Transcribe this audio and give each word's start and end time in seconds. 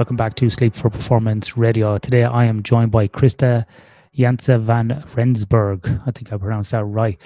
Welcome 0.00 0.16
back 0.16 0.34
to 0.36 0.48
Sleep 0.48 0.74
for 0.74 0.88
Performance 0.88 1.58
Radio. 1.58 1.98
Today 1.98 2.24
I 2.24 2.46
am 2.46 2.62
joined 2.62 2.90
by 2.90 3.06
Krista 3.06 3.66
Janse 4.16 4.58
van 4.58 5.04
Rensburg. 5.14 5.86
I 6.06 6.10
think 6.10 6.32
I 6.32 6.38
pronounced 6.38 6.70
that 6.70 6.86
right. 6.86 7.18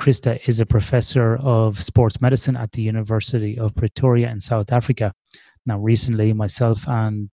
Krista 0.00 0.40
is 0.46 0.58
a 0.58 0.64
professor 0.64 1.36
of 1.42 1.78
sports 1.78 2.22
medicine 2.22 2.56
at 2.56 2.72
the 2.72 2.80
University 2.80 3.58
of 3.58 3.74
Pretoria 3.74 4.30
in 4.30 4.40
South 4.40 4.72
Africa. 4.72 5.12
Now, 5.66 5.78
recently, 5.78 6.32
myself 6.32 6.88
and 6.88 7.28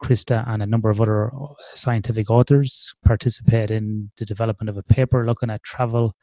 Krista 0.00 0.48
and 0.48 0.62
a 0.62 0.66
number 0.66 0.88
of 0.88 1.00
other 1.00 1.32
scientific 1.74 2.30
authors 2.30 2.94
participated 3.04 3.72
in 3.72 4.12
the 4.18 4.24
development 4.24 4.70
of 4.70 4.76
a 4.76 4.84
paper 4.84 5.26
looking 5.26 5.50
at 5.50 5.64
travel 5.64 6.14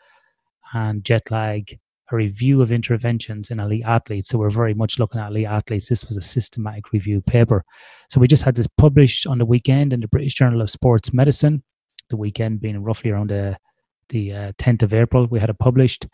and 0.74 1.04
jet 1.04 1.30
lag, 1.32 1.78
a 2.12 2.16
review 2.16 2.62
of 2.62 2.72
interventions 2.72 3.50
in 3.50 3.60
elite 3.60 3.84
athletes. 3.86 4.30
So 4.30 4.38
we're 4.38 4.50
very 4.50 4.74
much 4.74 5.00
looking 5.00 5.22
at 5.22 5.32
elite 5.32 5.48
athletes. 5.48 5.90
This 5.90 6.06
was 6.06 6.18
a 6.18 6.22
systematic 6.22 6.92
review 6.92 7.22
paper. 7.22 7.64
So 8.10 8.20
we 8.20 8.28
just 8.28 8.44
had 8.44 8.56
this 8.56 8.68
published 8.78 9.28
on 9.28 9.38
the 9.38 9.46
weekend 9.46 9.94
in 9.94 10.02
the 10.02 10.08
British 10.08 10.34
Journal 10.36 10.62
of 10.62 10.70
Sports 10.70 11.14
Medicine. 11.14 11.64
The 12.10 12.18
weekend 12.18 12.60
being 12.60 12.84
roughly 12.84 13.12
around 13.12 13.30
the 13.30 13.58
the 14.10 14.34
uh, 14.34 14.52
10th 14.58 14.84
of 14.84 14.94
April. 14.94 15.26
We 15.28 15.40
had 15.40 15.50
it 15.50 15.58
published, 15.60 16.08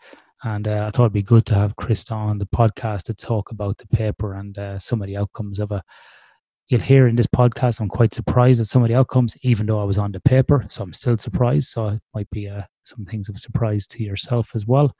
and 0.44 0.66
uh, 0.66 0.86
I 0.86 0.90
thought 0.90 1.04
it'd 1.04 1.12
be 1.12 1.22
good 1.22 1.44
to 1.46 1.54
have 1.54 1.76
Krista 1.76 2.12
on 2.12 2.38
the 2.38 2.46
podcast 2.46 3.02
to 3.04 3.14
talk 3.14 3.50
about 3.50 3.78
the 3.78 3.86
paper 3.88 4.34
and 4.34 4.56
uh, 4.56 4.78
some 4.78 5.02
of 5.02 5.08
the 5.08 5.16
outcomes 5.16 5.58
of 5.58 5.72
it. 5.72 5.82
You'll 6.68 6.80
hear 6.80 7.08
in 7.08 7.16
this 7.16 7.26
podcast, 7.26 7.80
I'm 7.80 7.88
quite 7.88 8.12
surprised 8.12 8.60
at 8.60 8.66
some 8.66 8.82
of 8.82 8.88
the 8.88 8.94
outcomes, 8.94 9.36
even 9.42 9.66
though 9.66 9.80
I 9.80 9.84
was 9.84 9.96
on 9.96 10.12
the 10.12 10.20
paper. 10.20 10.66
So 10.68 10.82
I'm 10.82 10.92
still 10.92 11.16
surprised. 11.16 11.70
So 11.70 11.88
it 11.88 12.00
might 12.14 12.28
be 12.30 12.48
uh, 12.48 12.62
some 12.84 13.06
things 13.06 13.28
of 13.28 13.38
surprise 13.38 13.86
to 13.88 14.02
yourself 14.02 14.50
as 14.54 14.66
well. 14.66 14.94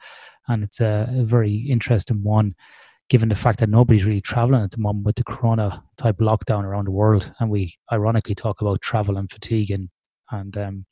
And 0.48 0.64
it's 0.64 0.80
a, 0.80 1.08
a 1.10 1.24
very 1.24 1.54
interesting 1.56 2.22
one 2.22 2.54
given 3.08 3.30
the 3.30 3.34
fact 3.34 3.60
that 3.60 3.70
nobody's 3.70 4.04
really 4.04 4.20
traveling 4.20 4.62
at 4.62 4.70
the 4.70 4.78
moment 4.78 5.06
with 5.06 5.16
the 5.16 5.24
corona 5.24 5.82
type 5.96 6.18
lockdown 6.18 6.64
around 6.64 6.86
the 6.86 6.90
world 6.90 7.32
and 7.40 7.48
we 7.48 7.74
ironically 7.90 8.34
talk 8.34 8.60
about 8.60 8.82
travel 8.82 9.16
and 9.16 9.30
fatigue 9.30 9.70
and 9.70 9.88
and 10.30 10.58
um, 10.58 10.84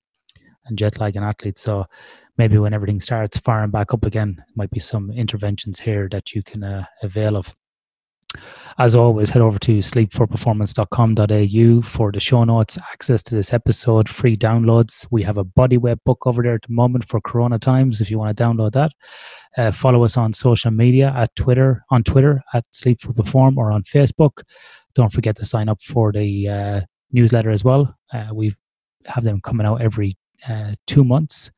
and 0.66 0.78
jet 0.78 0.98
lag 1.00 1.16
in 1.16 1.22
athletes. 1.22 1.60
So 1.60 1.86
maybe 2.36 2.58
when 2.58 2.74
everything 2.74 3.00
starts 3.00 3.38
firing 3.38 3.70
back 3.70 3.94
up 3.94 4.04
again, 4.04 4.42
might 4.54 4.70
be 4.70 4.80
some 4.80 5.10
interventions 5.10 5.78
here 5.78 6.08
that 6.10 6.34
you 6.34 6.42
can 6.42 6.62
uh, 6.62 6.84
avail 7.02 7.36
of. 7.36 7.54
As 8.79 8.95
always, 8.95 9.31
head 9.31 9.42
over 9.42 9.59
to 9.61 9.79
sleepforperformance.com.au 9.79 11.83
for 11.83 12.12
the 12.12 12.20
show 12.20 12.45
notes, 12.45 12.79
access 12.92 13.23
to 13.25 13.34
this 13.34 13.53
episode, 13.53 14.09
free 14.09 14.37
downloads. 14.37 15.06
We 15.11 15.23
have 15.23 15.39
a 15.39 15.45
bodyweight 15.45 15.98
book 16.05 16.27
over 16.27 16.42
there 16.42 16.55
at 16.55 16.62
the 16.62 16.73
moment 16.73 17.09
for 17.09 17.20
Corona 17.20 17.59
times 17.59 18.01
if 18.01 18.11
you 18.11 18.19
want 18.19 18.37
to 18.37 18.45
download 18.45 18.73
that. 18.73 18.92
Uh, 19.57 19.73
follow 19.73 20.05
us 20.05 20.17
on 20.17 20.33
social 20.33 20.70
media 20.70 21.12
at 21.17 21.34
Twitter, 21.37 21.83
on 21.91 22.05
Twitter 22.05 22.42
at 22.53 22.64
Sleep 22.73 23.01
for 23.01 23.12
Perform 23.12 23.57
or 23.57 23.73
on 23.73 23.83
Facebook. 23.83 24.42
Don't 24.95 25.12
forget 25.12 25.37
to 25.37 25.45
sign 25.45 25.69
up 25.69 25.81
for 25.83 26.12
the 26.12 26.48
uh, 26.48 26.81
newsletter 27.12 27.51
as 27.51 27.64
well. 27.64 27.95
Uh, 28.12 28.29
we 28.33 28.53
have 29.07 29.25
them 29.25 29.41
coming 29.41 29.67
out 29.67 29.81
every 29.81 30.17
uh, 30.48 30.73
two 30.87 31.05
months 31.05 31.51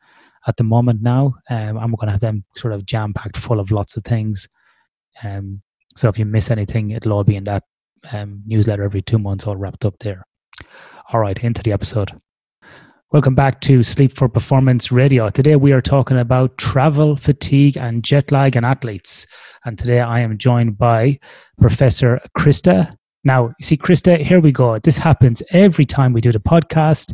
at 0.47 0.57
the 0.57 0.65
moment 0.65 1.03
now. 1.03 1.35
Um, 1.51 1.75
we're 1.75 1.97
going 1.97 2.07
to 2.07 2.13
have 2.13 2.21
them 2.21 2.45
sort 2.57 2.73
of 2.73 2.87
jam 2.87 3.13
packed 3.13 3.37
full 3.37 3.61
of 3.61 3.71
lots 3.71 3.97
of 3.97 4.05
things. 4.05 4.49
Um, 5.23 5.63
so 5.99 6.09
if 6.09 6.19
you 6.19 6.25
miss 6.25 6.51
anything, 6.51 6.91
it'll 6.91 7.13
all 7.13 7.25
be 7.25 7.35
in 7.35 7.45
that 7.45 7.65
um, 8.13 8.41
newsletter 8.47 8.85
every 8.85 9.03
two 9.03 9.19
months, 9.19 9.45
all 9.45 9.57
wrapped 9.57 9.85
up 9.85 9.95
there. 9.99 10.25
All 11.13 11.21
right, 11.21 11.37
into 11.39 11.63
the 11.63 11.73
episode. 11.73 12.13
Welcome 13.11 13.35
back 13.35 13.61
to 13.63 13.83
Sleep 13.83 14.15
for 14.15 14.29
Performance 14.29 14.93
Radio. 14.93 15.29
Today 15.29 15.57
we 15.57 15.73
are 15.73 15.81
talking 15.81 16.19
about 16.19 16.57
travel, 16.57 17.17
fatigue, 17.17 17.77
and 17.77 18.05
jet 18.05 18.31
lag 18.31 18.55
in 18.55 18.65
athletes. 18.65 19.27
And 19.65 19.77
today 19.77 19.99
I 19.99 20.21
am 20.21 20.39
joined 20.39 20.79
by 20.79 21.19
Professor 21.61 22.21
Krista. 22.39 22.95
Now, 23.25 23.47
you 23.59 23.65
see, 23.65 23.77
Krista, 23.77 24.23
here 24.23 24.41
we 24.41 24.53
go. 24.53 24.79
This 24.79 24.99
happens 24.99 25.43
every 25.51 25.85
time 25.85 26.13
we 26.13 26.21
do 26.21 26.31
the 26.31 26.39
podcast. 26.39 27.13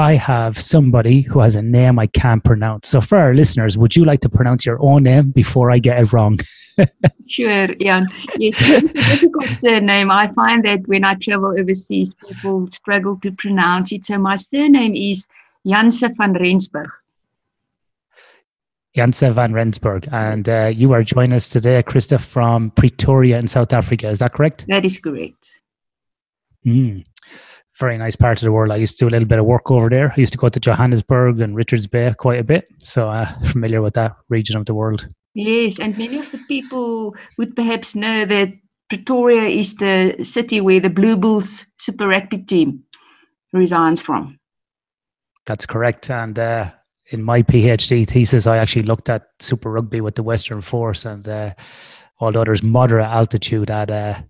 I 0.00 0.14
have 0.14 0.58
somebody 0.58 1.20
who 1.20 1.40
has 1.40 1.56
a 1.56 1.62
name 1.62 1.98
I 1.98 2.06
can't 2.06 2.42
pronounce. 2.42 2.88
So, 2.88 3.02
for 3.02 3.18
our 3.18 3.34
listeners, 3.34 3.76
would 3.76 3.94
you 3.94 4.04
like 4.06 4.20
to 4.20 4.30
pronounce 4.30 4.64
your 4.64 4.82
own 4.82 5.02
name 5.02 5.30
before 5.30 5.70
I 5.70 5.78
get 5.78 6.00
it 6.00 6.12
wrong? 6.12 6.38
sure, 7.28 7.68
Ian. 7.78 8.08
Yes, 8.38 8.54
it's 8.58 8.92
a 8.92 8.94
difficult 8.94 9.54
surname. 9.54 10.10
I 10.10 10.28
find 10.28 10.64
that 10.64 10.88
when 10.88 11.04
I 11.04 11.14
travel 11.14 11.54
overseas, 11.58 12.14
people 12.14 12.66
struggle 12.68 13.18
to 13.20 13.30
pronounce 13.32 13.92
it. 13.92 14.06
So, 14.06 14.16
my 14.16 14.36
surname 14.36 14.94
is 14.94 15.26
Janse 15.66 16.16
van 16.16 16.32
Rensburg. 16.32 16.90
Janse 18.96 19.30
van 19.32 19.52
Rensburg. 19.52 20.08
And 20.10 20.48
uh, 20.48 20.72
you 20.74 20.92
are 20.94 21.02
joining 21.02 21.34
us 21.34 21.50
today, 21.50 21.82
Krista, 21.82 22.18
from 22.18 22.70
Pretoria 22.70 23.38
in 23.38 23.48
South 23.48 23.74
Africa. 23.74 24.08
Is 24.08 24.20
that 24.20 24.32
correct? 24.32 24.64
That 24.66 24.86
is 24.86 24.98
correct. 24.98 25.60
Mm 26.64 27.04
very 27.80 27.98
nice 27.98 28.14
part 28.14 28.38
of 28.38 28.44
the 28.44 28.52
world. 28.52 28.70
I 28.70 28.76
used 28.76 28.98
to 28.98 29.04
do 29.04 29.08
a 29.08 29.14
little 29.14 29.26
bit 29.26 29.38
of 29.38 29.46
work 29.46 29.70
over 29.70 29.88
there. 29.88 30.12
I 30.16 30.20
used 30.20 30.32
to 30.32 30.38
go 30.38 30.48
to 30.48 30.60
Johannesburg 30.60 31.40
and 31.40 31.56
Richards 31.56 31.86
Bay 31.86 32.14
quite 32.16 32.38
a 32.38 32.44
bit, 32.44 32.68
so 32.78 33.08
I'm 33.08 33.26
uh, 33.26 33.48
familiar 33.48 33.82
with 33.82 33.94
that 33.94 34.14
region 34.28 34.56
of 34.56 34.66
the 34.66 34.74
world. 34.74 35.08
Yes, 35.34 35.78
and 35.80 35.96
many 35.96 36.18
of 36.18 36.30
the 36.30 36.40
people 36.46 37.14
would 37.38 37.56
perhaps 37.56 37.94
know 37.94 38.24
that 38.26 38.48
Pretoria 38.88 39.44
is 39.44 39.74
the 39.76 40.16
city 40.22 40.60
where 40.60 40.80
the 40.80 40.90
Blue 40.90 41.16
Bulls 41.16 41.64
Super 41.78 42.08
Rugby 42.08 42.38
team 42.38 42.84
resides 43.52 44.00
from. 44.00 44.38
That's 45.46 45.66
correct, 45.66 46.10
and 46.10 46.38
uh, 46.38 46.70
in 47.10 47.24
my 47.24 47.42
PhD 47.42 48.06
thesis, 48.06 48.46
I 48.46 48.58
actually 48.58 48.82
looked 48.82 49.08
at 49.08 49.28
Super 49.38 49.70
Rugby 49.70 50.00
with 50.00 50.16
the 50.16 50.22
Western 50.22 50.60
Force, 50.60 51.04
and 51.04 51.26
uh, 51.28 51.54
although 52.18 52.44
there's 52.44 52.62
moderate 52.62 53.06
altitude 53.06 53.70
at 53.70 53.90
uh, 53.90 54.20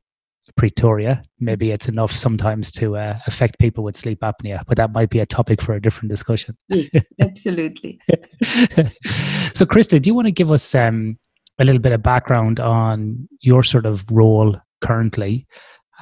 Pretoria. 0.56 1.22
Maybe 1.38 1.70
it's 1.70 1.88
enough 1.88 2.12
sometimes 2.12 2.70
to 2.72 2.96
uh, 2.96 3.18
affect 3.26 3.58
people 3.58 3.84
with 3.84 3.96
sleep 3.96 4.20
apnea, 4.20 4.62
but 4.66 4.76
that 4.76 4.92
might 4.92 5.10
be 5.10 5.20
a 5.20 5.26
topic 5.26 5.62
for 5.62 5.74
a 5.74 5.80
different 5.80 6.10
discussion. 6.10 6.56
Yes, 6.68 7.04
absolutely. 7.20 8.00
so, 9.54 9.64
Krista, 9.66 10.00
do 10.00 10.08
you 10.08 10.14
want 10.14 10.26
to 10.26 10.32
give 10.32 10.50
us 10.50 10.74
um, 10.74 11.18
a 11.58 11.64
little 11.64 11.80
bit 11.80 11.92
of 11.92 12.02
background 12.02 12.60
on 12.60 13.28
your 13.40 13.62
sort 13.62 13.86
of 13.86 14.10
role 14.10 14.56
currently 14.80 15.46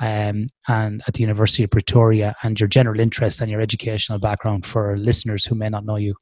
um, 0.01 0.47
and 0.69 1.03
at 1.07 1.15
the 1.15 1.21
University 1.21 1.65
of 1.65 1.71
Pretoria 1.71 2.35
and 2.43 2.59
your 2.59 2.69
general 2.69 3.01
interest 3.01 3.41
and 3.41 3.51
your 3.51 3.61
educational 3.61 4.19
background 4.19 4.65
for 4.65 4.97
listeners 4.97 5.45
who 5.45 5.55
may 5.55 5.69
not 5.69 5.85
know 5.85 5.97
you? 5.97 6.15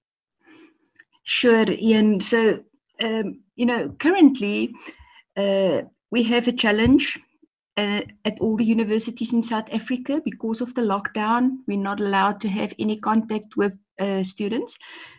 Sure, 1.24 1.70
Ian. 1.70 2.20
So, 2.20 2.60
um, 3.02 3.40
you 3.56 3.66
know, 3.66 3.90
currently 3.98 4.72
uh, 5.36 5.82
we 6.10 6.22
have 6.22 6.48
a 6.48 6.52
challenge 6.52 7.18
uh, 7.76 8.00
at 8.24 8.38
all 8.40 8.56
the 8.56 8.64
universities 8.64 9.32
in 9.32 9.42
South 9.42 9.68
Africa 9.72 10.20
because 10.24 10.60
of 10.60 10.74
the 10.74 10.82
lockdown. 10.82 11.58
We're 11.66 11.78
not 11.78 12.00
allowed 12.00 12.40
to 12.40 12.48
have 12.48 12.72
any 12.78 12.96
contact 12.98 13.56
with 13.56 13.74
uh, 13.98 14.24
students. 14.24 14.76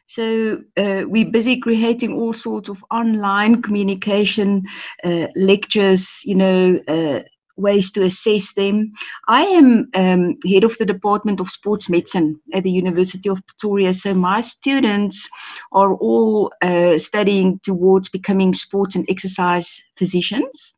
So 0.08 0.62
uh, 0.78 1.04
we're 1.06 1.30
busy 1.30 1.60
creating 1.60 2.14
all 2.14 2.34
sorts 2.34 2.70
of 2.70 2.78
online 2.92 3.62
communication, 3.62 4.64
uh, 5.04 5.28
lectures, 5.36 6.22
you 6.24 6.36
know, 6.36 6.80
uh, 6.88 7.22
ways 7.58 7.92
to 7.92 8.04
assess 8.04 8.54
them. 8.54 8.94
I 9.28 9.44
am 9.44 9.90
um, 9.96 10.38
head 10.48 10.64
of 10.64 10.78
the 10.78 10.86
Department 10.86 11.40
of 11.40 11.50
Sports 11.50 11.90
Medicine 11.90 12.40
at 12.54 12.64
the 12.64 12.72
University 12.72 13.30
of 13.30 13.40
Pretoria. 13.48 13.94
So 13.94 14.14
my 14.14 14.42
students 14.42 15.28
are 15.72 15.96
all 15.96 16.54
uh, 16.62 17.00
studying 17.00 17.60
towards 17.64 18.10
becoming 18.10 18.54
sports 18.54 18.96
and 18.96 19.06
exercise 19.10 19.82
physicians 19.98 20.76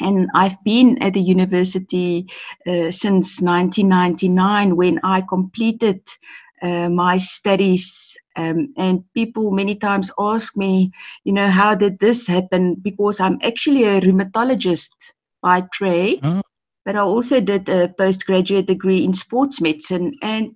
and 0.00 0.28
I've 0.34 0.62
been 0.64 1.00
at 1.02 1.14
the 1.14 1.20
university 1.20 2.26
uh, 2.66 2.90
since 2.90 3.40
1999 3.40 4.76
when 4.76 5.00
I 5.02 5.22
completed 5.22 6.00
uh, 6.62 6.88
my 6.88 7.16
studies. 7.16 8.16
Um, 8.36 8.74
and 8.76 9.04
people 9.14 9.50
many 9.50 9.74
times 9.76 10.10
ask 10.18 10.56
me, 10.56 10.92
you 11.24 11.32
know, 11.32 11.48
how 11.48 11.74
did 11.74 11.98
this 12.00 12.26
happen? 12.26 12.74
Because 12.74 13.18
I'm 13.18 13.38
actually 13.42 13.84
a 13.84 14.00
rheumatologist 14.00 14.90
by 15.42 15.62
trade, 15.72 16.20
oh. 16.22 16.42
but 16.84 16.96
I 16.96 17.00
also 17.00 17.40
did 17.40 17.68
a 17.68 17.88
postgraduate 17.88 18.66
degree 18.66 19.02
in 19.02 19.14
sports 19.14 19.60
medicine. 19.60 20.14
And 20.20 20.54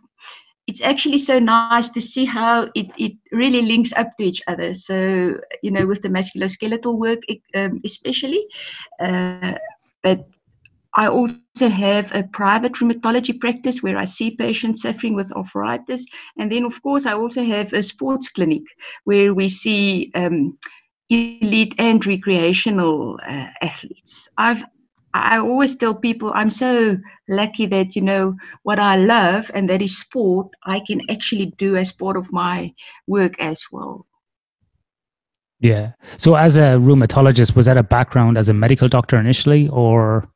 it's 0.71 0.81
actually 0.81 1.19
so 1.19 1.41
nice 1.41 1.89
to 1.89 2.01
see 2.01 2.25
how 2.25 2.71
it, 2.77 2.87
it 2.97 3.13
really 3.33 3.63
links 3.63 3.93
up 3.97 4.17
to 4.17 4.25
each 4.25 4.41
other. 4.47 4.73
So, 4.73 5.37
you 5.65 5.73
know, 5.73 5.85
with 5.85 6.03
the 6.03 6.09
musculoskeletal 6.09 6.97
work, 6.97 7.19
um, 7.57 7.81
especially. 7.85 8.47
Uh, 9.01 9.55
but 10.05 10.29
I 10.95 11.09
also 11.09 11.69
have 11.69 12.15
a 12.15 12.23
private 12.23 12.75
rheumatology 12.75 13.39
practice 13.41 13.83
where 13.83 13.99
I 13.99 14.05
see 14.05 14.31
patients 14.31 14.83
suffering 14.83 15.17
with 15.17 15.33
arthritis. 15.33 16.07
And 16.39 16.53
then, 16.53 16.65
of 16.65 16.81
course, 16.83 17.05
I 17.05 17.15
also 17.15 17.43
have 17.43 17.73
a 17.73 17.83
sports 17.83 18.31
clinic 18.31 18.63
where 19.03 19.35
we 19.35 19.49
see 19.49 20.13
um, 20.15 20.57
elite 21.09 21.75
and 21.79 22.05
recreational 22.07 23.19
uh, 23.27 23.49
athletes. 23.61 24.29
I've 24.39 24.63
I 25.15 25.39
always 25.39 25.77
tell 25.77 25.95
people 25.95 26.33
I'm 26.35 26.51
so 26.51 26.99
lucky 27.29 27.67
that 27.67 27.97
you 27.97 28.03
know 28.03 28.37
what 28.63 28.79
I 28.79 28.97
love 28.97 29.51
and 29.55 29.69
that 29.69 29.83
is 29.83 29.99
sport 29.99 30.49
I 30.65 30.81
can 30.87 31.01
actually 31.11 31.53
do 31.59 31.77
as 31.77 31.93
part 31.93 32.17
of 32.17 32.33
my 32.33 32.73
work 33.07 33.35
as 33.41 33.63
well. 33.73 34.07
Yeah. 35.61 35.93
So 36.17 36.37
as 36.37 36.57
a 36.57 36.79
rheumatologist 36.79 37.55
was 37.55 37.67
that 37.67 37.77
a 37.77 37.83
background 37.83 38.39
as 38.39 38.49
a 38.49 38.55
medical 38.55 38.89
doctor 38.89 39.19
initially 39.19 39.69
or 39.69 40.29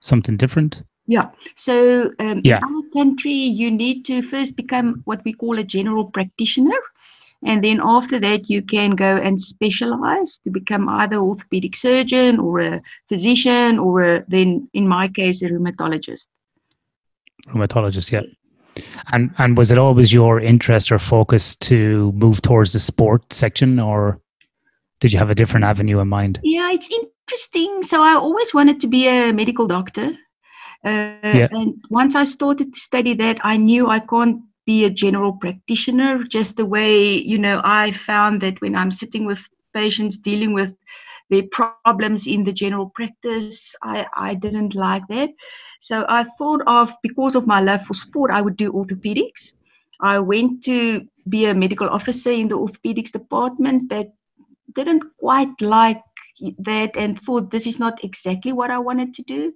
something 0.00 0.36
different? 0.36 0.82
Yeah. 1.06 1.30
So 1.56 2.10
um, 2.18 2.40
Yeah. 2.44 2.58
in 2.58 2.64
our 2.64 2.82
country, 2.92 3.32
you 3.32 3.70
need 3.70 4.04
to 4.06 4.22
first 4.22 4.56
become 4.56 5.02
what 5.04 5.22
we 5.24 5.32
call 5.34 5.58
a 5.58 5.64
general 5.64 6.06
practitioner. 6.06 6.78
And 7.44 7.62
then 7.62 7.80
after 7.82 8.18
that, 8.20 8.48
you 8.48 8.62
can 8.62 8.92
go 8.92 9.16
and 9.16 9.40
specialize 9.40 10.38
to 10.44 10.50
become 10.50 10.88
either 10.88 11.16
orthopedic 11.16 11.76
surgeon 11.76 12.38
or 12.38 12.60
a 12.60 12.82
physician 13.08 13.78
or 13.78 14.00
a, 14.00 14.24
then, 14.28 14.68
in 14.72 14.88
my 14.88 15.08
case, 15.08 15.42
a 15.42 15.48
rheumatologist. 15.48 16.26
Rheumatologist, 17.48 18.10
yeah. 18.10 18.22
And 19.12 19.30
and 19.38 19.56
was 19.56 19.70
it 19.70 19.78
always 19.78 20.12
your 20.12 20.40
interest 20.40 20.90
or 20.90 20.98
focus 20.98 21.54
to 21.56 22.12
move 22.12 22.40
towards 22.42 22.72
the 22.72 22.80
sport 22.80 23.32
section, 23.32 23.78
or 23.78 24.20
did 25.00 25.12
you 25.12 25.18
have 25.18 25.30
a 25.30 25.34
different 25.34 25.64
avenue 25.64 26.00
in 26.00 26.08
mind? 26.08 26.40
Yeah, 26.42 26.72
it's 26.72 26.90
interesting. 26.90 27.82
So 27.84 28.02
I 28.02 28.14
always 28.14 28.52
wanted 28.54 28.80
to 28.80 28.88
be 28.88 29.06
a 29.06 29.32
medical 29.32 29.66
doctor. 29.66 30.16
Uh, 30.84 31.16
Yeah. 31.22 31.48
And 31.52 31.74
once 31.90 32.14
I 32.14 32.24
started 32.24 32.74
to 32.74 32.80
study 32.80 33.14
that, 33.14 33.38
I 33.44 33.56
knew 33.56 33.88
I 33.88 34.00
can't 34.00 34.40
be 34.66 34.84
a 34.84 34.90
general 34.90 35.32
practitioner 35.32 36.24
just 36.24 36.56
the 36.56 36.64
way, 36.64 37.18
you 37.18 37.38
know, 37.38 37.60
I 37.64 37.92
found 37.92 38.40
that 38.40 38.60
when 38.60 38.74
I'm 38.74 38.90
sitting 38.90 39.26
with 39.26 39.40
patients 39.74 40.16
dealing 40.16 40.52
with 40.52 40.74
their 41.30 41.42
problems 41.50 42.26
in 42.26 42.44
the 42.44 42.52
general 42.52 42.90
practice, 42.90 43.74
I, 43.82 44.06
I 44.14 44.34
didn't 44.34 44.74
like 44.74 45.06
that. 45.08 45.30
So 45.80 46.06
I 46.08 46.24
thought 46.38 46.62
of, 46.66 46.92
because 47.02 47.34
of 47.34 47.46
my 47.46 47.60
love 47.60 47.84
for 47.84 47.94
sport, 47.94 48.30
I 48.30 48.40
would 48.40 48.56
do 48.56 48.72
orthopedics. 48.72 49.52
I 50.00 50.18
went 50.18 50.64
to 50.64 51.06
be 51.28 51.46
a 51.46 51.54
medical 51.54 51.88
officer 51.88 52.30
in 52.30 52.48
the 52.48 52.58
orthopedics 52.58 53.12
department, 53.12 53.88
but 53.88 54.12
didn't 54.74 55.04
quite 55.18 55.60
like 55.60 56.02
that 56.58 56.96
and 56.96 57.20
thought 57.20 57.50
this 57.50 57.66
is 57.66 57.78
not 57.78 58.02
exactly 58.02 58.52
what 58.52 58.70
I 58.70 58.78
wanted 58.78 59.14
to 59.14 59.22
do. 59.22 59.54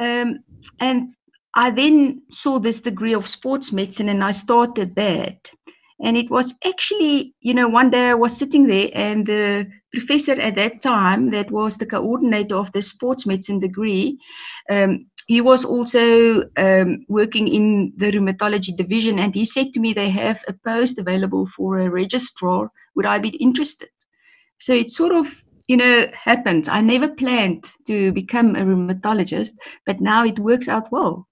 Um, 0.00 0.40
and 0.80 1.14
I 1.58 1.70
then 1.70 2.22
saw 2.30 2.60
this 2.60 2.80
degree 2.80 3.14
of 3.14 3.26
sports 3.26 3.72
medicine 3.72 4.08
and 4.08 4.22
I 4.22 4.30
started 4.30 4.94
that. 4.94 5.50
And 6.00 6.16
it 6.16 6.30
was 6.30 6.54
actually, 6.64 7.34
you 7.40 7.52
know, 7.52 7.66
one 7.66 7.90
day 7.90 8.10
I 8.10 8.14
was 8.14 8.36
sitting 8.36 8.68
there 8.68 8.90
and 8.94 9.26
the 9.26 9.66
professor 9.92 10.40
at 10.40 10.54
that 10.54 10.82
time, 10.82 11.32
that 11.32 11.50
was 11.50 11.76
the 11.76 11.86
coordinator 11.86 12.54
of 12.54 12.70
the 12.70 12.80
sports 12.80 13.26
medicine 13.26 13.58
degree, 13.58 14.16
um, 14.70 15.06
he 15.26 15.40
was 15.40 15.64
also 15.64 16.44
um, 16.56 17.04
working 17.08 17.48
in 17.48 17.92
the 17.96 18.12
rheumatology 18.12 18.76
division. 18.76 19.18
And 19.18 19.34
he 19.34 19.44
said 19.44 19.74
to 19.74 19.80
me, 19.80 19.92
they 19.92 20.10
have 20.10 20.44
a 20.46 20.52
post 20.52 20.96
available 20.96 21.48
for 21.56 21.78
a 21.78 21.90
registrar. 21.90 22.70
Would 22.94 23.06
I 23.06 23.18
be 23.18 23.30
interested? 23.30 23.88
So 24.58 24.74
it 24.74 24.92
sort 24.92 25.12
of, 25.12 25.42
you 25.66 25.76
know, 25.76 26.06
happened. 26.14 26.68
I 26.68 26.80
never 26.82 27.08
planned 27.08 27.64
to 27.88 28.12
become 28.12 28.54
a 28.54 28.60
rheumatologist, 28.60 29.50
but 29.84 30.00
now 30.00 30.24
it 30.24 30.38
works 30.38 30.68
out 30.68 30.92
well. 30.92 31.27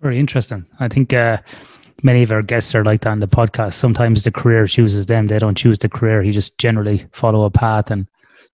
Very 0.00 0.18
interesting. 0.18 0.66
I 0.80 0.88
think 0.88 1.12
uh, 1.12 1.38
many 2.02 2.22
of 2.22 2.32
our 2.32 2.42
guests 2.42 2.74
are 2.74 2.84
like 2.84 3.02
that 3.02 3.10
on 3.10 3.20
the 3.20 3.28
podcast. 3.28 3.74
Sometimes 3.74 4.24
the 4.24 4.30
career 4.30 4.66
chooses 4.66 5.06
them; 5.06 5.28
they 5.28 5.38
don't 5.38 5.56
choose 5.56 5.78
the 5.78 5.88
career. 5.88 6.22
You 6.22 6.32
just 6.32 6.58
generally 6.58 7.06
follow 7.12 7.44
a 7.44 7.50
path, 7.50 7.90
and 7.90 8.06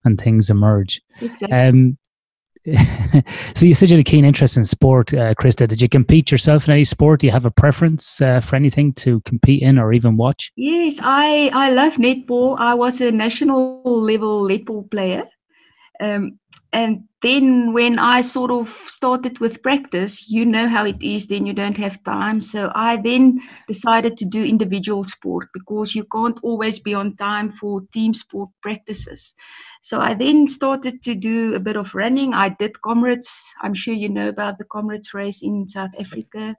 and 0.05 0.21
things 0.21 0.51
emerge. 0.51 1.01
Exactly. 1.21 1.57
Um, 1.57 1.99
so 3.55 3.65
you 3.65 3.75
said 3.75 3.89
you 3.89 3.97
had 3.97 4.07
a 4.07 4.11
keen 4.11 4.25
interest 4.25 4.57
in 4.57 4.65
sport, 4.65 5.15
uh, 5.15 5.35
Krista. 5.35 5.67
Did 5.67 5.81
you 5.81 5.89
compete 5.89 6.31
yourself 6.31 6.69
in 6.69 6.73
any 6.73 6.85
sport? 6.85 7.21
Do 7.21 7.27
you 7.27 7.33
have 7.33 7.47
a 7.47 7.51
preference 7.51 8.21
uh, 8.21 8.41
for 8.41 8.55
anything 8.55 8.93
to 8.95 9.21
compete 9.21 9.63
in 9.63 9.79
or 9.79 9.93
even 9.93 10.17
watch? 10.17 10.53
Yes, 10.57 10.99
I 11.03 11.51
I 11.53 11.71
love 11.71 11.95
netball. 11.95 12.57
I 12.59 12.75
was 12.75 13.01
a 13.01 13.11
national 13.11 13.83
level 13.85 14.43
netball 14.43 14.91
player. 14.91 15.25
Um, 16.01 16.39
and 16.73 17.05
then 17.23 17.75
when 17.75 17.99
I 17.99 18.23
sort 18.23 18.51
of 18.51 18.75
started 18.87 19.41
with 19.41 19.63
practice, 19.63 20.29
you 20.29 20.47
know 20.47 20.69
how 20.69 20.87
it 20.87 21.03
is, 21.03 21.27
then 21.27 21.45
you 21.45 21.53
don't 21.53 21.77
have 21.77 22.03
time. 22.05 22.41
So 22.41 22.73
I 22.75 22.97
then 22.97 23.41
decided 23.69 24.17
to 24.19 24.25
do 24.25 24.43
individual 24.43 25.05
sport 25.05 25.49
because 25.53 25.95
you 25.95 26.05
can't 26.05 26.41
always 26.43 26.81
be 26.81 26.95
on 26.95 27.17
time 27.17 27.53
for 27.53 27.83
team 27.93 28.15
sport 28.15 28.49
practices. 28.63 29.35
So 29.83 30.01
I 30.01 30.15
then 30.15 30.49
started 30.49 31.03
to 31.03 31.15
do 31.15 31.55
a 31.55 31.61
bit 31.61 31.77
of 31.77 31.95
running. 31.95 32.33
I 32.33 32.51
did 32.59 32.81
Comrades. 32.81 33.31
I'm 33.63 33.75
sure 33.75 33.95
you 33.95 34.09
know 34.09 34.29
about 34.29 34.57
the 34.57 34.65
Comrades 34.65 35.13
race 35.13 35.43
in 35.43 35.69
South 35.69 35.91
Africa. 35.99 36.57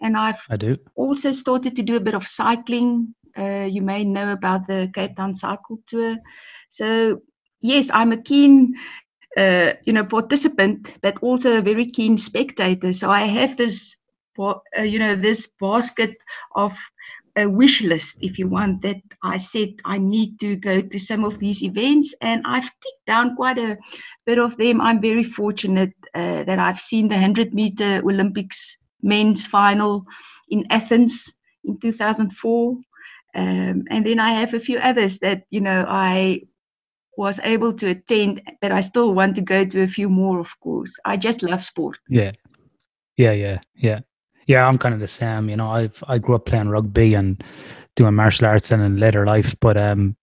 And 0.00 0.16
I've 0.16 0.42
I 0.50 0.56
do. 0.56 0.76
also 0.94 1.32
started 1.32 1.74
to 1.76 1.82
do 1.82 1.96
a 1.96 2.00
bit 2.00 2.14
of 2.14 2.26
cycling. 2.26 3.14
Uh, 3.38 3.66
you 3.70 3.80
may 3.80 4.04
know 4.04 4.30
about 4.32 4.66
the 4.66 4.90
Cape 4.94 5.16
Town 5.16 5.34
Cycle 5.34 5.78
Tour. 5.86 6.18
So 6.68 7.22
yes, 7.62 7.88
I'm 7.94 8.12
a 8.12 8.16
keen, 8.16 8.74
uh, 9.36 9.72
you 9.84 9.92
know, 9.92 10.04
participant, 10.04 10.94
but 11.02 11.16
also 11.22 11.58
a 11.58 11.62
very 11.62 11.86
keen 11.86 12.18
spectator. 12.18 12.92
So 12.92 13.10
I 13.10 13.22
have 13.22 13.56
this, 13.56 13.96
uh, 14.38 14.54
you 14.82 14.98
know, 14.98 15.14
this 15.14 15.48
basket 15.60 16.16
of 16.54 16.72
a 17.36 17.46
wish 17.46 17.80
list, 17.80 18.18
if 18.20 18.38
you 18.38 18.46
want, 18.46 18.82
that 18.82 19.00
I 19.22 19.38
said 19.38 19.74
I 19.84 19.98
need 19.98 20.38
to 20.40 20.56
go 20.56 20.82
to 20.82 20.98
some 20.98 21.24
of 21.24 21.38
these 21.38 21.62
events, 21.62 22.14
and 22.20 22.42
I've 22.44 22.64
ticked 22.64 23.06
down 23.06 23.36
quite 23.36 23.58
a 23.58 23.78
bit 24.26 24.38
of 24.38 24.56
them. 24.58 24.80
I'm 24.80 25.00
very 25.00 25.24
fortunate 25.24 25.94
uh, 26.14 26.44
that 26.44 26.58
I've 26.58 26.80
seen 26.80 27.08
the 27.08 27.14
100 27.14 27.54
meter 27.54 28.02
Olympics 28.04 28.76
men's 29.02 29.46
final 29.46 30.04
in 30.50 30.66
Athens 30.70 31.32
in 31.64 31.78
2004. 31.78 32.76
Um, 33.34 33.84
and 33.88 34.04
then 34.04 34.20
I 34.20 34.32
have 34.32 34.52
a 34.52 34.60
few 34.60 34.78
others 34.78 35.18
that, 35.20 35.44
you 35.48 35.60
know, 35.60 35.86
I 35.88 36.42
was 37.16 37.40
able 37.42 37.72
to 37.74 37.88
attend, 37.88 38.42
but 38.60 38.72
I 38.72 38.80
still 38.80 39.12
want 39.14 39.36
to 39.36 39.42
go 39.42 39.64
to 39.64 39.82
a 39.82 39.88
few 39.88 40.08
more, 40.08 40.40
of 40.40 40.58
course. 40.60 40.92
I 41.04 41.16
just 41.16 41.42
love 41.42 41.64
sport. 41.64 41.98
Yeah, 42.08 42.32
yeah, 43.16 43.32
yeah, 43.32 43.58
yeah, 43.74 44.00
yeah. 44.46 44.66
I'm 44.66 44.78
kind 44.78 44.94
of 44.94 45.00
the 45.00 45.08
same. 45.08 45.48
You 45.48 45.56
know, 45.56 45.70
I've 45.70 46.02
I 46.08 46.18
grew 46.18 46.36
up 46.36 46.46
playing 46.46 46.68
rugby 46.68 47.14
and 47.14 47.42
doing 47.96 48.14
martial 48.14 48.46
arts 48.46 48.70
and 48.70 48.82
in 48.82 48.96
later 48.96 49.26
life, 49.26 49.54
but 49.60 49.76
um, 49.76 50.16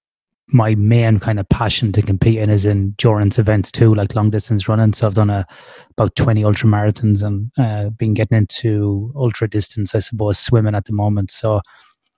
my 0.52 0.76
main 0.76 1.20
kind 1.20 1.40
of 1.40 1.48
passion 1.50 1.92
to 1.92 2.02
compete 2.02 2.40
in 2.40 2.50
is 2.50 2.66
endurance 2.66 3.38
events 3.38 3.72
too, 3.72 3.94
like 3.94 4.16
long 4.16 4.30
distance 4.30 4.68
running. 4.68 4.94
So 4.94 5.08
I've 5.08 5.14
done 5.14 5.30
a, 5.30 5.46
about 5.92 6.16
20 6.16 6.44
ultra 6.44 6.68
marathons 6.68 7.24
and 7.24 7.52
uh, 7.58 7.90
been 7.92 8.14
getting 8.16 8.38
into 8.38 9.14
ultra 9.16 9.48
distance, 9.48 9.94
I 9.94 10.00
suppose, 10.00 10.40
swimming 10.40 10.76
at 10.76 10.86
the 10.86 10.94
moment. 10.94 11.30
So 11.32 11.62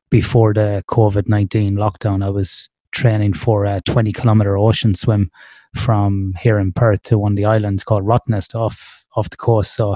before 0.10 0.54
the 0.54 0.84
COVID 0.88 1.28
19 1.28 1.78
lockdown, 1.78 2.24
I 2.24 2.30
was 2.30 2.70
training 2.92 3.34
for 3.34 3.66
a 3.66 3.82
20 3.82 4.12
kilometer 4.12 4.58
ocean 4.58 4.94
swim 4.94 5.32
from 5.76 6.34
here 6.40 6.60
in 6.60 6.72
Perth 6.72 7.04
to 7.04 7.18
one 7.18 7.34
of 7.34 7.36
the 7.38 7.46
islands 7.46 7.84
called 7.84 8.06
Rottnest 8.06 8.56
off, 8.56 9.06
off 9.16 9.30
the 9.30 9.38
coast. 9.38 9.76
So 9.76 9.96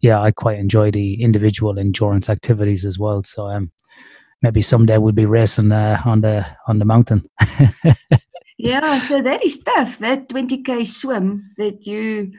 yeah, 0.00 0.20
I 0.20 0.30
quite 0.30 0.58
enjoy 0.58 0.90
the 0.90 1.22
individual 1.22 1.78
endurance 1.78 2.28
activities 2.28 2.84
as 2.84 2.98
well. 2.98 3.22
So 3.22 3.46
um, 3.46 3.70
maybe 4.42 4.62
someday 4.62 4.98
we'll 4.98 5.12
be 5.12 5.26
racing 5.26 5.72
uh, 5.72 6.00
on 6.04 6.22
the 6.22 6.46
on 6.66 6.78
the 6.78 6.84
mountain. 6.84 7.28
yeah, 8.58 9.00
so 9.00 9.20
that 9.22 9.44
is 9.44 9.58
tough. 9.58 9.98
That 9.98 10.28
20k 10.28 10.86
swim 10.86 11.50
that 11.58 11.86
you 11.86 12.32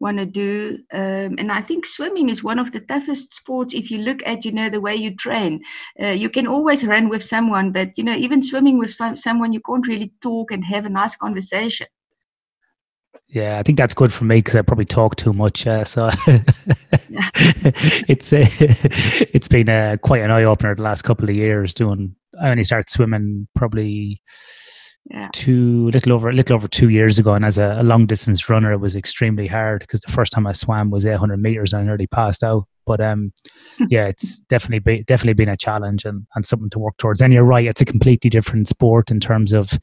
want 0.00 0.18
to 0.18 0.26
do, 0.26 0.78
um, 0.92 1.36
and 1.38 1.50
I 1.50 1.60
think 1.60 1.86
swimming 1.86 2.28
is 2.28 2.44
one 2.44 2.58
of 2.58 2.72
the 2.72 2.80
toughest 2.80 3.34
sports. 3.34 3.74
If 3.74 3.90
you 3.90 3.98
look 3.98 4.20
at 4.26 4.44
you 4.44 4.52
know 4.52 4.68
the 4.68 4.80
way 4.80 4.94
you 4.94 5.14
train, 5.14 5.62
uh, 6.00 6.08
you 6.08 6.28
can 6.28 6.46
always 6.46 6.84
run 6.84 7.08
with 7.08 7.24
someone, 7.24 7.72
but 7.72 7.96
you 7.96 8.04
know 8.04 8.14
even 8.14 8.42
swimming 8.42 8.78
with 8.78 8.92
some, 8.94 9.16
someone, 9.16 9.52
you 9.52 9.60
can't 9.60 9.86
really 9.86 10.12
talk 10.20 10.50
and 10.50 10.64
have 10.64 10.86
a 10.86 10.90
nice 10.90 11.16
conversation. 11.16 11.86
Yeah, 13.28 13.58
I 13.58 13.62
think 13.62 13.78
that's 13.78 13.94
good 13.94 14.12
for 14.12 14.24
me 14.24 14.36
because 14.38 14.54
I 14.54 14.62
probably 14.62 14.84
talk 14.84 15.16
too 15.16 15.32
much. 15.32 15.66
Uh, 15.66 15.84
so 15.84 16.10
it's 18.06 18.32
uh, 18.32 18.46
it's 19.32 19.48
been 19.48 19.68
uh, 19.68 19.96
quite 20.02 20.22
an 20.22 20.30
eye 20.30 20.44
opener 20.44 20.74
the 20.74 20.82
last 20.82 21.02
couple 21.02 21.28
of 21.28 21.34
years. 21.34 21.74
Doing, 21.74 22.14
I 22.40 22.50
only 22.50 22.64
started 22.64 22.90
swimming 22.90 23.48
probably 23.54 24.22
yeah. 25.10 25.28
two 25.32 25.90
little 25.90 26.12
over 26.12 26.30
a 26.30 26.32
little 26.32 26.56
over 26.56 26.68
two 26.68 26.88
years 26.88 27.18
ago, 27.18 27.34
and 27.34 27.44
as 27.44 27.58
a, 27.58 27.78
a 27.80 27.82
long 27.82 28.06
distance 28.06 28.48
runner, 28.48 28.72
it 28.72 28.80
was 28.80 28.96
extremely 28.96 29.46
hard 29.46 29.80
because 29.80 30.00
the 30.00 30.12
first 30.12 30.32
time 30.32 30.46
I 30.46 30.52
swam 30.52 30.90
was 30.90 31.04
800 31.04 31.40
meters, 31.40 31.72
and 31.72 31.82
I 31.82 31.84
nearly 31.84 32.06
passed 32.06 32.42
out. 32.42 32.66
But 32.86 33.00
um, 33.00 33.32
yeah, 33.88 34.06
it's 34.06 34.40
definitely 34.40 34.80
be, 34.80 35.02
definitely 35.04 35.34
been 35.34 35.48
a 35.48 35.56
challenge 35.56 36.04
and, 36.04 36.26
and 36.34 36.44
something 36.44 36.70
to 36.70 36.78
work 36.78 36.96
towards. 36.98 37.22
And 37.22 37.32
you're 37.32 37.44
right, 37.44 37.66
it's 37.66 37.80
a 37.80 37.86
completely 37.86 38.30
different 38.30 38.68
sport 38.68 39.10
in 39.10 39.20
terms 39.20 39.52
of 39.52 39.78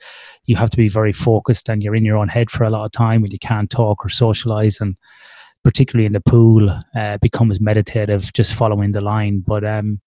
you 0.46 0.56
have 0.56 0.70
to 0.70 0.78
be 0.78 0.90
very 0.90 1.14
focused 1.14 1.70
and 1.70 1.82
you're 1.82 1.96
in 1.96 2.06
your 2.06 2.18
own 2.18 2.28
head 2.28 2.52
for 2.52 2.64
a 2.64 2.70
lot 2.70 2.86
of 2.86 2.92
time 2.92 3.22
when 3.22 3.32
you 3.32 3.40
can't 3.40 3.70
talk 3.70 4.06
or 4.06 4.10
socialize. 4.10 4.80
And 4.80 4.96
particularly 5.64 6.06
in 6.06 6.14
the 6.14 6.22
pool, 6.22 6.70
uh, 6.96 7.18
becomes 7.22 7.60
meditative, 7.60 8.32
just 8.34 8.54
following 8.54 8.92
the 8.92 9.04
line. 9.04 9.44
But 9.46 9.64
um, 9.64 10.00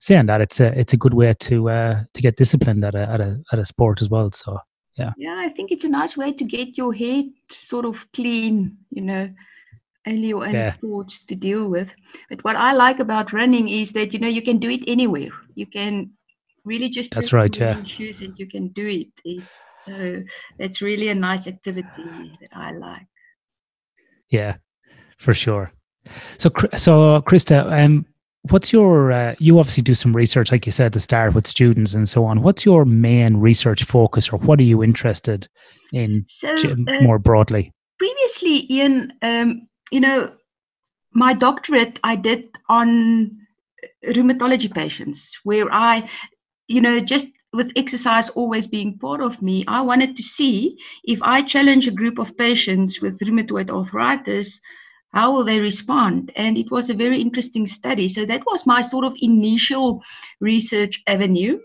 saying 0.00 0.26
that, 0.26 0.40
it's 0.40 0.58
a 0.60 0.78
it's 0.78 0.92
a 0.92 0.96
good 0.96 1.14
way 1.14 1.32
to 1.32 1.70
uh, 1.70 2.00
to 2.14 2.20
get 2.22 2.36
disciplined 2.36 2.84
at 2.84 2.94
a, 2.94 3.08
at 3.08 3.20
a 3.20 3.40
at 3.52 3.58
a 3.58 3.64
sport 3.64 4.00
as 4.02 4.08
well. 4.10 4.30
So 4.30 4.58
yeah, 4.98 5.12
yeah, 5.16 5.36
I 5.38 5.48
think 5.50 5.70
it's 5.70 5.84
a 5.84 5.88
nice 5.88 6.16
way 6.16 6.32
to 6.32 6.44
get 6.44 6.76
your 6.76 6.92
head 6.92 7.26
sort 7.50 7.84
of 7.84 8.06
clean, 8.12 8.76
you 8.90 9.02
know 9.02 9.30
only 10.06 10.28
your 10.28 10.46
own 10.46 10.54
Yeah. 10.54 10.72
thoughts 10.80 11.26
to 11.26 11.34
deal 11.36 11.68
with. 11.68 11.92
But 12.30 12.42
what 12.42 12.56
I 12.56 12.72
like 12.72 13.00
about 13.00 13.34
running 13.34 13.68
is 13.68 13.92
that 13.92 14.14
you 14.14 14.18
know 14.18 14.28
you 14.28 14.40
can 14.42 14.58
do 14.58 14.70
it 14.70 14.80
anywhere. 14.86 15.30
You 15.54 15.66
can 15.66 16.10
really 16.64 16.88
just 16.88 17.10
That's 17.10 17.34
right, 17.34 17.54
yeah. 17.58 17.82
shoes 17.84 18.22
and 18.22 18.32
you 18.38 18.46
can 18.46 18.68
do 18.68 18.86
it. 18.86 19.08
It- 19.24 19.44
So 19.86 20.22
that's 20.58 20.80
really 20.82 21.08
a 21.08 21.14
nice 21.14 21.46
activity 21.46 22.04
that 22.40 22.52
I 22.54 22.72
like. 22.72 23.06
yeah, 24.30 24.56
For 25.18 25.34
sure. 25.34 25.68
So, 26.38 26.50
so 26.76 27.20
Krista, 27.22 27.58
um, 27.84 28.06
what's 28.48 28.72
your? 28.72 29.12
Uh, 29.12 29.34
you 29.38 29.58
obviously 29.58 29.82
do 29.82 29.94
some 29.94 30.14
research, 30.14 30.52
like 30.52 30.66
you 30.66 30.72
said 30.72 30.86
at 30.86 30.92
the 30.92 31.00
start, 31.00 31.34
with 31.34 31.46
students 31.46 31.94
and 31.94 32.08
so 32.08 32.24
on. 32.24 32.42
What's 32.42 32.64
your 32.64 32.84
main 32.84 33.36
research 33.36 33.84
focus, 33.84 34.32
or 34.32 34.38
what 34.38 34.60
are 34.60 34.64
you 34.64 34.82
interested 34.82 35.48
in 35.92 36.24
so, 36.28 36.54
uh, 36.54 37.00
more 37.02 37.18
broadly? 37.18 37.72
Previously, 37.98 38.72
Ian, 38.72 39.12
um, 39.22 39.68
you 39.90 40.00
know, 40.00 40.32
my 41.12 41.34
doctorate 41.34 41.98
I 42.02 42.16
did 42.16 42.48
on 42.68 43.36
rheumatology 44.04 44.72
patients, 44.72 45.38
where 45.44 45.66
I, 45.72 46.08
you 46.68 46.80
know, 46.80 47.00
just 47.00 47.26
with 47.52 47.72
exercise 47.74 48.30
always 48.30 48.66
being 48.66 48.96
part 48.98 49.20
of 49.20 49.42
me, 49.42 49.64
I 49.66 49.80
wanted 49.80 50.16
to 50.16 50.22
see 50.22 50.78
if 51.04 51.20
I 51.22 51.42
challenge 51.42 51.88
a 51.88 51.90
group 51.90 52.18
of 52.18 52.36
patients 52.36 53.00
with 53.00 53.18
rheumatoid 53.18 53.70
arthritis, 53.70 54.60
how 55.12 55.32
will 55.32 55.44
they 55.44 55.58
respond? 55.58 56.32
And 56.36 56.56
it 56.56 56.70
was 56.70 56.88
a 56.88 56.94
very 56.94 57.20
interesting 57.20 57.66
study. 57.66 58.08
So 58.08 58.24
that 58.26 58.42
was 58.46 58.66
my 58.66 58.82
sort 58.82 59.04
of 59.04 59.14
initial 59.20 60.02
research 60.40 61.02
avenue. 61.06 61.58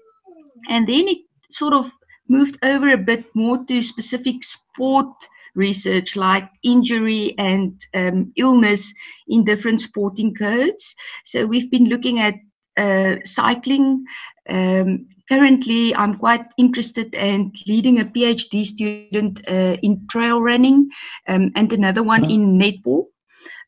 And 0.70 0.88
then 0.88 1.08
it 1.08 1.20
sort 1.52 1.74
of 1.74 1.92
moved 2.28 2.58
over 2.64 2.90
a 2.90 2.98
bit 2.98 3.26
more 3.36 3.64
to 3.66 3.82
specific 3.82 4.44
sport 4.44 5.14
research 5.54 6.16
like 6.16 6.50
injury 6.64 7.34
and 7.38 7.80
um, 7.94 8.34
illness 8.36 8.94
in 9.28 9.46
different 9.46 9.82
sporting 9.82 10.34
codes. 10.34 10.96
So 11.26 11.46
we've 11.46 11.72
been 11.72 11.86
looking 11.86 12.20
at 12.20 12.36
uh, 12.78 13.18
cycling, 13.26 14.04
um, 14.50 15.08
currently, 15.30 15.96
I'm 15.96 16.18
quite 16.18 16.46
interested 16.58 17.14
in 17.16 17.52
leading 17.68 18.00
a 18.00 18.06
PhD 18.06 18.66
student 18.66 19.42
uh, 19.48 19.78
in 19.82 20.06
trail 20.10 20.42
running 20.42 20.90
um, 21.28 21.52
and 21.56 21.72
another 21.72 22.04
one 22.04 22.30
in 22.30 22.58
netball. 22.60 23.06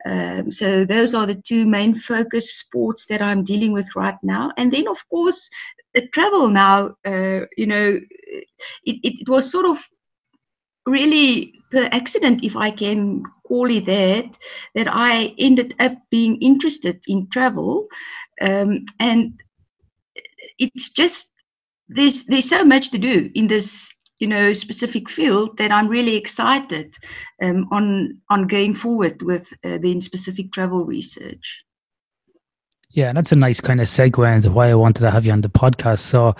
Um, 0.08 0.52
so 0.52 0.86
those 0.86 1.14
are 1.14 1.26
the 1.26 1.36
two 1.36 1.66
main 1.66 2.00
focus 2.00 2.56
sports 2.56 3.06
that 3.08 3.22
I'm 3.22 3.44
dealing 3.44 3.74
with 3.74 3.88
right 3.96 4.18
now. 4.24 4.52
And 4.58 4.72
then, 4.72 4.88
of 4.88 4.98
course, 5.10 5.50
the 5.94 6.08
travel 6.08 6.50
now. 6.50 6.96
Uh, 7.06 7.42
you 7.58 7.68
know, 7.68 8.00
it, 8.86 8.98
it 9.04 9.30
was 9.30 9.52
sort 9.52 9.66
of 9.66 9.80
really 10.86 11.54
per 11.72 11.90
accident, 11.92 12.44
if 12.44 12.56
I 12.56 12.72
can 12.72 13.24
call 13.46 13.70
it 13.70 13.86
that, 13.88 14.26
that 14.76 14.88
I 14.90 15.34
ended 15.38 15.76
up 15.80 15.94
being 16.10 16.42
interested 16.42 17.02
in 17.08 17.28
travel. 17.30 17.88
Um, 18.42 18.86
and 19.00 19.34
it's 20.60 20.90
just 20.90 21.30
there's 21.90 22.26
there's 22.26 22.50
so 22.50 22.64
much 22.64 22.92
to 22.92 22.98
do 22.98 23.30
in 23.36 23.48
this 23.48 23.94
you 24.20 24.28
know 24.28 24.54
specific 24.54 25.10
field 25.10 25.58
that 25.58 25.72
I'm 25.72 25.88
really 25.88 26.16
excited 26.16 26.96
um, 27.42 27.68
on 27.72 28.20
on 28.30 28.48
going 28.48 28.76
forward 28.76 29.22
with 29.22 29.52
uh, 29.64 29.78
the 29.78 30.02
specific 30.02 30.52
travel 30.52 30.86
research. 30.86 31.64
Yeah, 32.90 33.14
that's 33.14 33.32
a 33.32 33.36
nice 33.36 33.62
kind 33.62 33.82
of 33.82 33.88
segue 33.88 34.36
into 34.36 34.50
why 34.50 34.70
I 34.70 34.76
wanted 34.76 35.02
to 35.02 35.12
have 35.12 35.26
you 35.26 35.32
on 35.32 35.42
the 35.42 35.50
podcast. 35.50 36.00
So, 36.00 36.36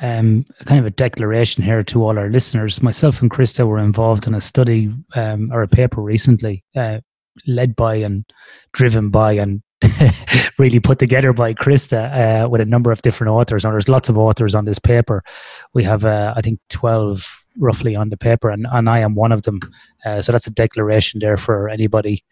um, 0.00 0.44
kind 0.64 0.80
of 0.80 0.86
a 0.86 0.90
declaration 0.90 1.62
here 1.62 1.84
to 1.84 2.02
all 2.02 2.18
our 2.18 2.30
listeners. 2.30 2.82
Myself 2.82 3.20
and 3.20 3.30
Krista 3.30 3.66
were 3.66 3.78
involved 3.78 4.26
in 4.26 4.34
a 4.34 4.40
study 4.40 4.92
um, 5.14 5.46
or 5.52 5.62
a 5.62 5.68
paper 5.68 6.02
recently, 6.02 6.64
uh, 6.74 7.00
led 7.46 7.76
by 7.76 7.96
and 7.96 8.24
driven 8.72 9.10
by 9.10 9.32
and 9.32 9.62
really 10.58 10.80
put 10.80 10.98
together 10.98 11.32
by 11.32 11.54
Krista 11.54 12.44
uh, 12.44 12.48
with 12.48 12.60
a 12.60 12.66
number 12.66 12.92
of 12.92 13.02
different 13.02 13.30
authors. 13.30 13.64
And 13.64 13.72
there's 13.72 13.88
lots 13.88 14.08
of 14.08 14.18
authors 14.18 14.54
on 14.54 14.64
this 14.64 14.78
paper. 14.78 15.22
We 15.74 15.84
have, 15.84 16.04
uh, 16.04 16.34
I 16.36 16.40
think, 16.40 16.60
12 16.70 17.44
roughly 17.58 17.94
on 17.96 18.08
the 18.08 18.16
paper, 18.16 18.50
and, 18.50 18.66
and 18.70 18.88
I 18.88 19.00
am 19.00 19.14
one 19.14 19.32
of 19.32 19.42
them. 19.42 19.60
Uh, 20.04 20.22
so 20.22 20.32
that's 20.32 20.46
a 20.46 20.52
declaration 20.52 21.20
there 21.20 21.36
for 21.36 21.68
anybody 21.68 22.24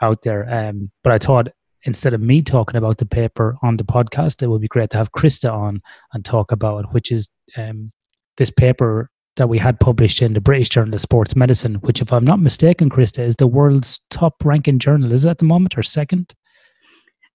out 0.00 0.22
there. 0.22 0.48
Um, 0.52 0.90
but 1.02 1.12
I 1.12 1.18
thought 1.18 1.48
instead 1.84 2.14
of 2.14 2.20
me 2.20 2.42
talking 2.42 2.76
about 2.76 2.98
the 2.98 3.06
paper 3.06 3.56
on 3.62 3.76
the 3.76 3.84
podcast, 3.84 4.42
it 4.42 4.48
would 4.48 4.60
be 4.60 4.68
great 4.68 4.90
to 4.90 4.96
have 4.96 5.12
Krista 5.12 5.52
on 5.52 5.82
and 6.12 6.24
talk 6.24 6.52
about 6.52 6.92
which 6.92 7.10
is 7.12 7.28
um, 7.56 7.92
this 8.36 8.50
paper 8.50 9.10
that 9.36 9.48
we 9.48 9.58
had 9.58 9.78
published 9.78 10.20
in 10.20 10.34
the 10.34 10.40
British 10.40 10.68
Journal 10.68 10.94
of 10.94 11.00
Sports 11.00 11.36
Medicine, 11.36 11.76
which, 11.76 12.02
if 12.02 12.12
I'm 12.12 12.24
not 12.24 12.40
mistaken, 12.40 12.90
Krista, 12.90 13.20
is 13.20 13.36
the 13.36 13.46
world's 13.46 14.00
top 14.10 14.34
ranking 14.44 14.80
journal. 14.80 15.12
Is 15.12 15.24
it 15.24 15.30
at 15.30 15.38
the 15.38 15.44
moment 15.44 15.78
or 15.78 15.82
second? 15.82 16.34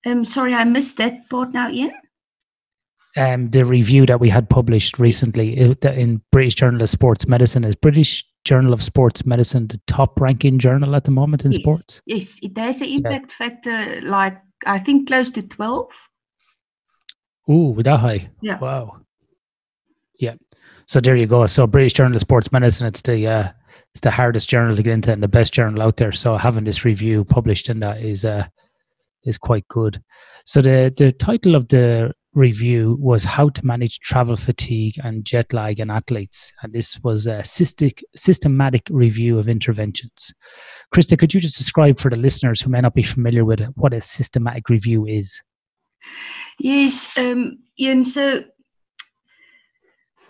Um, 0.06 0.26
sorry, 0.26 0.54
I 0.54 0.64
missed 0.64 0.98
that 0.98 1.30
part 1.30 1.54
now, 1.54 1.70
Ian. 1.70 1.92
Um, 3.16 3.50
the 3.52 3.64
review 3.64 4.06
that 4.08 4.20
we 4.20 4.30
had 4.30 4.50
published 4.50 4.98
recently 4.98 5.58
in 5.58 6.22
British 6.32 6.56
Journal 6.56 6.82
of 6.82 6.90
Sports 6.90 7.28
Medicine 7.28 7.64
is 7.64 7.76
British 7.76 8.26
Journal 8.44 8.74
of 8.74 8.84
Sports 8.84 9.26
Medicine 9.26 9.68
the 9.68 9.80
top 9.88 10.20
ranking 10.20 10.60
journal 10.60 10.96
at 10.96 11.04
the 11.04 11.12
moment 11.12 11.46
in 11.46 11.52
yes, 11.52 11.62
sports? 11.62 12.02
Yes, 12.06 12.40
it 12.42 12.58
has 12.58 12.82
an 12.82 12.88
impact 12.88 13.34
yeah. 13.40 13.48
factor 13.48 14.02
like 14.02 14.38
I 14.66 14.80
think 14.80 15.08
close 15.08 15.30
to 15.32 15.44
twelve. 15.44 15.92
Ooh, 17.50 17.76
that 17.84 18.00
high? 18.00 18.30
Yeah. 18.42 18.58
Wow. 18.60 19.02
Yeah. 20.20 20.36
So 20.88 21.00
there 21.00 21.16
you 21.16 21.28
go. 21.28 21.46
So 21.46 21.68
British 21.68 21.94
Journal 21.94 22.16
of 22.16 22.22
Sports 22.22 22.52
Medicine, 22.52 22.88
it's 22.88 23.02
the 23.02 23.28
uh, 23.28 23.52
it's 23.94 24.02
the 24.02 24.12
hardest 24.12 24.50
journal 24.50 24.76
to 24.76 24.84
get 24.84 24.94
into 24.94 25.12
and 25.12 25.22
the 25.22 25.28
best 25.28 25.54
journal 25.54 25.82
out 25.82 25.98
there. 25.98 26.12
So 26.12 26.36
having 26.36 26.64
this 26.64 26.84
review 26.84 27.24
published 27.24 27.70
in 27.70 27.80
that 27.82 28.02
is 28.02 28.26
uh 28.26 28.48
is 29.26 29.38
quite 29.38 29.68
good. 29.68 30.02
So 30.46 30.62
the 30.62 30.94
the 30.96 31.12
title 31.12 31.56
of 31.56 31.68
the 31.70 32.14
review 32.34 32.98
was 33.00 33.24
how 33.24 33.48
to 33.48 33.66
manage 33.66 34.00
travel 34.00 34.36
fatigue 34.36 34.96
and 35.04 35.24
jet 35.24 35.54
lag 35.54 35.80
in 35.80 35.90
athletes, 35.90 36.52
and 36.62 36.74
this 36.74 37.00
was 37.04 37.28
a 37.28 37.44
systemic 37.44 38.04
systematic 38.16 38.84
review 38.90 39.40
of 39.40 39.50
interventions. 39.50 40.34
Krista, 40.94 41.18
could 41.18 41.34
you 41.34 41.40
just 41.40 41.58
describe 41.58 42.00
for 42.00 42.10
the 42.10 42.18
listeners 42.18 42.62
who 42.62 42.70
may 42.70 42.82
not 42.82 42.96
be 42.96 43.04
familiar 43.04 43.46
with 43.46 43.62
it, 43.62 43.70
what 43.76 43.94
a 43.94 44.02
systematic 44.02 44.70
review 44.70 45.06
is? 45.06 45.42
Yes, 46.60 47.08
um, 47.18 47.60
Ian. 47.80 48.06
So 48.06 48.44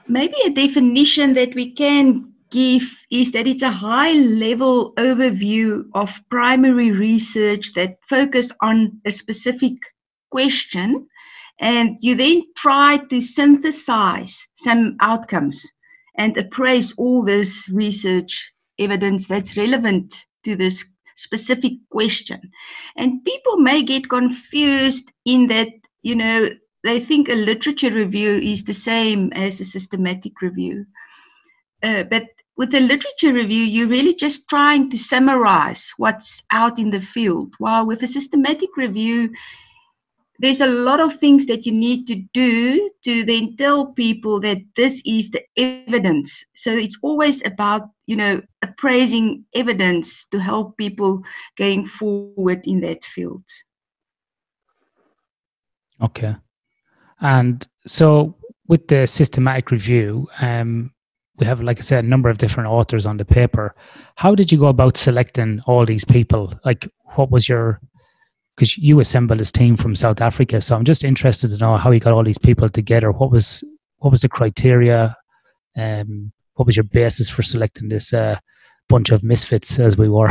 maybe 0.07 0.35
a 0.45 0.49
definition 0.49 1.33
that 1.35 1.55
we 1.55 1.73
can 1.73 2.32
give 2.53 2.83
is 3.09 3.31
that 3.31 3.47
it's 3.47 3.63
a 3.63 3.71
high 3.71 4.13
level 4.13 4.93
overview 4.93 5.83
of 5.95 6.21
primary 6.29 6.91
research 6.91 7.73
that 7.73 7.97
focus 8.07 8.51
on 8.61 9.01
a 9.05 9.11
specific 9.11 9.73
question. 10.29 11.07
And 11.59 11.97
you 11.99 12.15
then 12.15 12.43
try 12.55 12.97
to 13.09 13.21
synthesize 13.21 14.47
some 14.55 14.95
outcomes 15.01 15.65
and 16.17 16.37
appraise 16.37 16.93
all 16.97 17.23
this 17.23 17.67
research 17.69 18.51
evidence 18.79 19.27
that's 19.27 19.57
relevant 19.57 20.25
to 20.43 20.55
this 20.55 20.85
specific 21.15 21.73
question. 21.89 22.39
And 22.97 23.23
people 23.25 23.57
may 23.57 23.81
get 23.81 24.09
confused 24.09 25.11
in 25.25 25.47
that 25.47 25.69
you 26.03 26.15
know 26.15 26.49
they 26.83 26.99
think 26.99 27.29
a 27.29 27.35
literature 27.35 27.91
review 27.91 28.35
is 28.35 28.63
the 28.63 28.73
same 28.73 29.31
as 29.33 29.59
a 29.59 29.65
systematic 29.65 30.41
review. 30.41 30.85
Uh, 31.83 32.03
but 32.03 32.23
with 32.55 32.73
a 32.75 32.79
literature 32.79 33.33
review, 33.33 33.63
you're 33.63 33.87
really 33.87 34.13
just 34.15 34.47
trying 34.47 34.89
to 34.91 34.97
summarize 34.97 35.91
what's 35.97 36.43
out 36.51 36.77
in 36.77 36.91
the 36.91 37.01
field. 37.01 37.53
While 37.57 37.85
with 37.87 38.03
a 38.03 38.07
systematic 38.07 38.77
review, 38.77 39.31
there's 40.39 40.61
a 40.61 40.67
lot 40.67 40.99
of 40.99 41.19
things 41.19 41.45
that 41.45 41.65
you 41.65 41.71
need 41.71 42.05
to 42.07 42.15
do 42.33 42.89
to 43.03 43.23
then 43.23 43.55
tell 43.57 43.87
people 43.87 44.39
that 44.41 44.57
this 44.75 45.01
is 45.05 45.31
the 45.31 45.41
evidence. 45.57 46.43
So 46.55 46.71
it's 46.71 46.97
always 47.01 47.45
about, 47.45 47.89
you 48.07 48.15
know, 48.15 48.41
appraising 48.61 49.45
evidence 49.55 50.25
to 50.31 50.39
help 50.39 50.77
people 50.77 51.21
going 51.57 51.85
forward 51.85 52.61
in 52.65 52.81
that 52.81 53.05
field. 53.05 53.43
Okay. 56.01 56.35
And 57.21 57.65
so 57.85 58.35
with 58.67 58.87
the 58.87 59.07
systematic 59.07 59.71
review, 59.71 60.27
um, 60.41 60.91
we 61.37 61.45
have, 61.45 61.61
like 61.61 61.79
I 61.79 61.81
said, 61.81 62.05
a 62.05 62.07
number 62.07 62.29
of 62.29 62.37
different 62.37 62.69
authors 62.69 63.05
on 63.05 63.17
the 63.17 63.25
paper. 63.25 63.75
How 64.15 64.35
did 64.35 64.51
you 64.51 64.59
go 64.59 64.67
about 64.67 64.97
selecting 64.97 65.61
all 65.65 65.85
these 65.85 66.05
people? 66.05 66.53
Like, 66.63 66.87
what 67.15 67.31
was 67.31 67.49
your 67.49 67.79
because 68.55 68.77
you 68.77 68.99
assembled 68.99 69.39
this 69.39 69.51
team 69.51 69.75
from 69.75 69.95
South 69.95 70.21
Africa, 70.21 70.61
so 70.61 70.75
I'm 70.75 70.85
just 70.85 71.03
interested 71.03 71.49
to 71.49 71.57
know 71.57 71.77
how 71.77 71.89
you 71.91 71.99
got 71.99 72.13
all 72.13 72.23
these 72.23 72.37
people 72.37 72.69
together. 72.69 73.11
What 73.11 73.31
was 73.31 73.63
what 73.97 74.11
was 74.11 74.21
the 74.21 74.29
criteria? 74.29 75.15
Um, 75.75 76.31
what 76.53 76.67
was 76.67 76.77
your 76.77 76.83
basis 76.83 77.29
for 77.29 77.41
selecting 77.41 77.89
this 77.89 78.13
uh, 78.13 78.39
bunch 78.89 79.09
of 79.09 79.23
misfits 79.23 79.79
as 79.79 79.97
we 79.97 80.07
were? 80.07 80.29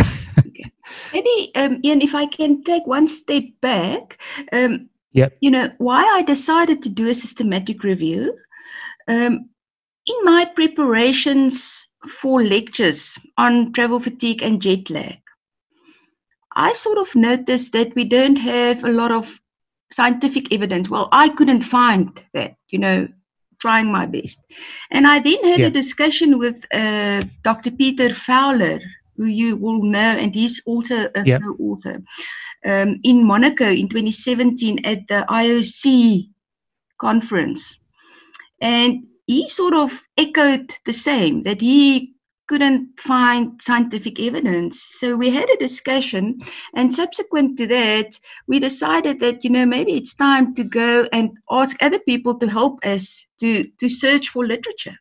Maybe, 1.12 1.50
um, 1.56 1.80
Ian, 1.84 2.02
if 2.02 2.14
I 2.14 2.26
can 2.26 2.62
take 2.62 2.86
one 2.86 3.08
step 3.08 3.44
back. 3.60 4.20
Um, 4.52 4.88
yep. 5.12 5.36
You 5.40 5.50
know 5.50 5.72
why 5.78 6.04
I 6.04 6.22
decided 6.22 6.82
to 6.82 6.88
do 6.88 7.08
a 7.08 7.14
systematic 7.14 7.82
review. 7.82 8.36
Um, 9.08 9.48
in 10.06 10.24
my 10.24 10.44
preparations 10.44 11.86
for 12.08 12.42
lectures 12.42 13.18
on 13.38 13.72
travel 13.72 14.00
fatigue 14.00 14.42
and 14.42 14.60
jet 14.60 14.90
lag, 14.90 15.18
I 16.54 16.72
sort 16.72 16.98
of 16.98 17.14
noticed 17.14 17.72
that 17.72 17.94
we 17.94 18.04
don't 18.04 18.36
have 18.36 18.84
a 18.84 18.92
lot 18.92 19.12
of 19.12 19.40
scientific 19.92 20.52
evidence. 20.52 20.88
Well, 20.88 21.08
I 21.12 21.28
couldn't 21.28 21.62
find 21.62 22.20
that, 22.34 22.56
you 22.68 22.78
know, 22.78 23.08
trying 23.60 23.90
my 23.92 24.06
best. 24.06 24.42
And 24.90 25.06
I 25.06 25.20
then 25.20 25.42
had 25.44 25.60
yeah. 25.60 25.66
a 25.66 25.70
discussion 25.70 26.38
with 26.38 26.64
uh, 26.74 27.22
Dr. 27.42 27.70
Peter 27.70 28.12
Fowler 28.12 28.80
who 29.16 29.26
you 29.26 29.56
will 29.56 29.82
know, 29.82 29.98
and 29.98 30.34
he's 30.34 30.62
also 30.66 31.08
a 31.14 31.24
yep. 31.24 31.40
co-author. 31.42 32.02
Um, 32.64 33.00
in 33.02 33.24
Monaco 33.24 33.68
in 33.68 33.88
2017 33.88 34.84
at 34.84 35.00
the 35.08 35.24
IOC 35.28 36.28
conference. 36.98 37.76
And 38.60 39.04
he 39.32 39.48
sort 39.48 39.74
of 39.74 40.02
echoed 40.16 40.74
the 40.84 40.92
same 40.92 41.42
that 41.44 41.60
he 41.60 42.14
couldn't 42.48 42.88
find 43.00 43.60
scientific 43.62 44.20
evidence. 44.20 44.82
So 45.00 45.16
we 45.16 45.30
had 45.30 45.48
a 45.48 45.56
discussion, 45.56 46.40
and 46.74 46.94
subsequent 46.94 47.56
to 47.58 47.66
that, 47.68 48.18
we 48.46 48.58
decided 48.58 49.20
that 49.20 49.42
you 49.42 49.50
know 49.50 49.64
maybe 49.64 49.92
it's 49.94 50.14
time 50.14 50.54
to 50.56 50.64
go 50.64 51.08
and 51.12 51.30
ask 51.50 51.76
other 51.80 51.98
people 52.00 52.38
to 52.38 52.48
help 52.48 52.84
us 52.84 53.24
to 53.40 53.64
to 53.80 53.88
search 53.88 54.28
for 54.28 54.46
literature. 54.46 54.96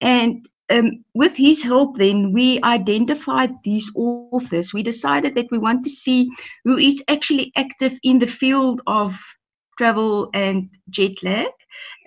And 0.00 0.46
um, 0.70 1.04
with 1.14 1.36
his 1.36 1.62
help, 1.62 1.96
then 1.96 2.32
we 2.32 2.60
identified 2.62 3.52
these 3.64 3.90
authors. 3.94 4.74
We 4.74 4.82
decided 4.82 5.34
that 5.34 5.50
we 5.50 5.58
want 5.58 5.84
to 5.84 5.90
see 5.90 6.28
who 6.64 6.76
is 6.76 7.02
actually 7.08 7.52
active 7.56 7.98
in 8.02 8.18
the 8.18 8.26
field 8.26 8.80
of 8.86 9.16
travel 9.76 10.30
and 10.34 10.68
jet 10.90 11.22
lag. 11.22 11.48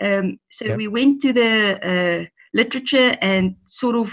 Um, 0.01 0.39
so 0.51 0.65
yep. 0.65 0.77
we 0.77 0.88
went 0.88 1.21
to 1.21 1.33
the 1.33 1.79
uh, 1.83 2.25
literature 2.53 3.15
and 3.21 3.55
sort 3.65 3.95
of 3.95 4.11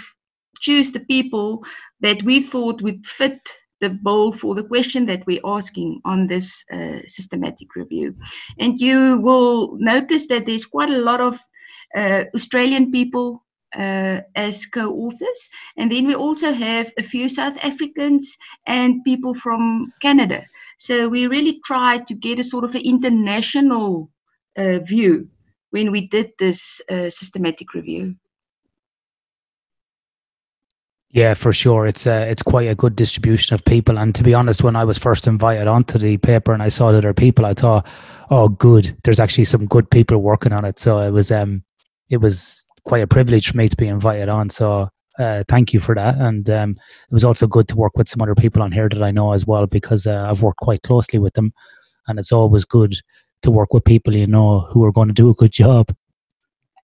choose 0.60 0.90
the 0.90 1.00
people 1.00 1.64
that 2.00 2.22
we 2.22 2.42
thought 2.42 2.82
would 2.82 3.06
fit 3.06 3.40
the 3.80 3.90
bill 3.90 4.32
for 4.32 4.54
the 4.54 4.64
question 4.64 5.06
that 5.06 5.26
we're 5.26 5.40
asking 5.44 6.00
on 6.04 6.26
this 6.26 6.64
uh, 6.72 7.00
systematic 7.06 7.75
review. 7.76 8.14
And 8.58 8.78
you 8.80 9.18
will 9.20 9.76
notice 9.78 10.28
that 10.28 10.46
there's 10.46 10.66
quite 10.66 10.90
a 10.90 10.98
lot 10.98 11.20
of 11.20 11.38
uh, 11.94 12.25
Australian 12.34 12.90
people 12.90 13.44
uh, 13.76 14.20
as 14.34 14.66
co-authors. 14.66 15.48
And 15.76 15.92
then 15.92 16.06
we 16.06 16.14
also 16.14 16.52
have 16.52 16.90
a 16.98 17.02
few 17.02 17.28
South 17.28 17.56
Africans 17.62 18.36
and 18.66 19.04
people 19.04 19.34
from 19.34 19.92
Canada. 20.00 20.44
So 20.78 21.09
we 21.09 21.26
really 21.26 21.61
tried 21.64 22.06
to 22.09 22.14
get 22.14 22.38
a 22.38 22.45
sort 22.45 22.64
of 22.64 22.75
an 22.75 22.83
international 22.83 24.11
uh, 24.56 24.78
view 24.78 25.28
when 25.71 25.90
we 25.90 26.06
did 26.06 26.33
this 26.38 26.80
uh, 26.90 27.11
systematic 27.11 27.75
review. 27.75 28.16
Yeah, 31.11 31.35
for 31.35 31.52
sure. 31.52 31.87
It's 31.87 32.06
uh, 32.06 32.26
it's 32.28 32.42
quite 32.42 32.68
a 32.68 32.75
good 32.75 32.95
distribution 32.95 33.54
of 33.54 33.64
people. 33.64 33.99
And 33.99 34.14
to 34.14 34.23
be 34.23 34.35
honest, 34.35 34.62
when 34.62 34.76
I 34.76 34.85
was 34.85 34.99
first 34.99 35.26
invited 35.26 35.66
onto 35.66 35.99
the 35.99 36.18
paper 36.18 36.52
and 36.52 36.62
I 36.62 36.68
saw 36.68 36.92
that 36.92 37.00
there 37.00 37.11
are 37.11 37.14
people, 37.14 37.47
I 37.47 37.54
thought, 37.54 37.87
oh, 38.30 38.49
good. 38.49 38.95
There's 39.04 39.21
actually 39.21 39.45
some 39.45 39.66
good 39.66 39.90
people 39.90 40.18
working 40.18 40.52
on 40.52 40.66
it. 40.66 40.78
So 40.78 40.99
it 41.00 41.11
was 41.11 41.33
um, 41.33 41.62
it 42.11 42.18
was 42.18 42.66
quite 42.85 43.02
a 43.02 43.06
privilege 43.06 43.50
for 43.50 43.56
me 43.56 43.66
to 43.66 43.76
be 43.76 43.88
invited 43.88 44.28
on. 44.28 44.50
So 44.50 44.90
uh, 45.18 45.44
thank 45.49 45.73
you 45.73 45.80
for 45.80 45.94
that. 45.94 46.16
And 46.16 46.49
um, 46.50 46.70
it 46.70 47.12
was 47.12 47.25
also 47.25 47.46
good 47.46 47.68
to 47.68 47.76
work 47.76 47.96
with 47.96 48.08
some 48.08 48.23
other 48.23 48.35
people 48.35 48.62
on 48.62 48.73
here 48.73 48.88
that 48.88 49.02
I 49.02 49.11
know 49.11 49.32
as 49.32 49.46
well 49.46 49.66
because 49.66 50.06
uh, 50.06 50.26
I've 50.28 50.42
worked 50.42 50.61
quite 50.61 50.82
closely 50.82 51.18
with 51.18 51.35
them, 51.35 51.52
and 52.06 52.18
it's 52.18 52.32
always 52.32 52.64
good 52.64 52.94
to 53.42 53.50
work 53.50 53.73
with 53.73 53.85
people 53.85 54.14
you 54.14 54.26
know 54.26 54.61
who 54.61 54.85
are 54.85 54.92
going 54.92 55.08
to 55.08 55.14
do 55.14 55.30
a 55.30 55.35
good 55.35 55.52
job. 55.52 55.94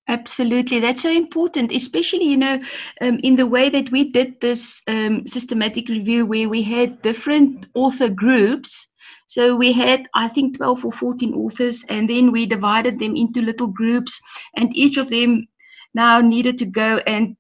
Absolutely, 0.09 0.81
that's 0.81 1.03
so 1.03 1.11
important, 1.11 1.73
especially 1.73 2.25
you 2.25 2.37
know 2.37 2.61
um, 3.01 3.21
in 3.23 3.37
the 3.37 3.47
way 3.47 3.69
that 3.69 3.91
we 3.93 4.11
did 4.11 4.41
this 4.41 4.83
um, 4.89 5.27
systematic 5.27 5.89
review, 5.89 6.27
where 6.27 6.49
we 6.49 6.63
had 6.63 7.03
different 7.03 7.67
author 7.75 8.09
groups. 8.09 8.89
So 9.29 9.57
we 9.57 9.73
had, 9.73 10.09
I 10.15 10.29
think, 10.29 10.59
12 10.59 10.85
or 10.85 10.93
14 10.93 11.33
authors, 11.33 11.85
and 11.89 12.11
then 12.11 12.33
we 12.33 12.45
divided 12.45 12.99
them 12.99 13.17
into 13.17 13.41
little 13.41 13.69
groups, 13.69 14.21
and 14.57 14.77
each 14.77 14.99
of 14.99 15.09
them 15.09 15.49
now 15.95 16.21
needed 16.21 16.59
to 16.59 16.67
go 16.67 16.99
and 17.07 17.37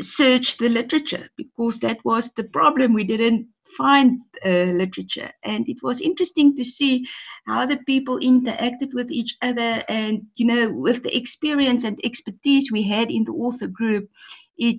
search 0.00 0.58
the 0.58 0.68
literature 0.68 1.28
because 1.36 1.78
that 1.80 2.04
was 2.04 2.32
the 2.32 2.44
problem. 2.44 2.94
We 2.94 3.04
didn't 3.04 3.48
find 3.76 4.20
uh, 4.44 4.48
literature. 4.48 5.30
And 5.44 5.68
it 5.68 5.78
was 5.82 6.00
interesting 6.00 6.56
to 6.56 6.64
see 6.64 7.06
how 7.46 7.66
the 7.66 7.78
people 7.78 8.18
interacted 8.18 8.92
with 8.92 9.10
each 9.10 9.36
other. 9.42 9.82
And, 9.88 10.22
you 10.36 10.46
know, 10.46 10.72
with 10.72 11.02
the 11.02 11.16
experience 11.16 11.84
and 11.84 11.98
expertise 12.04 12.70
we 12.70 12.82
had 12.82 13.10
in 13.10 13.24
the 13.24 13.32
author 13.32 13.66
group, 13.66 14.08
it 14.56 14.76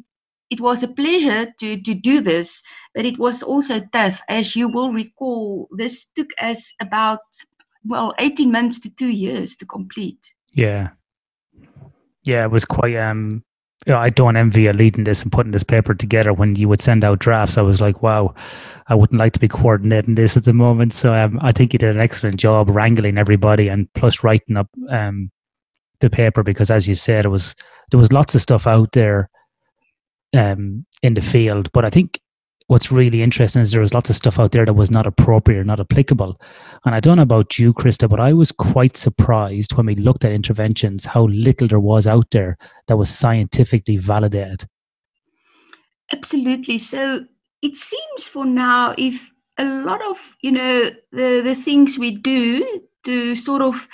it 0.49 0.61
was 0.61 0.83
a 0.83 0.87
pleasure 0.87 1.51
to, 1.59 1.81
to 1.81 1.95
do 1.95 2.21
this, 2.21 2.61
but 2.93 3.05
it 3.05 3.17
was 3.17 3.41
also 3.41 3.81
tough. 3.91 4.21
As 4.29 4.55
you 4.55 4.67
will 4.67 4.91
recall, 4.91 5.67
this 5.75 6.05
took 6.15 6.29
us 6.39 6.71
about, 6.79 7.21
well, 7.83 8.13
18 8.19 8.51
months 8.51 8.79
to 8.81 8.91
two 8.91 9.07
years 9.07 9.55
to 9.55 9.65
complete. 9.65 10.19
Yeah. 10.53 10.89
Yeah, 12.21 12.43
it 12.43 12.51
was 12.51 12.65
quite 12.65 12.95
um 12.95 13.43
you 13.85 13.91
know, 13.91 13.99
I 13.99 14.09
don't 14.09 14.37
envy 14.37 14.63
you 14.63 14.73
leading 14.73 15.03
this 15.03 15.23
and 15.23 15.31
putting 15.31 15.51
this 15.51 15.63
paper 15.63 15.93
together 15.93 16.33
when 16.33 16.55
you 16.55 16.69
would 16.69 16.81
send 16.81 17.03
out 17.03 17.19
drafts. 17.19 17.57
I 17.57 17.61
was 17.61 17.81
like, 17.81 18.01
wow, 18.01 18.33
I 18.87 18.95
wouldn't 18.95 19.19
like 19.19 19.33
to 19.33 19.39
be 19.39 19.47
coordinating 19.47 20.15
this 20.15 20.37
at 20.37 20.45
the 20.45 20.53
moment. 20.53 20.93
So 20.93 21.13
um, 21.13 21.39
I 21.41 21.51
think 21.51 21.73
you 21.73 21.79
did 21.79 21.95
an 21.95 22.01
excellent 22.01 22.37
job 22.37 22.69
wrangling 22.69 23.17
everybody 23.17 23.67
and 23.67 23.91
plus 23.93 24.23
writing 24.23 24.57
up 24.57 24.69
um, 24.89 25.31
the 25.99 26.09
paper 26.09 26.43
because, 26.43 26.71
as 26.71 26.87
you 26.87 26.95
said, 26.95 27.25
it 27.25 27.29
was 27.29 27.55
there 27.91 27.99
was 27.99 28.13
lots 28.13 28.35
of 28.35 28.41
stuff 28.41 28.67
out 28.67 28.91
there 28.93 29.29
um, 30.33 30.85
in 31.01 31.13
the 31.15 31.21
field. 31.21 31.69
But 31.73 31.85
I 31.85 31.89
think 31.89 32.21
what's 32.67 32.91
really 32.91 33.21
interesting 33.21 33.61
is 33.61 33.71
there 33.71 33.81
was 33.81 33.93
lots 33.93 34.09
of 34.09 34.15
stuff 34.15 34.39
out 34.39 34.51
there 34.51 34.65
that 34.65 34.73
was 34.73 34.91
not 34.91 35.07
appropriate 35.07 35.59
or 35.59 35.63
not 35.63 35.79
applicable. 35.79 36.39
And 36.85 36.95
I 36.95 36.99
don't 36.99 37.17
know 37.17 37.23
about 37.23 37.59
you, 37.59 37.73
Krista, 37.73 38.09
but 38.09 38.19
I 38.19 38.33
was 38.33 38.51
quite 38.51 38.97
surprised 38.97 39.75
when 39.75 39.85
we 39.85 39.95
looked 39.95 40.25
at 40.25 40.31
interventions 40.31 41.05
how 41.05 41.23
little 41.25 41.67
there 41.67 41.79
was 41.79 42.07
out 42.07 42.31
there 42.31 42.57
that 42.87 42.97
was 42.97 43.09
scientifically 43.09 43.97
validated. 43.97 44.65
Absolutely. 46.11 46.77
So 46.77 47.25
it 47.61 47.75
seems 47.75 48.23
for 48.23 48.45
now, 48.45 48.93
if 48.97 49.29
a 49.57 49.65
lot 49.65 50.01
of 50.09 50.17
you 50.41 50.51
know 50.51 50.91
the 51.11 51.41
the 51.43 51.55
things 51.55 51.97
we 51.97 52.11
do 52.11 52.81
to 53.05 53.35
sort 53.35 53.61
of 53.61 53.87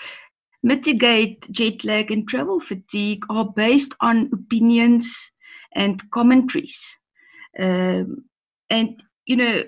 mitigate 0.63 1.49
jet 1.51 1.83
lag 1.83 2.11
and 2.11 2.27
travel 2.27 2.59
fatigue 2.59 3.23
are 3.29 3.45
based 3.45 3.93
on 4.01 4.29
opinions 4.33 5.13
and 5.75 6.09
commentaries. 6.11 6.81
Um, 7.57 8.25
and, 8.69 9.01
you 9.25 9.35
know, 9.35 9.63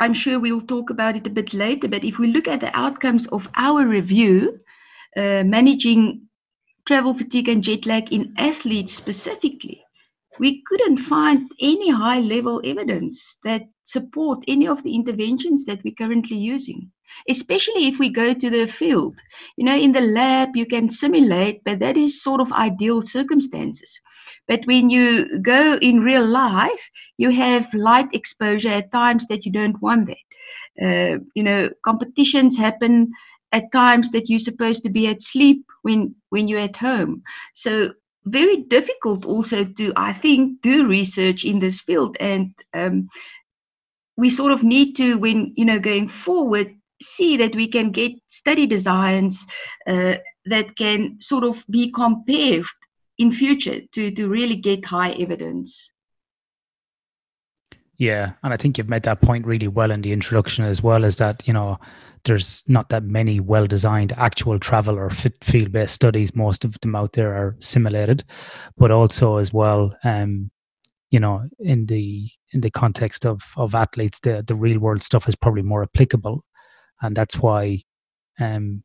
I'm 0.00 0.14
sure 0.14 0.40
we'll 0.40 0.60
talk 0.60 0.90
about 0.90 1.16
it 1.16 1.26
a 1.26 1.30
bit 1.30 1.54
later, 1.54 1.88
but 1.88 2.04
if 2.04 2.18
we 2.18 2.26
look 2.28 2.48
at 2.48 2.60
the 2.60 2.76
outcomes 2.76 3.26
of 3.28 3.48
our 3.56 3.86
review, 3.86 4.58
uh, 5.16 5.44
managing 5.44 6.22
travel 6.86 7.14
fatigue 7.14 7.48
and 7.48 7.62
jet 7.62 7.86
lag 7.86 8.12
in 8.12 8.34
athletes 8.36 8.94
specifically, 8.94 9.82
we 10.40 10.62
couldn't 10.66 10.98
find 10.98 11.48
any 11.60 11.90
high 11.90 12.18
level 12.18 12.60
evidence 12.64 13.38
that 13.44 13.62
support 13.84 14.42
any 14.48 14.66
of 14.66 14.82
the 14.82 14.94
interventions 14.94 15.64
that 15.64 15.82
we're 15.84 15.94
currently 15.94 16.36
using 16.36 16.90
especially 17.28 17.86
if 17.86 17.98
we 17.98 18.08
go 18.08 18.34
to 18.34 18.50
the 18.50 18.66
field. 18.66 19.16
You 19.56 19.64
know 19.64 19.76
in 19.76 19.92
the 19.92 20.00
lab 20.00 20.56
you 20.56 20.66
can 20.66 20.90
simulate 20.90 21.62
but 21.64 21.78
that 21.78 21.96
is 21.96 22.22
sort 22.22 22.40
of 22.40 22.52
ideal 22.52 23.02
circumstances 23.02 24.00
but 24.48 24.60
when 24.66 24.90
you 24.90 25.38
go 25.40 25.78
in 25.80 26.00
real 26.00 26.24
life 26.24 26.90
you 27.18 27.30
have 27.30 27.72
light 27.74 28.08
exposure 28.12 28.68
at 28.68 28.92
times 28.92 29.26
that 29.28 29.44
you 29.44 29.52
don't 29.52 29.80
want 29.82 30.06
that 30.06 30.84
uh, 30.84 31.18
you 31.34 31.42
know 31.42 31.70
competitions 31.84 32.56
happen 32.56 33.10
at 33.52 33.70
times 33.72 34.10
that 34.10 34.28
you're 34.28 34.38
supposed 34.38 34.82
to 34.82 34.90
be 34.90 35.06
at 35.06 35.22
sleep 35.22 35.64
when 35.82 36.14
when 36.30 36.48
you're 36.48 36.60
at 36.60 36.76
home 36.76 37.22
so 37.54 37.90
very 38.26 38.62
difficult 38.62 39.24
also 39.24 39.64
to, 39.64 39.92
I 39.96 40.12
think, 40.12 40.62
do 40.62 40.86
research 40.86 41.44
in 41.44 41.60
this 41.60 41.80
field. 41.80 42.16
And 42.20 42.54
um, 42.72 43.08
we 44.16 44.30
sort 44.30 44.52
of 44.52 44.62
need 44.62 44.94
to, 44.96 45.18
when, 45.18 45.52
you 45.56 45.64
know, 45.64 45.78
going 45.78 46.08
forward, 46.08 46.74
see 47.02 47.36
that 47.36 47.54
we 47.54 47.68
can 47.68 47.90
get 47.90 48.12
study 48.28 48.66
designs 48.66 49.46
uh, 49.86 50.14
that 50.46 50.76
can 50.76 51.20
sort 51.20 51.44
of 51.44 51.64
be 51.68 51.90
compared 51.90 52.64
in 53.18 53.32
future 53.32 53.80
to, 53.92 54.10
to 54.10 54.28
really 54.28 54.56
get 54.56 54.84
high 54.84 55.12
evidence. 55.12 55.92
Yeah, 57.96 58.32
and 58.42 58.52
I 58.52 58.56
think 58.56 58.76
you've 58.76 58.88
made 58.88 59.04
that 59.04 59.20
point 59.20 59.46
really 59.46 59.68
well 59.68 59.90
in 59.90 60.02
the 60.02 60.12
introduction 60.12 60.64
as 60.64 60.82
well. 60.82 61.04
Is 61.04 61.16
that 61.16 61.46
you 61.46 61.52
know 61.52 61.78
there's 62.24 62.64
not 62.66 62.88
that 62.88 63.04
many 63.04 63.38
well 63.38 63.66
designed 63.66 64.12
actual 64.16 64.58
travel 64.58 64.98
or 64.98 65.10
field 65.10 65.70
based 65.70 65.94
studies. 65.94 66.34
Most 66.34 66.64
of 66.64 66.78
them 66.80 66.96
out 66.96 67.12
there 67.12 67.32
are 67.34 67.56
simulated, 67.60 68.24
but 68.76 68.90
also 68.90 69.36
as 69.36 69.52
well, 69.52 69.96
um, 70.02 70.50
you 71.10 71.20
know, 71.20 71.48
in 71.60 71.86
the 71.86 72.28
in 72.52 72.62
the 72.62 72.70
context 72.70 73.24
of 73.24 73.42
of 73.56 73.76
athletes, 73.76 74.18
the 74.20 74.42
the 74.44 74.56
real 74.56 74.80
world 74.80 75.02
stuff 75.02 75.28
is 75.28 75.36
probably 75.36 75.62
more 75.62 75.84
applicable, 75.84 76.44
and 77.00 77.14
that's 77.14 77.36
why 77.36 77.84
um, 78.40 78.82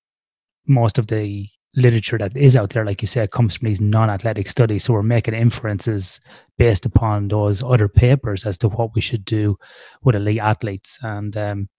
most 0.67 0.99
of 0.99 1.07
the 1.07 1.47
literature 1.75 2.17
that 2.17 2.35
is 2.35 2.55
out 2.55 2.71
there, 2.71 2.85
like 2.85 3.01
you 3.01 3.07
said, 3.07 3.31
comes 3.31 3.57
from 3.57 3.67
these 3.67 3.81
non-athletic 3.81 4.47
studies. 4.47 4.83
So 4.83 4.93
we're 4.93 5.03
making 5.03 5.33
inferences 5.33 6.19
based 6.57 6.85
upon 6.85 7.27
those 7.27 7.63
other 7.63 7.87
papers 7.87 8.45
as 8.45 8.57
to 8.59 8.69
what 8.69 8.95
we 8.95 9.01
should 9.01 9.25
do 9.25 9.57
with 10.03 10.15
elite 10.15 10.39
athletes. 10.39 10.97
And 11.01 11.35
um, 11.37 11.69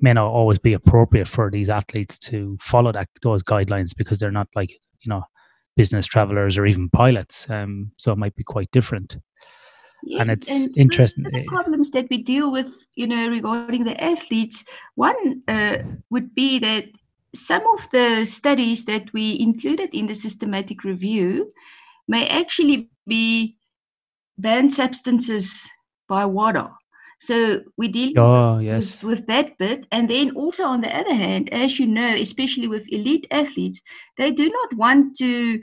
may 0.00 0.12
not 0.12 0.26
always 0.26 0.58
be 0.58 0.72
appropriate 0.72 1.28
for 1.28 1.50
these 1.50 1.68
athletes 1.68 2.18
to 2.18 2.56
follow 2.60 2.92
that 2.92 3.08
those 3.22 3.42
guidelines 3.42 3.96
because 3.96 4.18
they're 4.18 4.30
not 4.30 4.48
like 4.54 4.70
you 4.70 5.08
know 5.08 5.22
business 5.76 6.06
travelers 6.06 6.58
or 6.58 6.66
even 6.66 6.88
pilots. 6.90 7.48
Um, 7.50 7.92
so 7.96 8.12
it 8.12 8.18
might 8.18 8.34
be 8.34 8.44
quite 8.44 8.70
different. 8.70 9.18
Yes, 10.02 10.20
and 10.20 10.30
it's 10.30 10.66
and 10.66 10.78
interesting. 10.78 11.24
The, 11.24 11.44
problems 11.46 11.90
that 11.90 12.06
we 12.10 12.22
deal 12.22 12.52
with, 12.52 12.68
you 12.94 13.06
know, 13.06 13.28
regarding 13.28 13.84
the 13.84 14.02
athletes, 14.02 14.64
one 14.94 15.42
uh, 15.48 15.78
would 16.10 16.34
be 16.34 16.58
that 16.60 16.84
some 17.38 17.62
of 17.74 17.86
the 17.92 18.24
studies 18.26 18.84
that 18.86 19.12
we 19.12 19.38
included 19.40 19.90
in 19.92 20.06
the 20.06 20.14
systematic 20.14 20.84
review 20.84 21.52
may 22.08 22.26
actually 22.26 22.90
be 23.06 23.56
banned 24.38 24.72
substances 24.72 25.66
by 26.08 26.24
WADA. 26.24 26.70
So 27.20 27.60
we 27.78 27.88
deal 27.88 28.18
oh, 28.18 28.58
yes. 28.58 29.02
with, 29.02 29.20
with, 29.20 29.26
that 29.28 29.56
bit. 29.58 29.86
And 29.90 30.08
then 30.08 30.32
also 30.36 30.64
on 30.64 30.82
the 30.82 30.94
other 30.94 31.14
hand, 31.14 31.48
as 31.50 31.78
you 31.78 31.86
know, 31.86 32.14
especially 32.14 32.68
with 32.68 32.84
elite 32.88 33.26
athletes, 33.30 33.80
they 34.18 34.30
do 34.32 34.50
not 34.50 34.74
want 34.74 35.16
to 35.16 35.60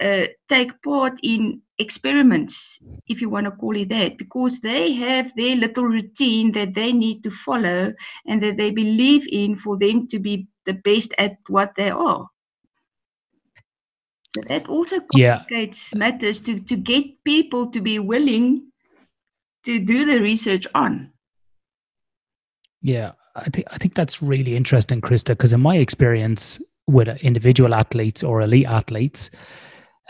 uh, 0.00 0.26
take 0.48 0.70
part 0.82 1.18
in 1.22 1.60
experiments, 1.78 2.78
if 3.06 3.20
you 3.20 3.28
want 3.28 3.44
to 3.44 3.50
call 3.50 3.76
it 3.76 3.88
that, 3.90 4.16
because 4.16 4.60
they 4.60 4.92
have 4.92 5.30
their 5.36 5.56
little 5.56 5.84
routine 5.84 6.52
that 6.52 6.74
they 6.74 6.92
need 6.92 7.22
to 7.22 7.30
follow 7.30 7.92
and 8.26 8.42
that 8.42 8.56
they 8.56 8.70
believe 8.70 9.26
in 9.30 9.56
for 9.56 9.76
them 9.76 10.08
to 10.08 10.18
be 10.18 10.46
the 10.66 10.72
best 10.72 11.14
at 11.18 11.36
what 11.48 11.72
they 11.76 11.90
are. 11.90 12.26
So 14.34 14.42
that 14.48 14.68
also 14.68 15.00
complicates 15.00 15.90
yeah. 15.92 15.98
matters 15.98 16.40
to, 16.42 16.58
to 16.60 16.76
get 16.76 17.04
people 17.24 17.70
to 17.70 17.80
be 17.80 17.98
willing 18.00 18.72
to 19.64 19.78
do 19.78 20.04
the 20.04 20.20
research 20.20 20.66
on. 20.74 21.12
Yeah, 22.82 23.12
I 23.36 23.48
think 23.48 23.66
I 23.70 23.78
think 23.78 23.94
that's 23.94 24.20
really 24.20 24.56
interesting, 24.56 25.00
Krista, 25.00 25.28
because 25.28 25.52
in 25.52 25.60
my 25.60 25.76
experience 25.76 26.60
with 26.86 27.08
individual 27.22 27.74
athletes 27.74 28.22
or 28.22 28.42
elite 28.42 28.66
athletes, 28.66 29.30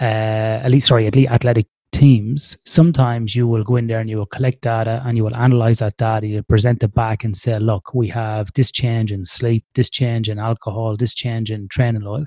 uh, 0.01 0.61
elite 0.65 0.83
sorry, 0.83 1.07
elite 1.07 1.29
athletic 1.29 1.67
teams, 1.95 2.59
sometimes 2.65 3.37
you 3.37 3.47
will 3.47 3.63
go 3.63 3.77
in 3.77 3.87
there 3.87 4.01
and 4.01 4.11
you 4.11 4.17
will 4.17 4.27
collect 4.27 4.63
data 4.63 5.01
and 5.07 5.17
you 5.17 5.23
will 5.23 5.37
analyze 5.37 5.79
that 5.79 5.97
data, 5.97 6.27
you 6.27 6.43
present 6.43 6.83
it 6.83 6.93
back 6.93 7.23
and 7.23 7.37
say, 7.37 7.57
look, 7.61 7.95
we 7.95 8.09
have 8.09 8.51
this 8.55 8.73
change 8.73 9.13
in 9.13 9.25
sleep, 9.25 9.65
this 9.77 9.89
change 9.89 10.29
in 10.29 10.41
alcohol, 10.41 10.97
this 10.97 11.15
change 11.15 11.53
in 11.53 11.69
training 11.69 12.05
oil. 12.05 12.27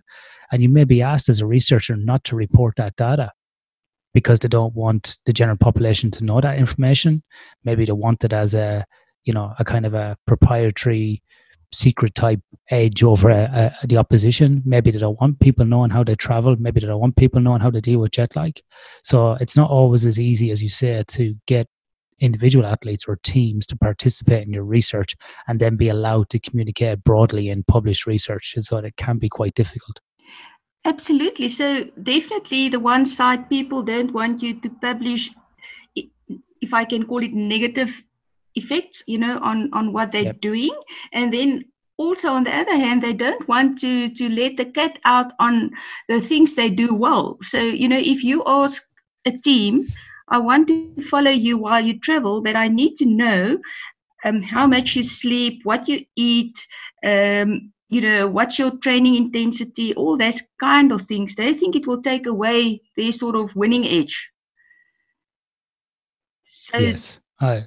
And 0.54 0.64
you 0.64 0.70
may 0.70 0.86
be 0.86 1.02
asked 1.02 1.28
as 1.28 1.42
a 1.42 1.46
researcher 1.46 1.98
not 1.98 2.24
to 2.26 2.38
report 2.38 2.76
that 2.78 2.96
data 2.96 3.34
because 4.14 4.40
they 4.40 4.48
don't 4.48 4.74
want 4.74 5.18
the 5.26 5.34
general 5.34 5.58
population 5.58 6.12
to 6.12 6.24
know 6.24 6.40
that 6.40 6.58
information. 6.58 7.22
Maybe 7.66 7.84
they 7.84 7.92
want 7.92 8.24
it 8.24 8.32
as 8.32 8.54
a, 8.54 8.86
you 9.26 9.34
know, 9.34 9.54
a 9.60 9.66
kind 9.66 9.86
of 9.86 9.94
a 9.94 10.16
proprietary 10.26 11.22
secret 11.72 12.16
type 12.16 12.40
edge 12.72 13.04
over 13.04 13.30
a, 13.30 13.74
a, 13.82 13.88
the 13.88 13.98
opposition. 13.98 14.62
Maybe 14.66 14.92
they 14.92 15.00
don't 15.00 15.20
want 15.20 15.40
people 15.40 15.66
knowing 15.66 15.90
how 15.90 16.04
they 16.04 16.16
travel. 16.16 16.56
Maybe 16.58 16.80
they 16.80 16.88
don't 16.88 17.00
want 17.00 17.16
people 17.16 17.42
knowing 17.42 17.62
how 17.62 17.72
to 17.72 17.82
deal 17.82 18.00
with 18.00 18.12
jet 18.12 18.36
lag. 18.36 18.60
So 19.04 19.34
it's 19.34 19.58
not 19.58 19.70
always 19.70 20.06
as 20.06 20.20
easy 20.20 20.52
as 20.52 20.64
you 20.64 20.70
say 20.70 21.04
to 21.08 21.36
get 21.46 21.68
individual 22.20 22.66
athletes 22.66 23.06
or 23.08 23.20
teams 23.24 23.68
to 23.68 23.76
participate 23.76 24.46
in 24.48 24.54
your 24.54 24.64
research 24.64 25.16
and 25.48 25.60
then 25.60 25.76
be 25.76 25.90
allowed 25.90 26.30
to 26.30 26.40
communicate 26.40 27.04
broadly 27.04 27.50
in 27.50 27.64
published 27.64 28.08
research. 28.08 28.54
And 28.56 28.64
So 28.64 28.78
it 28.78 28.96
can 28.98 29.18
be 29.18 29.30
quite 29.30 29.54
difficult. 29.54 30.00
Absolutely. 30.86 31.50
So 31.50 31.84
definitely 32.02 32.70
the 32.70 32.80
one 32.80 33.06
side 33.06 33.50
people 33.50 33.84
don't 33.84 34.14
want 34.14 34.42
you 34.42 34.60
to 34.62 34.70
publish 34.70 35.30
if 36.62 36.74
I 36.74 36.86
can 36.86 37.06
call 37.06 37.24
it 37.24 37.34
negative 37.34 38.04
effects, 38.58 39.04
you 39.08 39.18
know, 39.18 39.38
on 39.40 39.70
on 39.74 39.94
what 39.94 40.12
they're 40.12 40.34
yep. 40.34 40.42
doing. 40.42 40.76
And 41.14 41.34
then 41.34 41.66
also 41.98 42.30
on 42.30 42.44
the 42.44 42.56
other 42.56 42.76
hand, 42.76 43.02
they 43.02 43.14
don't 43.14 43.48
want 43.48 43.80
to 43.80 44.10
to 44.10 44.30
let 44.30 44.58
the 44.58 44.66
cat 44.66 45.00
out 45.06 45.34
on 45.40 45.72
the 46.08 46.22
things 46.22 46.56
they 46.56 46.70
do 46.70 46.94
well. 46.94 47.38
So, 47.44 47.60
you 47.60 47.88
know, 47.88 48.00
if 48.00 48.24
you 48.24 48.44
ask 48.46 48.84
a 49.26 49.32
team, 49.32 49.88
I 50.30 50.38
want 50.40 50.68
to 50.68 51.02
follow 51.10 51.32
you 51.32 51.58
while 51.58 51.84
you 51.84 52.00
travel, 52.00 52.42
but 52.42 52.56
I 52.56 52.68
need 52.68 52.98
to 52.98 53.06
know 53.06 53.60
um, 54.26 54.42
how 54.42 54.68
much 54.68 54.96
you 54.96 55.04
sleep, 55.04 55.62
what 55.64 55.88
you 55.88 56.06
eat, 56.16 56.58
um, 57.06 57.72
you 57.90 58.02
know, 58.02 58.28
what's 58.28 58.60
your 58.60 58.72
training 58.78 59.16
intensity, 59.16 59.94
all 59.96 60.18
those 60.18 60.42
kind 60.60 60.92
of 60.92 61.04
things. 61.04 61.36
They 61.36 61.54
think 61.54 61.76
it 61.76 61.88
will 61.88 62.02
take 62.02 62.26
away 62.26 62.82
their 62.98 63.14
sort 63.14 63.36
of 63.36 63.56
winning 63.56 63.86
edge. 63.88 64.30
So, 66.50 66.78
yes, 66.78 67.20
I. 67.40 67.66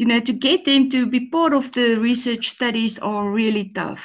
You 0.00 0.06
know, 0.06 0.18
to 0.18 0.32
get 0.32 0.64
them 0.64 0.88
to 0.92 1.04
be 1.04 1.28
part 1.28 1.52
of 1.52 1.72
the 1.72 1.96
research 1.96 2.48
studies 2.48 2.98
are 3.00 3.30
really 3.30 3.70
tough. 3.74 4.00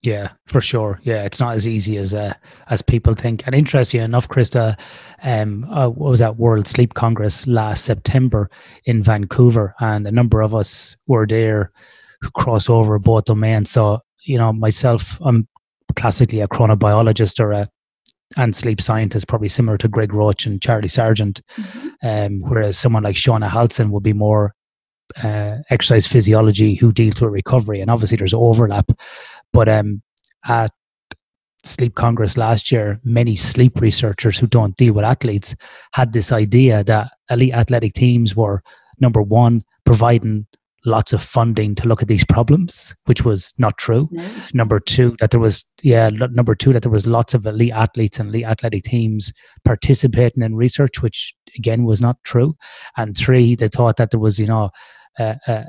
Yeah, 0.00 0.30
for 0.46 0.60
sure. 0.60 1.00
Yeah, 1.02 1.24
it's 1.24 1.40
not 1.40 1.56
as 1.56 1.66
easy 1.66 1.96
as 1.96 2.14
uh, 2.14 2.34
as 2.68 2.80
people 2.80 3.14
think. 3.14 3.44
And 3.46 3.54
interesting 3.56 4.00
enough, 4.00 4.28
Krista, 4.28 4.78
um, 5.24 5.64
uh, 5.64 5.88
what 5.88 6.10
was 6.10 6.20
that 6.20 6.36
World 6.36 6.68
Sleep 6.68 6.94
Congress 6.94 7.48
last 7.48 7.84
September 7.84 8.48
in 8.84 9.02
Vancouver, 9.02 9.74
and 9.80 10.06
a 10.06 10.12
number 10.12 10.40
of 10.40 10.54
us 10.54 10.96
were 11.08 11.26
there 11.26 11.72
who 12.20 12.30
cross 12.30 12.70
over 12.70 12.96
both 13.00 13.24
domains. 13.24 13.72
So, 13.72 14.02
you 14.24 14.38
know, 14.38 14.52
myself, 14.52 15.18
I'm 15.20 15.48
classically 15.96 16.42
a 16.42 16.46
chronobiologist 16.46 17.40
or 17.40 17.50
a 17.50 17.68
and 18.36 18.54
sleep 18.54 18.80
scientist, 18.80 19.26
probably 19.26 19.48
similar 19.48 19.78
to 19.78 19.88
Greg 19.88 20.12
Roach 20.12 20.46
and 20.46 20.60
Charli 20.60 20.90
Sargent. 20.90 21.40
Mm-hmm. 21.56 21.87
Um, 22.02 22.40
whereas 22.40 22.78
someone 22.78 23.02
like 23.02 23.16
Shona 23.16 23.48
Halson 23.48 23.90
would 23.90 24.02
be 24.02 24.12
more 24.12 24.54
uh, 25.22 25.56
exercise 25.70 26.06
physiology 26.06 26.74
who 26.74 26.92
deals 26.92 27.20
with 27.20 27.32
recovery. 27.32 27.80
And 27.80 27.90
obviously 27.90 28.16
there's 28.16 28.34
overlap. 28.34 28.90
But 29.52 29.68
um, 29.68 30.02
at 30.46 30.70
Sleep 31.64 31.94
Congress 31.94 32.36
last 32.36 32.70
year, 32.70 33.00
many 33.04 33.34
sleep 33.34 33.80
researchers 33.80 34.38
who 34.38 34.46
don't 34.46 34.76
deal 34.76 34.94
with 34.94 35.04
athletes 35.04 35.56
had 35.92 36.12
this 36.12 36.30
idea 36.30 36.84
that 36.84 37.10
elite 37.30 37.54
athletic 37.54 37.94
teams 37.94 38.36
were 38.36 38.62
number 39.00 39.22
one, 39.22 39.62
providing 39.84 40.46
lots 40.84 41.12
of 41.12 41.22
funding 41.22 41.74
to 41.74 41.88
look 41.88 42.02
at 42.02 42.08
these 42.08 42.24
problems, 42.24 42.94
which 43.06 43.24
was 43.24 43.52
not 43.58 43.76
true. 43.78 44.08
No. 44.10 44.28
Number 44.54 44.80
two, 44.80 45.16
that 45.20 45.30
there 45.30 45.40
was 45.40 45.64
yeah, 45.82 46.10
number 46.10 46.54
two 46.54 46.72
that 46.72 46.82
there 46.82 46.92
was 46.92 47.06
lots 47.06 47.34
of 47.34 47.46
elite 47.46 47.72
athletes 47.72 48.18
and 48.18 48.28
elite 48.30 48.44
athletic 48.44 48.84
teams 48.84 49.32
participating 49.64 50.42
in 50.42 50.54
research, 50.54 51.02
which 51.02 51.34
again 51.56 51.84
was 51.84 52.00
not 52.00 52.16
true. 52.24 52.56
And 52.96 53.16
three, 53.16 53.54
they 53.54 53.68
thought 53.68 53.96
that 53.96 54.10
there 54.10 54.20
was 54.20 54.38
you 54.38 54.46
know 54.46 54.70
a, 55.18 55.36
a, 55.46 55.64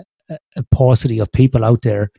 a 0.55 0.63
paucity 0.71 1.19
of 1.19 1.31
people 1.31 1.65
out 1.65 1.81
there 1.81 2.11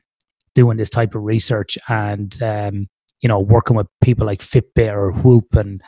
doing 0.54 0.76
this 0.76 0.90
type 0.90 1.14
of 1.14 1.22
research 1.22 1.78
and 1.88 2.42
um, 2.42 2.88
you 3.20 3.28
know 3.28 3.40
working 3.40 3.76
with 3.76 3.86
people 4.02 4.26
like 4.26 4.40
Fitbit 4.40 4.92
or 4.92 5.12
Whoop 5.12 5.54
and 5.54 5.80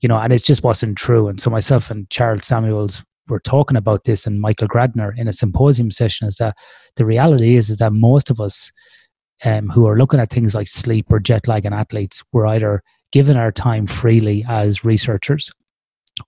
you 0.00 0.08
know, 0.08 0.18
and 0.18 0.32
it 0.32 0.44
just 0.44 0.62
wasn't 0.62 0.96
true. 0.96 1.28
And 1.28 1.40
so 1.40 1.50
myself 1.50 1.90
and 1.90 2.08
Charles 2.10 2.46
Samuels 2.46 3.02
were 3.28 3.40
talking 3.40 3.76
about 3.76 4.04
this 4.04 4.26
and 4.26 4.40
Michael 4.40 4.68
Grandner 4.68 5.12
in 5.16 5.28
a 5.28 5.32
symposium 5.32 5.90
session 5.90 6.26
is 6.26 6.36
that 6.36 6.56
the 6.96 7.04
reality 7.04 7.56
is 7.56 7.70
is 7.70 7.78
that 7.78 7.92
most 7.92 8.30
of 8.30 8.40
us 8.40 8.70
um, 9.44 9.68
who 9.68 9.86
are 9.86 9.96
looking 9.96 10.20
at 10.20 10.30
things 10.30 10.54
like 10.54 10.68
sleep 10.68 11.06
or 11.10 11.20
jet 11.20 11.46
lag 11.46 11.64
and 11.64 11.74
athletes 11.74 12.22
were 12.32 12.46
either 12.46 12.82
given 13.12 13.36
our 13.36 13.52
time 13.52 13.86
freely 13.86 14.44
as 14.48 14.84
researchers 14.84 15.50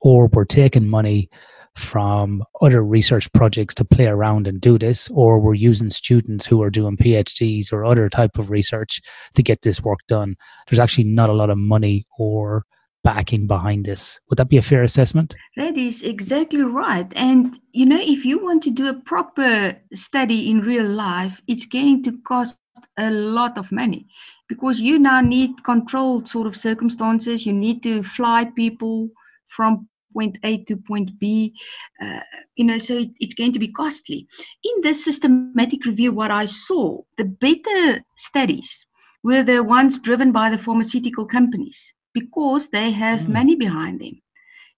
or 0.03 0.29
we're 0.33 0.45
taking 0.45 0.89
money 0.89 1.29
from 1.77 2.43
other 2.61 2.85
research 2.85 3.33
projects 3.33 3.75
to 3.75 3.85
play 3.85 4.07
around 4.07 4.47
and 4.47 4.61
do 4.61 4.79
this 4.79 5.09
or 5.11 5.39
we're 5.39 5.55
using 5.55 5.91
students 5.91 6.45
who 6.45 6.63
are 6.63 6.71
doing 6.71 6.97
phds 6.97 7.73
or 7.73 7.85
other 7.85 8.09
type 8.09 8.39
of 8.39 8.51
research 8.51 9.01
to 9.35 9.43
get 9.43 9.63
this 9.63 9.81
work 9.83 10.01
done. 10.09 10.35
There's 10.69 10.81
actually 10.81 11.05
not 11.05 11.29
a 11.29 11.35
lot 11.35 11.51
of 11.51 11.59
money 11.59 12.07
or 12.19 12.65
backing 13.03 13.47
behind 13.47 13.85
this. 13.85 14.21
Would 14.29 14.39
that 14.39 14.49
be 14.49 14.59
a 14.59 14.63
fair 14.63 14.83
assessment? 14.83 15.35
That 15.57 15.77
is 15.77 16.03
exactly 16.03 16.63
right. 16.63 17.11
And, 17.17 17.59
you 17.73 17.87
know, 17.87 18.01
if 18.01 18.25
you 18.25 18.43
want 18.43 18.63
to 18.65 18.71
do 18.71 18.89
a 18.89 18.95
proper 18.95 19.77
study 19.95 20.51
in 20.51 20.61
real 20.61 20.87
life, 20.87 21.41
it's 21.47 21.67
going 21.67 22.03
to 22.05 22.19
cost 22.27 22.59
a 22.99 23.11
lot 23.11 23.59
of 23.59 23.73
money 23.73 24.07
because 24.49 24.81
you 24.81 24.99
now 24.99 25.21
need 25.21 25.65
controlled 25.65 26.29
sort 26.29 26.47
of 26.47 26.57
circumstances. 26.57 27.47
You 27.47 27.53
need 27.53 27.83
to 27.85 28.03
fly 28.03 28.51
people 28.57 29.09
from 29.49 29.89
point 30.13 30.37
A 30.43 30.65
to 30.65 30.77
point 30.77 31.19
B, 31.19 31.55
uh, 32.03 32.21
you 32.57 32.65
know, 32.65 32.79
so 32.79 32.99
it, 32.99 33.11
it's 33.21 33.35
going 33.35 33.53
to 33.53 33.59
be 33.59 33.69
costly. 33.69 34.27
In 34.65 34.83
this 34.83 35.05
systematic 35.05 35.85
review, 35.85 36.13
what 36.13 36.31
I 36.31 36.47
saw, 36.47 37.03
the 37.17 37.25
better 37.25 38.03
studies 38.17 38.87
were 39.23 39.45
the 39.45 39.63
ones 39.63 39.99
driven 39.99 40.33
by 40.33 40.51
the 40.51 40.59
pharmaceutical 40.59 41.27
companies 41.27 41.95
because 42.13 42.69
they 42.69 42.91
have 42.91 43.21
mm. 43.21 43.29
money 43.29 43.57
behind 43.57 44.01
them. 44.01 44.21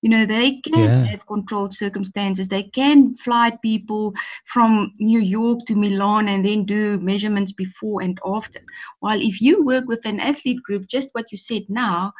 You 0.02 0.10
know, 0.10 0.26
they 0.26 0.60
can 0.62 0.80
yeah. 0.80 1.04
have 1.04 1.26
controlled 1.26 1.74
circumstances. 1.74 2.48
They 2.48 2.64
can 2.64 3.16
fly 3.18 3.56
people 3.62 4.14
from 4.46 4.92
New 4.98 5.20
York 5.20 5.60
to 5.66 5.76
Milan 5.76 6.26
and 6.26 6.44
then 6.44 6.64
do 6.64 6.98
measurements 6.98 7.52
before 7.52 8.02
and 8.02 8.18
after. 8.26 8.58
While 8.98 9.20
if 9.20 9.40
you 9.40 9.64
work 9.64 9.84
with 9.86 10.04
an 10.04 10.18
athlete 10.18 10.60
group, 10.64 10.88
just 10.88 11.10
what 11.12 11.30
you 11.30 11.38
said 11.38 11.62
now, 11.68 12.12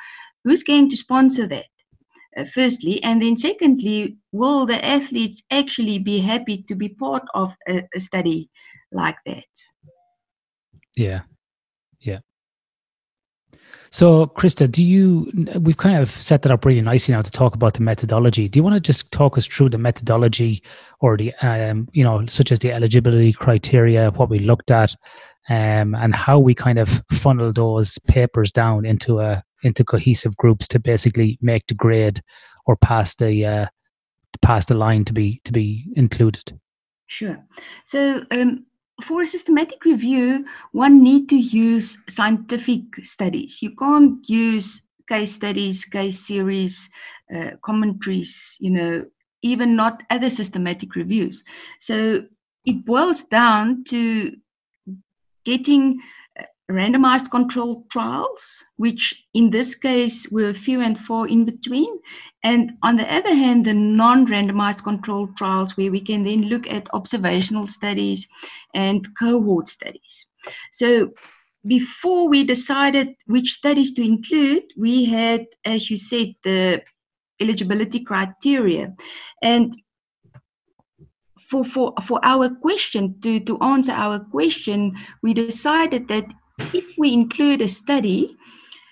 who's 0.45 0.63
going 0.63 0.91
to 0.91 0.97
sponsor 0.97 1.47
that? 1.49 1.67
Uh, 2.37 2.45
firstly, 2.45 3.03
and 3.03 3.21
then 3.21 3.37
secondly, 3.37 4.17
will 4.31 4.65
the 4.65 4.83
athletes 4.83 5.43
actually 5.51 5.99
be 5.99 6.19
happy 6.19 6.65
to 6.69 6.75
be 6.75 6.89
part 6.89 7.25
of 7.35 7.55
a, 7.69 7.83
a 7.95 8.01
study 8.01 8.49
like 8.91 9.17
that? 9.27 9.45
Yeah, 10.97 11.05
yeah. 11.05 11.21
So, 13.93 14.27
Krista, 14.27 14.71
do 14.71 14.83
you? 14.83 15.31
We've 15.61 15.77
kind 15.77 15.99
of 15.99 16.11
set 16.11 16.41
that 16.43 16.51
up 16.51 16.65
really 16.65 16.81
nicely 16.81 17.15
now 17.15 17.21
to 17.21 17.31
talk 17.31 17.55
about 17.55 17.75
the 17.75 17.83
methodology. 17.83 18.49
Do 18.49 18.59
you 18.59 18.63
want 18.63 18.75
to 18.75 18.81
just 18.81 19.13
talk 19.13 19.37
us 19.37 19.47
through 19.47 19.69
the 19.69 19.77
methodology, 19.77 20.63
or 21.01 21.19
the, 21.19 21.35
um, 21.43 21.87
you 21.93 22.03
know, 22.03 22.25
such 22.27 22.51
as 22.53 22.59
the 22.59 22.73
eligibility 22.73 23.35
criteria, 23.35 24.11
what 24.13 24.31
we 24.31 24.39
looked 24.39 24.71
at, 24.71 24.97
um, 25.51 25.95
and 25.95 26.15
how 26.15 26.39
we 26.39 26.55
kind 26.55 26.79
of 26.79 27.03
funnel 27.13 27.53
those 27.53 27.99
papers 28.09 28.51
down 28.51 28.87
into 28.87 29.21
a 29.21 29.43
into 29.63 29.85
cohesive 29.85 30.37
groups 30.39 30.67
to 30.69 30.79
basically 30.79 31.39
make 31.43 31.67
the 31.67 31.75
grade 31.75 32.23
or 32.65 32.77
pass 32.77 33.15
the 33.17 33.45
uh, 33.45 33.67
pass 34.41 34.65
the 34.65 34.75
line 34.75 35.05
to 35.05 35.13
be 35.13 35.43
to 35.45 35.53
be 35.53 35.85
included. 35.97 36.59
Sure. 37.09 37.37
So 37.85 38.23
um, 38.31 38.65
for 39.05 39.23
a 39.23 39.27
systematic 39.27 39.85
review, 39.85 40.45
one 40.73 41.03
need 41.03 41.29
to 41.31 41.37
use 41.37 41.99
scientific 42.09 42.83
studies. 43.05 43.61
You 43.61 43.75
can't 43.75 44.29
use 44.29 44.83
case 45.09 45.35
studies, 45.35 45.85
case 45.85 46.27
series, 46.27 46.89
uh, 47.35 47.51
commentaries, 47.63 48.57
you 48.61 48.71
know, 48.71 49.05
even 49.43 49.77
not 49.77 50.03
other 50.11 50.31
systematic 50.31 50.95
reviews. 50.95 51.43
So 51.81 52.25
it 52.65 52.85
boils 52.85 53.23
down 53.25 53.85
to 53.85 54.37
getting 55.45 56.01
randomized 56.71 57.31
controlled 57.31 57.91
trials, 57.91 58.65
which 58.77 59.25
in 59.35 59.51
this 59.51 59.75
case 59.75 60.27
were 60.31 60.55
few 60.55 60.81
and 60.81 60.99
far 60.99 61.29
in 61.29 61.45
between. 61.45 61.99
And 62.45 62.73
on 62.83 62.97
the 62.97 63.13
other 63.13 63.35
hand, 63.35 63.67
the 63.67 63.75
non 63.75 64.27
randomized 64.27 64.83
controlled 64.83 65.37
trials, 65.37 65.77
where 65.77 65.91
we 65.91 66.01
can 66.01 66.25
then 66.25 66.43
look 66.43 66.67
at 66.69 66.93
observational 66.93 67.69
studies 67.69 68.27
and 68.75 69.07
cohort 69.19 69.69
studies. 69.69 70.27
So 70.73 71.13
before 71.67 72.29
we 72.29 72.45
decided 72.45 73.15
which 73.27 73.53
studies 73.53 73.93
to 73.95 74.03
include, 74.03 74.65
we 74.77 75.05
had, 75.05 75.47
as 75.65 75.91
you 75.91 75.97
said, 75.97 76.35
the 76.43 76.83
eligibility 77.41 78.01
criteria. 78.01 78.95
And 79.43 79.77
for, 81.49 81.65
for, 81.65 81.95
for 82.07 82.19
our 82.25 82.49
question, 82.49 83.21
to, 83.23 83.39
to 83.41 83.59
answer 83.61 83.93
our 83.93 84.19
question, 84.19 84.95
we 85.23 85.35
decided 85.35 86.09
that 86.09 86.25
if 86.59 86.85
we 86.99 87.13
include 87.13 87.61
a 87.61 87.69
study, 87.69 88.37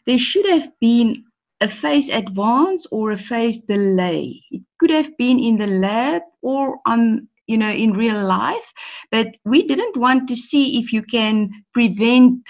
there 0.07 0.19
should 0.19 0.49
have 0.49 0.69
been 0.81 1.25
a 1.61 1.69
phase 1.69 2.09
advance 2.09 2.87
or 2.91 3.13
a 3.13 3.19
phase 3.19 3.59
delay. 3.61 4.43
It 4.51 4.63
could 4.79 4.91
have 4.91 5.17
been 5.19 5.39
in 5.39 5.59
the 5.59 5.67
lab 5.67 6.23
or 6.43 6.79
on 6.87 7.29
you 7.47 7.59
know 7.59 7.71
in 7.71 7.93
real 7.93 8.25
life, 8.25 8.73
but 9.11 9.37
we 9.45 9.67
didn't 9.67 9.97
want 9.97 10.29
to 10.29 10.37
see 10.37 10.79
if 10.79 10.93
you 10.93 11.03
can 11.03 11.51
prevent 11.75 12.41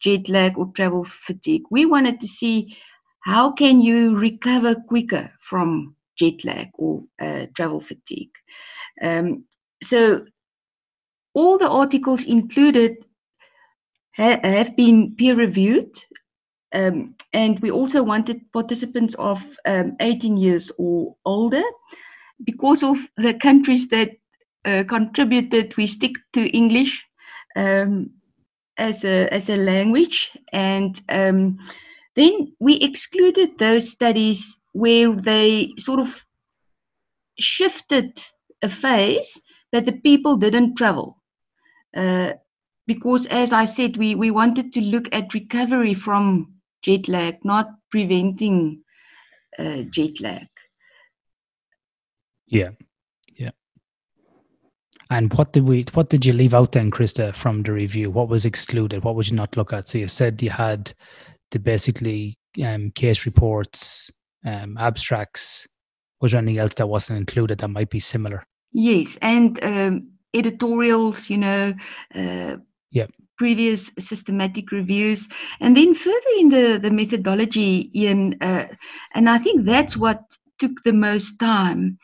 jet 0.00 0.28
lag 0.28 0.58
or 0.58 0.70
travel 0.74 1.06
fatigue. 1.26 1.62
We 1.70 1.86
wanted 1.86 2.20
to 2.20 2.28
see 2.28 2.76
how 3.24 3.52
can 3.52 3.80
you 3.80 4.16
recover 4.16 4.74
quicker 4.74 5.30
from 5.48 5.96
jet 6.18 6.44
lag 6.44 6.68
or 6.74 7.02
uh, 7.20 7.46
travel 7.56 7.80
fatigue. 7.80 8.30
Um, 9.02 9.44
so 9.82 10.26
all 11.34 11.58
the 11.58 11.68
articles 11.68 12.24
included 12.24 13.03
ha- 14.16 14.40
have 14.42 14.76
been 14.76 15.14
peer 15.16 15.34
reviewed. 15.34 15.90
Um, 16.74 17.14
and 17.32 17.60
we 17.60 17.70
also 17.70 18.02
wanted 18.02 18.52
participants 18.52 19.14
of 19.14 19.42
um, 19.66 19.96
18 20.00 20.36
years 20.36 20.72
or 20.78 21.14
older. 21.24 21.62
Because 22.44 22.82
of 22.82 22.98
the 23.16 23.34
countries 23.34 23.88
that 23.88 24.10
uh, 24.64 24.82
contributed, 24.88 25.76
we 25.76 25.86
stick 25.86 26.12
to 26.32 26.48
English 26.56 27.02
um, 27.54 28.10
as, 28.76 29.04
a, 29.04 29.32
as 29.32 29.48
a 29.48 29.56
language. 29.56 30.30
And 30.52 31.00
um, 31.08 31.58
then 32.16 32.52
we 32.58 32.76
excluded 32.76 33.58
those 33.58 33.90
studies 33.90 34.58
where 34.72 35.14
they 35.14 35.72
sort 35.78 36.00
of 36.00 36.24
shifted 37.38 38.20
a 38.62 38.68
phase 38.68 39.40
that 39.72 39.86
the 39.86 39.92
people 39.92 40.36
didn't 40.36 40.76
travel. 40.76 41.20
Uh, 41.96 42.32
because, 42.86 43.26
as 43.26 43.52
I 43.52 43.64
said, 43.64 43.96
we, 43.96 44.14
we 44.14 44.30
wanted 44.30 44.72
to 44.74 44.80
look 44.80 45.06
at 45.12 45.34
recovery 45.34 45.94
from 45.94 46.54
jet 46.82 47.08
lag, 47.08 47.44
not 47.44 47.70
preventing 47.90 48.82
uh, 49.58 49.82
jet 49.90 50.20
lag. 50.20 50.46
Yeah, 52.46 52.70
yeah. 53.36 53.50
And 55.10 55.32
what 55.34 55.52
did 55.52 55.64
we? 55.64 55.84
What 55.94 56.10
did 56.10 56.26
you 56.26 56.32
leave 56.32 56.54
out 56.54 56.72
then, 56.72 56.90
Krista, 56.90 57.34
from 57.34 57.62
the 57.62 57.72
review? 57.72 58.10
What 58.10 58.28
was 58.28 58.44
excluded? 58.44 59.04
What 59.04 59.14
would 59.16 59.28
you 59.30 59.36
not 59.36 59.56
look 59.56 59.72
at? 59.72 59.88
So 59.88 59.98
you 59.98 60.08
said 60.08 60.42
you 60.42 60.50
had 60.50 60.92
the 61.50 61.58
basically 61.58 62.38
um, 62.64 62.90
case 62.90 63.24
reports, 63.24 64.10
um, 64.44 64.76
abstracts. 64.78 65.66
Was 66.20 66.32
there 66.32 66.38
anything 66.38 66.60
else 66.60 66.74
that 66.74 66.86
wasn't 66.86 67.18
included 67.18 67.58
that 67.58 67.68
might 67.68 67.90
be 67.90 68.00
similar? 68.00 68.44
Yes, 68.72 69.16
and 69.22 69.62
um, 69.62 70.08
editorials, 70.34 71.30
you 71.30 71.38
know, 71.38 71.74
uh, 72.14 72.56
yeah. 72.94 73.08
previous 73.36 73.92
systematic 73.98 74.72
reviews, 74.72 75.28
and 75.60 75.76
then 75.76 75.94
further 75.94 76.32
in 76.38 76.48
the 76.48 76.78
the 76.84 76.90
methodology, 76.90 77.90
Ian, 77.94 78.36
uh, 78.40 78.66
and 79.14 79.28
I 79.28 79.38
think 79.44 79.66
that's 79.66 79.96
what 79.96 80.20
took 80.58 80.82
the 80.84 80.92
most 80.92 81.38
time, 81.38 81.98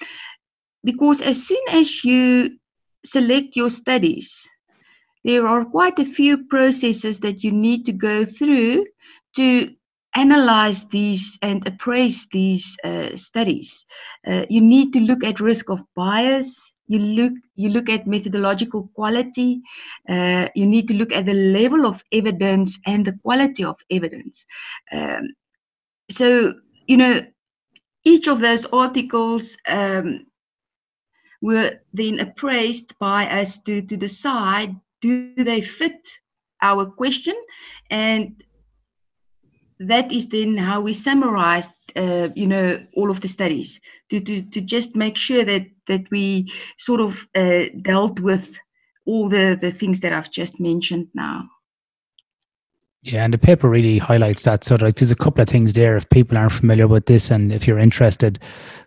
because 0.84 1.22
as 1.22 1.38
soon 1.48 1.64
as 1.70 2.04
you 2.04 2.58
select 3.04 3.56
your 3.56 3.70
studies, 3.70 4.28
there 5.24 5.46
are 5.46 5.64
quite 5.64 5.98
a 5.98 6.12
few 6.18 6.44
processes 6.48 7.20
that 7.20 7.44
you 7.44 7.52
need 7.52 7.86
to 7.86 7.92
go 7.92 8.24
through 8.24 8.86
to 9.36 9.70
analyze 10.16 10.88
these 10.88 11.38
and 11.40 11.66
appraise 11.66 12.26
these 12.32 12.76
uh, 12.82 13.14
studies. 13.14 13.86
Uh, 14.26 14.44
you 14.50 14.60
need 14.60 14.92
to 14.92 15.00
look 15.00 15.22
at 15.22 15.38
risk 15.40 15.70
of 15.70 15.78
bias. 15.94 16.69
You 16.90 16.98
look 16.98 17.32
you 17.54 17.68
look 17.68 17.88
at 17.88 18.08
methodological 18.08 18.90
quality. 18.94 19.62
Uh, 20.08 20.48
you 20.56 20.66
need 20.66 20.88
to 20.88 20.94
look 20.94 21.12
at 21.12 21.24
the 21.24 21.34
level 21.34 21.86
of 21.86 22.02
evidence 22.10 22.80
and 22.84 23.06
the 23.06 23.16
quality 23.22 23.62
of 23.62 23.76
evidence. 23.90 24.44
Um, 24.90 25.28
so 26.10 26.54
you 26.88 26.96
know 26.96 27.24
each 28.02 28.26
of 28.26 28.40
those 28.40 28.66
articles 28.72 29.56
um, 29.68 30.26
were 31.40 31.78
then 31.92 32.18
appraised 32.18 32.98
by 32.98 33.24
us 33.40 33.60
to 33.62 33.82
to 33.82 33.96
decide 33.96 34.74
do 35.00 35.32
they 35.36 35.60
fit 35.60 36.08
our 36.60 36.86
question 36.86 37.36
and 37.90 38.42
that 39.80 40.12
is 40.12 40.28
then 40.28 40.56
how 40.58 40.80
we 40.80 40.92
summarized 40.92 41.70
uh, 41.96 42.28
you 42.36 42.46
know 42.46 42.78
all 42.94 43.10
of 43.10 43.20
the 43.20 43.28
studies 43.28 43.80
to, 44.10 44.20
to 44.20 44.42
to 44.42 44.60
just 44.60 44.94
make 44.94 45.16
sure 45.16 45.44
that 45.44 45.66
that 45.88 46.02
we 46.10 46.52
sort 46.78 47.00
of 47.00 47.26
uh, 47.34 47.64
dealt 47.82 48.20
with 48.20 48.56
all 49.06 49.28
the 49.28 49.58
the 49.60 49.72
things 49.72 50.00
that 50.00 50.12
I've 50.12 50.30
just 50.30 50.60
mentioned 50.60 51.08
now. 51.14 51.48
Yeah, 53.02 53.24
and 53.24 53.32
the 53.32 53.38
paper 53.38 53.66
really 53.66 53.96
highlights 53.96 54.42
that. 54.42 54.62
So 54.62 54.74
like, 54.74 54.96
there's 54.96 55.10
a 55.10 55.16
couple 55.16 55.40
of 55.40 55.48
things 55.48 55.72
there. 55.72 55.96
If 55.96 56.10
people 56.10 56.36
aren't 56.36 56.52
familiar 56.52 56.86
with 56.86 57.06
this, 57.06 57.30
and 57.30 57.50
if 57.50 57.66
you're 57.66 57.78
interested, 57.78 58.38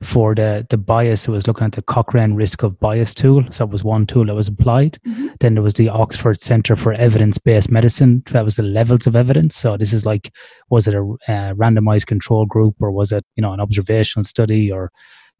for 0.04 0.36
the 0.36 0.68
the 0.70 0.78
bias, 0.78 1.28
it 1.28 1.32
was 1.32 1.48
looking 1.48 1.66
at 1.66 1.72
the 1.72 1.82
Cochrane 1.82 2.36
risk 2.36 2.62
of 2.62 2.80
bias 2.80 3.16
tool. 3.16 3.44
So 3.50 3.66
it 3.66 3.72
was 3.72 3.84
one 3.84 4.06
tool 4.06 4.26
that 4.26 4.36
was 4.36 4.48
applied. 4.48 5.00
Mm-hmm. 5.08 5.28
Then 5.40 5.56
there 5.56 5.64
was 5.64 5.74
the 5.74 5.90
Oxford 5.90 6.40
Center 6.40 6.76
for 6.76 6.94
Evidence 6.94 7.40
Based 7.40 7.72
Medicine. 7.72 8.22
That 8.30 8.46
was 8.46 8.58
the 8.58 8.64
levels 8.64 9.08
of 9.08 9.16
evidence. 9.16 9.56
So 9.56 9.78
this 9.78 9.94
is 9.94 10.06
like, 10.06 10.32
was 10.70 10.88
it 10.88 10.94
a 10.94 11.00
uh, 11.00 11.54
randomized 11.56 12.06
control 12.06 12.46
group 12.46 12.76
or 12.82 12.92
was 12.92 13.12
it 13.12 13.26
you 13.36 13.42
know 13.42 13.54
an 13.54 13.60
observational 13.60 14.26
study 14.26 14.72
or 14.72 14.92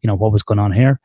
you 0.02 0.08
know 0.08 0.16
what 0.16 0.32
was 0.32 0.42
going 0.42 0.58
on 0.58 0.72
here? 0.72 0.98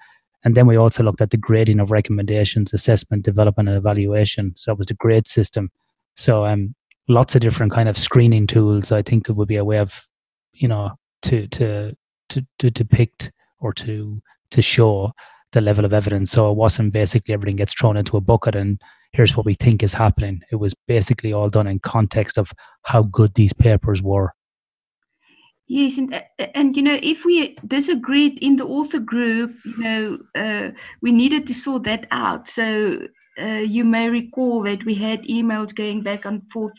And 0.44 0.56
then 0.56 0.66
we 0.66 0.76
also 0.76 1.04
looked 1.04 1.22
at 1.22 1.30
the 1.30 1.38
grading 1.38 1.80
of 1.80 1.92
recommendations, 1.92 2.74
assessment, 2.74 3.26
development, 3.26 3.70
and 3.70 3.78
evaluation. 3.78 4.54
So 4.56 4.72
it 4.72 4.78
was 4.80 4.88
the 4.88 4.96
grade 4.96 5.28
system. 5.28 5.70
So 6.16 6.46
um, 6.46 6.74
lots 7.10 7.36
of 7.36 7.42
different 7.42 7.74
kind 7.74 7.90
of 7.90 7.98
screening 7.98 8.48
tools. 8.48 8.92
I 8.92 9.02
think 9.02 9.28
it 9.28 9.34
would 9.34 9.48
be 9.48 9.58
a 9.58 9.66
way 9.66 9.80
of, 9.80 10.08
you 10.54 10.68
know, 10.68 10.92
to 11.24 11.48
to 11.48 11.94
to, 12.30 12.46
to 12.60 12.72
depict 12.72 13.32
or 13.60 13.74
to 13.74 14.22
to 14.52 14.62
show 14.62 15.12
the 15.52 15.62
level 15.62 15.84
of 15.84 15.94
evidence. 15.94 16.32
So 16.32 16.50
it 16.52 16.56
wasn't 16.56 16.94
basically 16.94 17.34
everything 17.34 17.58
gets 17.58 17.74
thrown 17.74 17.98
into 17.98 18.18
a 18.18 18.22
bucket 18.22 18.56
and 18.56 18.80
here's 19.14 19.36
what 19.36 19.46
we 19.46 19.56
think 19.56 19.82
is 19.82 19.94
happening. 19.94 20.42
It 20.52 20.58
was 20.58 20.76
basically 20.88 21.34
all 21.34 21.50
done 21.50 21.68
in 21.68 21.80
context 21.80 22.38
of 22.38 22.52
how 22.84 23.04
good 23.04 23.34
these 23.34 23.54
papers 23.54 24.02
were. 24.02 24.34
Yes, 25.68 26.00
and 26.00 26.24
and 26.56 26.76
you 26.76 26.82
know, 26.82 26.98
if 27.02 27.26
we 27.26 27.56
disagreed 27.68 28.40
in 28.42 28.56
the 28.56 28.66
author 28.66 28.98
group, 28.98 29.56
you 29.66 29.78
know, 29.78 30.18
uh, 30.36 30.72
we 31.02 31.12
needed 31.12 31.46
to 31.46 31.54
sort 31.54 31.84
that 31.84 32.08
out. 32.10 32.50
So 32.50 33.02
uh, 33.40 33.64
you 33.76 33.84
may 33.84 34.10
recall 34.10 34.62
that 34.64 34.84
we 34.86 34.96
had 34.96 35.22
emails 35.24 35.74
going 35.74 36.02
back 36.02 36.26
and 36.26 36.42
forth 36.52 36.74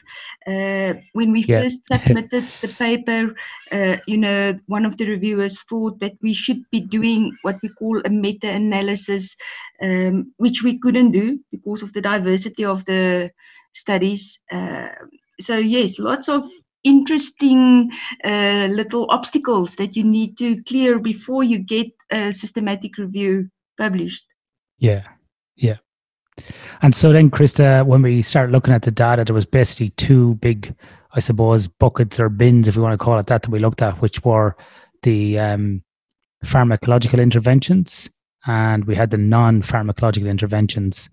uh, 0.46 0.94
when 1.12 1.32
we 1.32 1.44
yeah. 1.44 1.62
first 1.62 1.86
submitted 1.92 2.44
the 2.60 2.68
paper. 2.68 3.34
Uh, 3.72 3.96
you 4.06 4.16
know, 4.16 4.58
one 4.66 4.84
of 4.84 4.96
the 4.96 5.06
reviewers 5.06 5.62
thought 5.62 5.98
that 6.00 6.12
we 6.22 6.32
should 6.32 6.62
be 6.70 6.80
doing 6.80 7.36
what 7.42 7.58
we 7.62 7.68
call 7.68 8.00
a 8.04 8.10
meta-analysis, 8.10 9.36
um, 9.82 10.32
which 10.36 10.62
we 10.62 10.78
couldn't 10.78 11.12
do 11.12 11.38
because 11.50 11.82
of 11.82 11.92
the 11.92 12.00
diversity 12.00 12.64
of 12.64 12.84
the 12.84 13.30
studies. 13.74 14.38
Uh, 14.50 14.88
so 15.40 15.56
yes, 15.56 15.98
lots 15.98 16.28
of 16.28 16.42
interesting 16.84 17.90
uh, 18.24 18.68
little 18.70 19.06
obstacles 19.10 19.76
that 19.76 19.96
you 19.96 20.04
need 20.04 20.38
to 20.38 20.62
clear 20.64 20.98
before 20.98 21.44
you 21.44 21.58
get 21.58 21.88
a 22.10 22.32
systematic 22.32 22.96
review 22.98 23.48
published. 23.78 24.24
Yeah, 24.78 25.04
yeah. 25.56 25.76
And 26.82 26.94
so 26.94 27.12
then, 27.12 27.30
Krista, 27.30 27.84
when 27.84 28.02
we 28.02 28.22
start 28.22 28.50
looking 28.50 28.74
at 28.74 28.82
the 28.82 28.90
data, 28.90 29.24
there 29.24 29.34
was 29.34 29.46
basically 29.46 29.90
two 29.90 30.34
big, 30.36 30.74
I 31.14 31.20
suppose, 31.20 31.68
buckets 31.68 32.18
or 32.18 32.28
bins, 32.28 32.68
if 32.68 32.76
we 32.76 32.82
want 32.82 32.98
to 32.98 33.04
call 33.04 33.18
it 33.18 33.26
that, 33.26 33.42
that 33.42 33.50
we 33.50 33.58
looked 33.58 33.82
at, 33.82 34.00
which 34.00 34.24
were 34.24 34.56
the 35.02 35.38
um, 35.38 35.82
pharmacological 36.44 37.22
interventions 37.22 38.10
and 38.46 38.84
we 38.86 38.94
had 38.94 39.10
the 39.10 39.18
non-pharmacological 39.18 40.28
interventions. 40.28 41.10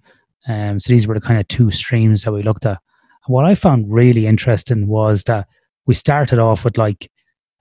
Um, 0.47 0.79
so 0.79 0.93
these 0.93 1.07
were 1.07 1.15
the 1.15 1.21
kind 1.21 1.39
of 1.39 1.47
two 1.47 1.71
streams 1.71 2.23
that 2.23 2.31
we 2.31 2.43
looked 2.43 2.65
at. 2.65 2.79
And 3.27 3.33
what 3.33 3.45
I 3.45 3.55
found 3.55 3.91
really 3.91 4.27
interesting 4.27 4.87
was 4.87 5.25
that 5.25 5.47
we 5.85 5.93
started 5.93 6.39
off 6.39 6.63
with 6.63 6.77
like 6.77 7.09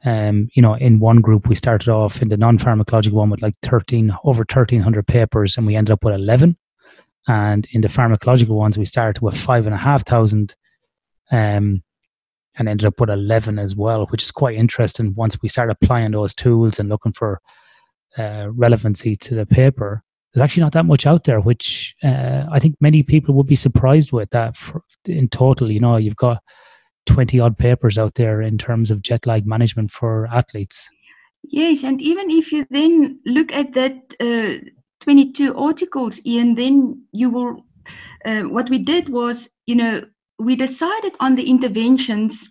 um, 0.04 0.48
you 0.54 0.62
know, 0.62 0.74
in 0.74 1.00
one 1.00 1.20
group, 1.20 1.48
we 1.48 1.56
started 1.56 1.88
off 1.88 2.22
in 2.22 2.28
the 2.28 2.36
non-pharmacological 2.36 3.12
one 3.12 3.30
with 3.30 3.42
like 3.42 3.54
13, 3.62 4.14
over 4.24 4.40
1300 4.40 5.06
papers, 5.06 5.56
and 5.56 5.66
we 5.66 5.74
ended 5.74 5.92
up 5.92 6.04
with 6.04 6.14
11. 6.14 6.56
And 7.28 7.66
in 7.72 7.80
the 7.80 7.88
pharmacological 7.88 8.54
ones, 8.54 8.78
we 8.78 8.84
started 8.84 9.20
with 9.20 9.36
five 9.36 9.66
and 9.66 9.74
a 9.74 9.78
half 9.78 10.04
thousand, 10.06 10.54
um, 11.32 11.82
and 12.58 12.68
ended 12.68 12.86
up 12.86 13.00
with 13.00 13.10
11 13.10 13.58
as 13.58 13.74
well, 13.74 14.06
which 14.06 14.22
is 14.22 14.30
quite 14.30 14.56
interesting. 14.56 15.14
Once 15.14 15.40
we 15.42 15.48
started 15.48 15.76
applying 15.80 16.12
those 16.12 16.34
tools 16.34 16.78
and 16.78 16.88
looking 16.88 17.12
for 17.12 17.40
uh, 18.16 18.46
relevancy 18.50 19.16
to 19.16 19.34
the 19.34 19.44
paper, 19.44 20.02
there's 20.32 20.42
actually 20.42 20.62
not 20.62 20.72
that 20.72 20.86
much 20.86 21.06
out 21.06 21.24
there, 21.24 21.40
which 21.40 21.94
uh, 22.02 22.44
I 22.50 22.58
think 22.58 22.76
many 22.80 23.02
people 23.02 23.34
would 23.34 23.46
be 23.46 23.54
surprised 23.54 24.12
with 24.12 24.30
that 24.30 24.56
for, 24.56 24.82
in 25.06 25.28
total. 25.28 25.70
You 25.70 25.80
know, 25.80 25.96
you've 25.96 26.16
got 26.16 26.42
20 27.06 27.40
odd 27.40 27.58
papers 27.58 27.98
out 27.98 28.14
there 28.14 28.42
in 28.42 28.58
terms 28.58 28.90
of 28.90 29.02
jet 29.02 29.26
lag 29.26 29.46
management 29.46 29.90
for 29.90 30.26
athletes. 30.32 30.88
Yes, 31.42 31.84
and 31.84 32.00
even 32.00 32.30
if 32.30 32.52
you 32.52 32.66
then 32.70 33.20
look 33.24 33.52
at 33.52 33.72
that 33.74 34.14
uh, 34.20 34.64
22 35.06 35.56
articles, 35.56 36.20
Ian, 36.26 36.56
then 36.56 37.00
you 37.12 37.30
will. 37.30 37.64
Uh, 38.24 38.42
what 38.42 38.68
we 38.68 38.78
did 38.78 39.08
was, 39.08 39.48
you 39.66 39.76
know, 39.76 40.02
we 40.40 40.56
decided 40.56 41.12
on 41.20 41.36
the 41.36 41.48
interventions, 41.48 42.48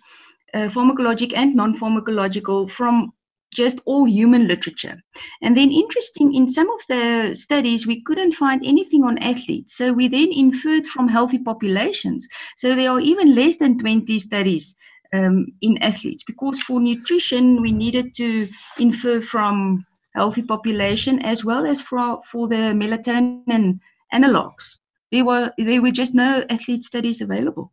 uh, 0.54 0.68
pharmacologic 0.68 1.34
and 1.36 1.54
non 1.54 1.78
pharmacological, 1.78 2.70
from 2.70 3.12
just 3.54 3.80
all 3.84 4.08
human 4.08 4.48
literature. 4.48 4.98
And 5.42 5.54
then, 5.54 5.70
interesting, 5.70 6.34
in 6.34 6.48
some 6.48 6.70
of 6.70 6.80
the 6.88 7.34
studies, 7.34 7.86
we 7.86 8.02
couldn't 8.04 8.32
find 8.32 8.64
anything 8.64 9.04
on 9.04 9.18
athletes. 9.18 9.76
So 9.76 9.92
we 9.92 10.08
then 10.08 10.32
inferred 10.32 10.86
from 10.86 11.08
healthy 11.08 11.38
populations. 11.38 12.26
So 12.56 12.74
there 12.74 12.90
are 12.90 13.00
even 13.00 13.34
less 13.34 13.58
than 13.58 13.78
20 13.78 14.18
studies 14.18 14.74
um, 15.12 15.48
in 15.60 15.76
athletes 15.82 16.24
because 16.26 16.58
for 16.62 16.80
nutrition, 16.80 17.60
we 17.60 17.70
needed 17.70 18.14
to 18.14 18.48
infer 18.78 19.20
from 19.20 19.84
healthy 20.16 20.42
population 20.42 21.20
as 21.22 21.44
well 21.44 21.66
as 21.66 21.80
for, 21.80 22.20
for 22.30 22.48
the 22.48 22.72
melatonin 22.74 23.42
and 23.48 23.80
analogs. 24.12 24.78
There 25.12 25.24
were 25.24 25.52
there 25.56 25.82
were 25.82 25.92
just 25.92 26.14
no 26.14 26.44
athlete 26.50 26.84
studies 26.84 27.20
available. 27.20 27.72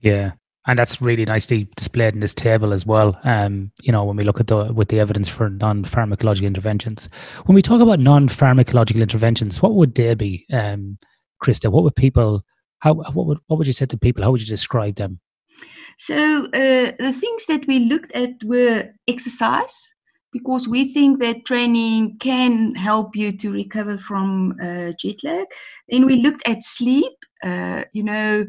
Yeah, 0.00 0.32
and 0.66 0.78
that's 0.78 1.00
really 1.00 1.24
nicely 1.24 1.68
displayed 1.76 2.14
in 2.14 2.20
this 2.20 2.34
table 2.34 2.72
as 2.72 2.84
well. 2.84 3.18
Um, 3.24 3.72
you 3.82 3.92
know, 3.92 4.04
when 4.04 4.16
we 4.16 4.24
look 4.24 4.40
at 4.40 4.48
the 4.48 4.72
with 4.72 4.88
the 4.88 5.00
evidence 5.00 5.28
for 5.28 5.48
non-pharmacological 5.48 6.46
interventions, 6.46 7.08
when 7.46 7.54
we 7.54 7.62
talk 7.62 7.80
about 7.80 8.00
non-pharmacological 8.00 9.00
interventions, 9.00 9.62
what 9.62 9.74
would 9.74 9.94
they 9.94 10.14
be, 10.14 10.44
um, 10.52 10.98
Krista? 11.42 11.70
What 11.70 11.84
would 11.84 11.96
people? 11.96 12.42
How 12.80 12.94
what 12.94 13.26
would 13.26 13.38
what 13.46 13.58
would 13.58 13.66
you 13.66 13.72
say 13.72 13.86
to 13.86 13.96
people? 13.96 14.22
How 14.22 14.32
would 14.32 14.42
you 14.42 14.46
describe 14.46 14.96
them? 14.96 15.20
So 15.98 16.46
uh, 16.46 16.92
the 16.98 17.16
things 17.22 17.46
that 17.46 17.66
we 17.66 17.78
looked 17.80 18.12
at 18.12 18.42
were 18.44 18.88
exercise, 19.06 19.91
because 20.32 20.66
we 20.66 20.92
think 20.92 21.20
that 21.20 21.44
training 21.44 22.16
can 22.18 22.74
help 22.74 23.14
you 23.14 23.32
to 23.32 23.52
recover 23.52 23.98
from 23.98 24.56
uh, 24.62 24.92
jet 24.98 25.16
lag. 25.22 25.46
Then 25.88 26.06
we 26.06 26.16
looked 26.16 26.42
at 26.46 26.62
sleep. 26.62 27.12
Uh, 27.44 27.82
you 27.92 28.04
know, 28.04 28.46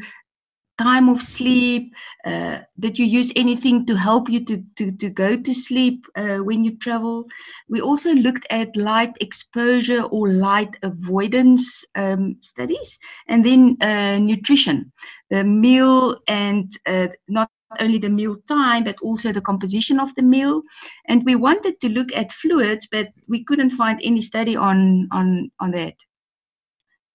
time 0.78 1.08
of 1.10 1.22
sleep, 1.22 1.94
uh, 2.26 2.60
that 2.78 2.98
you 2.98 3.06
use 3.06 3.32
anything 3.36 3.86
to 3.86 3.96
help 3.96 4.30
you 4.30 4.44
to, 4.46 4.64
to, 4.76 4.92
to 4.92 5.10
go 5.10 5.38
to 5.38 5.54
sleep 5.54 6.06
uh, 6.16 6.38
when 6.38 6.64
you 6.64 6.78
travel. 6.78 7.26
We 7.70 7.82
also 7.82 8.14
looked 8.14 8.48
at 8.50 8.76
light 8.76 9.14
exposure 9.22 10.04
or 10.04 10.30
light 10.30 10.76
avoidance 10.82 11.86
um, 11.96 12.38
studies, 12.42 12.98
and 13.28 13.46
then 13.46 13.78
uh, 13.82 14.18
nutrition, 14.18 14.92
the 15.30 15.44
meal 15.44 16.18
and 16.28 16.72
uh, 16.86 17.08
not 17.28 17.50
only 17.80 17.98
the 17.98 18.10
meal 18.10 18.38
time, 18.48 18.84
but 18.84 18.96
also 19.02 19.32
the 19.32 19.42
composition 19.42 20.00
of 20.00 20.14
the 20.16 20.22
meal. 20.22 20.62
And 21.08 21.24
we 21.26 21.36
wanted 21.36 21.80
to 21.82 21.90
look 21.90 22.14
at 22.14 22.32
fluids, 22.32 22.88
but 22.92 23.10
we 23.28 23.44
couldn't 23.44 23.72
find 23.72 24.00
any 24.04 24.22
study 24.22 24.56
on, 24.56 25.08
on, 25.12 25.52
on 25.60 25.72
that. 25.72 25.96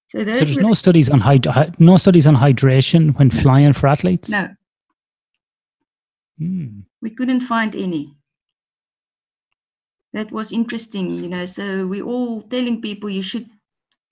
So, 0.08 0.20
so 0.20 0.24
there's 0.24 0.56
no 0.56 0.72
studies 0.72 1.10
on 1.10 1.20
hyd- 1.20 1.78
no 1.78 1.98
studies 1.98 2.26
on 2.26 2.34
hydration 2.34 3.16
when 3.18 3.30
flying 3.30 3.74
for 3.74 3.88
athletes. 3.88 4.30
No, 4.30 4.48
hmm. 6.38 6.80
we 7.02 7.10
couldn't 7.10 7.42
find 7.42 7.74
any. 7.76 8.14
That 10.14 10.32
was 10.32 10.50
interesting, 10.50 11.10
you 11.10 11.28
know. 11.28 11.44
So 11.44 11.86
we're 11.86 12.04
all 12.04 12.40
telling 12.40 12.80
people 12.80 13.10
you 13.10 13.20
should. 13.20 13.50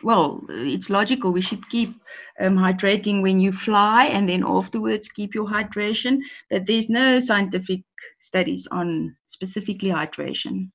Well, 0.07 0.40
it's 0.51 0.88
logical. 0.88 1.33
We 1.33 1.40
should 1.40 1.69
keep 1.69 1.92
um, 2.38 2.57
hydrating 2.57 3.23
when 3.23 3.40
you 3.40 3.51
fly, 3.51 4.05
and 4.05 4.29
then 4.29 4.45
afterwards 4.47 5.09
keep 5.09 5.35
your 5.35 5.47
hydration. 5.49 6.21
But 6.49 6.69
there's 6.69 6.88
no 6.88 7.19
scientific 7.19 7.83
studies 8.21 8.69
on 8.71 9.16
specifically 9.27 9.90
hydration 9.90 10.71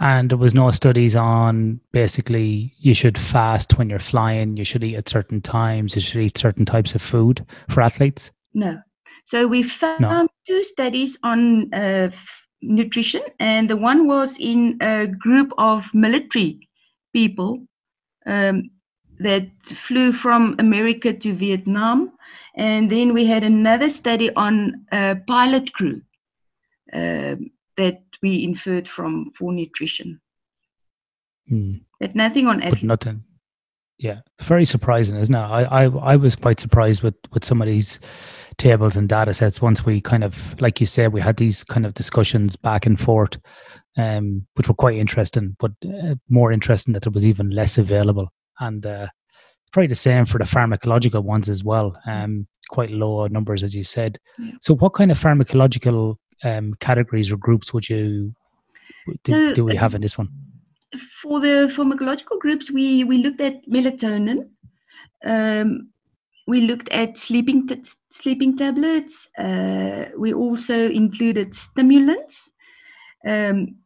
and 0.00 0.30
there 0.30 0.38
was 0.38 0.54
no 0.54 0.70
studies 0.70 1.14
on 1.16 1.78
basically 1.92 2.72
you 2.78 2.94
should 2.94 3.18
fast 3.18 3.76
when 3.76 3.90
you're 3.90 3.98
flying 3.98 4.56
you 4.56 4.64
should 4.64 4.82
eat 4.82 4.96
at 4.96 5.06
certain 5.06 5.42
times 5.42 5.94
you 5.94 6.00
should 6.00 6.22
eat 6.22 6.38
certain 6.38 6.64
types 6.64 6.94
of 6.94 7.02
food 7.02 7.44
for 7.68 7.82
athletes 7.82 8.30
no 8.54 8.78
so 9.26 9.46
we 9.46 9.62
found 9.62 10.00
no. 10.00 10.26
two 10.46 10.64
studies 10.64 11.18
on 11.22 11.72
uh, 11.74 12.08
nutrition 12.62 13.22
and 13.38 13.68
the 13.68 13.76
one 13.76 14.06
was 14.06 14.38
in 14.40 14.78
a 14.80 15.06
group 15.06 15.52
of 15.58 15.92
military 15.92 16.65
people 17.20 17.50
um, 18.34 18.70
that 19.26 19.46
flew 19.86 20.08
from 20.12 20.54
america 20.66 21.12
to 21.12 21.32
vietnam 21.44 22.10
and 22.56 22.90
then 22.90 23.12
we 23.12 23.26
had 23.26 23.44
another 23.44 23.90
study 23.90 24.32
on 24.34 24.86
a 24.90 25.16
pilot 25.26 25.72
crew 25.74 26.00
um, 26.92 27.50
that 27.76 28.02
we 28.22 28.42
inferred 28.42 28.88
from 28.88 29.32
for 29.38 29.52
nutrition. 29.52 30.20
Mm. 31.50 31.82
But 32.00 32.14
nothing 32.14 32.48
on 32.48 32.60
But 32.60 32.82
nothing. 32.82 33.24
Yeah, 33.98 34.20
it's 34.38 34.46
very 34.46 34.66
surprising, 34.66 35.16
isn't 35.16 35.34
it? 35.34 35.38
I, 35.38 35.62
I 35.62 35.84
I 35.84 36.16
was 36.16 36.36
quite 36.36 36.60
surprised 36.60 37.02
with 37.02 37.14
with 37.32 37.44
some 37.44 37.62
of 37.62 37.66
these 37.66 37.98
tables 38.58 38.96
and 38.96 39.08
data 39.08 39.34
sets. 39.34 39.62
Once 39.62 39.84
we 39.84 40.00
kind 40.00 40.24
of, 40.24 40.60
like 40.60 40.80
you 40.80 40.86
said, 40.86 41.12
we 41.12 41.20
had 41.20 41.36
these 41.36 41.64
kind 41.64 41.86
of 41.86 41.94
discussions 41.94 42.56
back 42.56 42.86
and 42.86 43.00
forth, 43.00 43.38
um, 43.96 44.46
which 44.54 44.68
were 44.68 44.74
quite 44.74 44.96
interesting, 44.96 45.56
but 45.58 45.72
uh, 45.84 46.14
more 46.28 46.52
interesting 46.52 46.94
that 46.94 47.02
there 47.02 47.12
was 47.12 47.26
even 47.26 47.50
less 47.50 47.78
available. 47.78 48.28
And 48.60 48.84
uh, 48.84 49.08
probably 49.72 49.88
the 49.88 49.94
same 49.94 50.24
for 50.24 50.38
the 50.38 50.44
pharmacological 50.44 51.22
ones 51.22 51.48
as 51.48 51.62
well. 51.62 51.96
Um, 52.06 52.46
quite 52.68 52.90
low 52.90 53.26
numbers, 53.26 53.62
as 53.62 53.74
you 53.74 53.84
said. 53.84 54.18
Yeah. 54.38 54.52
So, 54.60 54.74
what 54.74 54.94
kind 54.94 55.10
of 55.10 55.18
pharmacological 55.18 56.16
um, 56.44 56.74
categories 56.80 57.30
or 57.32 57.36
groups 57.36 57.72
would 57.72 57.88
you 57.88 58.34
do, 59.24 59.54
do 59.54 59.64
we 59.64 59.76
have 59.76 59.94
in 59.94 60.00
this 60.00 60.18
one? 60.18 60.28
For 61.22 61.40
the 61.40 61.68
pharmacological 61.74 62.38
groups, 62.38 62.70
we 62.70 63.04
we 63.04 63.18
looked 63.18 63.40
at 63.40 63.66
melatonin. 63.68 64.50
Um, 65.24 65.90
we 66.46 66.60
looked 66.60 66.88
at 66.90 67.18
sleeping 67.18 67.66
t- 67.66 67.82
sleeping 68.10 68.56
tablets. 68.56 69.28
Uh, 69.38 70.06
we 70.16 70.32
also 70.32 70.88
included 70.88 71.54
stimulants. 71.54 72.50
Um, 73.26 73.76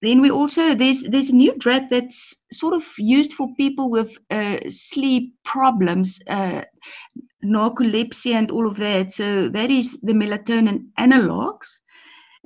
then 0.00 0.20
we 0.20 0.30
also 0.30 0.74
there's 0.74 1.02
there's 1.02 1.28
a 1.30 1.34
new 1.34 1.54
drug 1.58 1.90
that's 1.90 2.34
sort 2.52 2.74
of 2.74 2.84
used 2.98 3.32
for 3.32 3.48
people 3.56 3.90
with 3.90 4.16
uh, 4.30 4.58
sleep 4.70 5.34
problems, 5.44 6.20
uh, 6.28 6.62
narcolepsy, 7.44 8.32
and 8.32 8.50
all 8.50 8.68
of 8.68 8.76
that. 8.76 9.12
So 9.12 9.48
that 9.48 9.70
is 9.70 9.98
the 10.02 10.12
melatonin 10.12 10.86
analogs. 10.98 11.80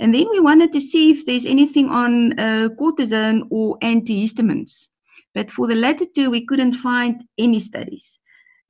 And 0.02 0.12
then 0.12 0.28
we 0.30 0.40
wanted 0.40 0.72
to 0.72 0.80
see 0.80 1.12
if 1.12 1.24
there's 1.24 1.46
anything 1.46 1.88
on 1.88 2.36
uh, 2.36 2.70
cortisone 2.76 3.46
or 3.50 3.78
antihistamines. 3.84 4.88
But 5.32 5.48
for 5.48 5.68
the 5.68 5.76
latter 5.76 6.06
two, 6.12 6.28
we 6.28 6.44
couldn't 6.44 6.74
find 6.74 7.22
any 7.38 7.60
studies. 7.60 8.18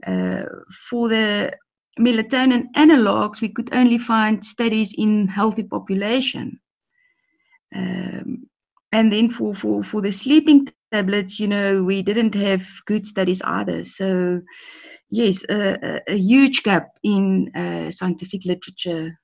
Uh, 0.07 0.43
for 0.91 1.09
the 1.09 1.55
melatonin 1.99 2.67
analogs, 2.77 3.41
we 3.41 3.49
could 3.49 3.73
only 3.73 3.97
find 3.97 4.45
studies 4.45 4.95
in 4.99 5.27
healthy 5.27 5.63
population. 5.63 6.61
Um, 7.75 8.47
and 8.93 9.11
then 9.11 9.31
for, 9.31 9.55
for, 9.55 9.83
for 9.83 10.03
the 10.03 10.13
sleeping 10.13 10.69
tablets, 10.93 11.41
you 11.41 11.49
know, 11.49 11.83
we 11.83 12.03
didn't 12.03 12.35
have 12.35 12.63
good 12.87 13.07
studies 13.07 13.41
either. 13.41 13.87
So, 13.87 14.43
yes, 15.09 15.47
a, 15.49 16.03
a, 16.07 16.15
huge 16.15 16.63
gap 16.63 16.91
in 17.03 17.51
uh, 17.57 17.91
scientific 17.91 18.45
literature. 18.45 19.19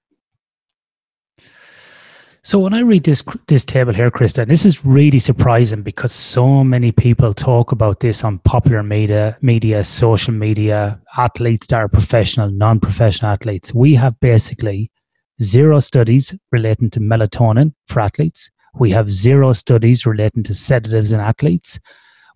So 2.49 2.59
when 2.59 2.73
I 2.73 2.81
read 2.81 3.05
this 3.05 3.23
this 3.47 3.67
table 3.67 3.93
here, 3.93 4.11
Krista, 4.11 4.49
this 4.49 4.65
is 4.65 4.83
really 4.83 5.19
surprising 5.19 5.83
because 5.83 6.13
so 6.13 6.65
many 6.65 6.93
people 6.93 7.35
talk 7.35 7.73
about 7.73 8.01
this 8.01 8.25
on 8.25 8.39
popular 8.39 8.83
media, 8.83 9.37
media, 9.43 9.85
social 9.85 10.33
media, 10.33 10.99
athletes 11.19 11.67
that 11.67 11.77
are 11.77 11.89
professional, 11.89 12.51
non-professional 12.51 13.33
athletes. 13.33 13.75
We 13.75 13.95
have 13.97 14.19
basically 14.21 14.91
zero 15.43 15.79
studies 15.81 16.35
relating 16.51 16.89
to 16.93 17.01
melatonin 17.01 17.75
for 17.87 18.01
athletes. 18.01 18.51
We 18.79 18.93
have 18.93 19.13
zero 19.13 19.53
studies 19.53 20.07
relating 20.07 20.43
to 20.45 20.55
sedatives 20.55 21.13
in 21.13 21.21
athletes. 21.21 21.79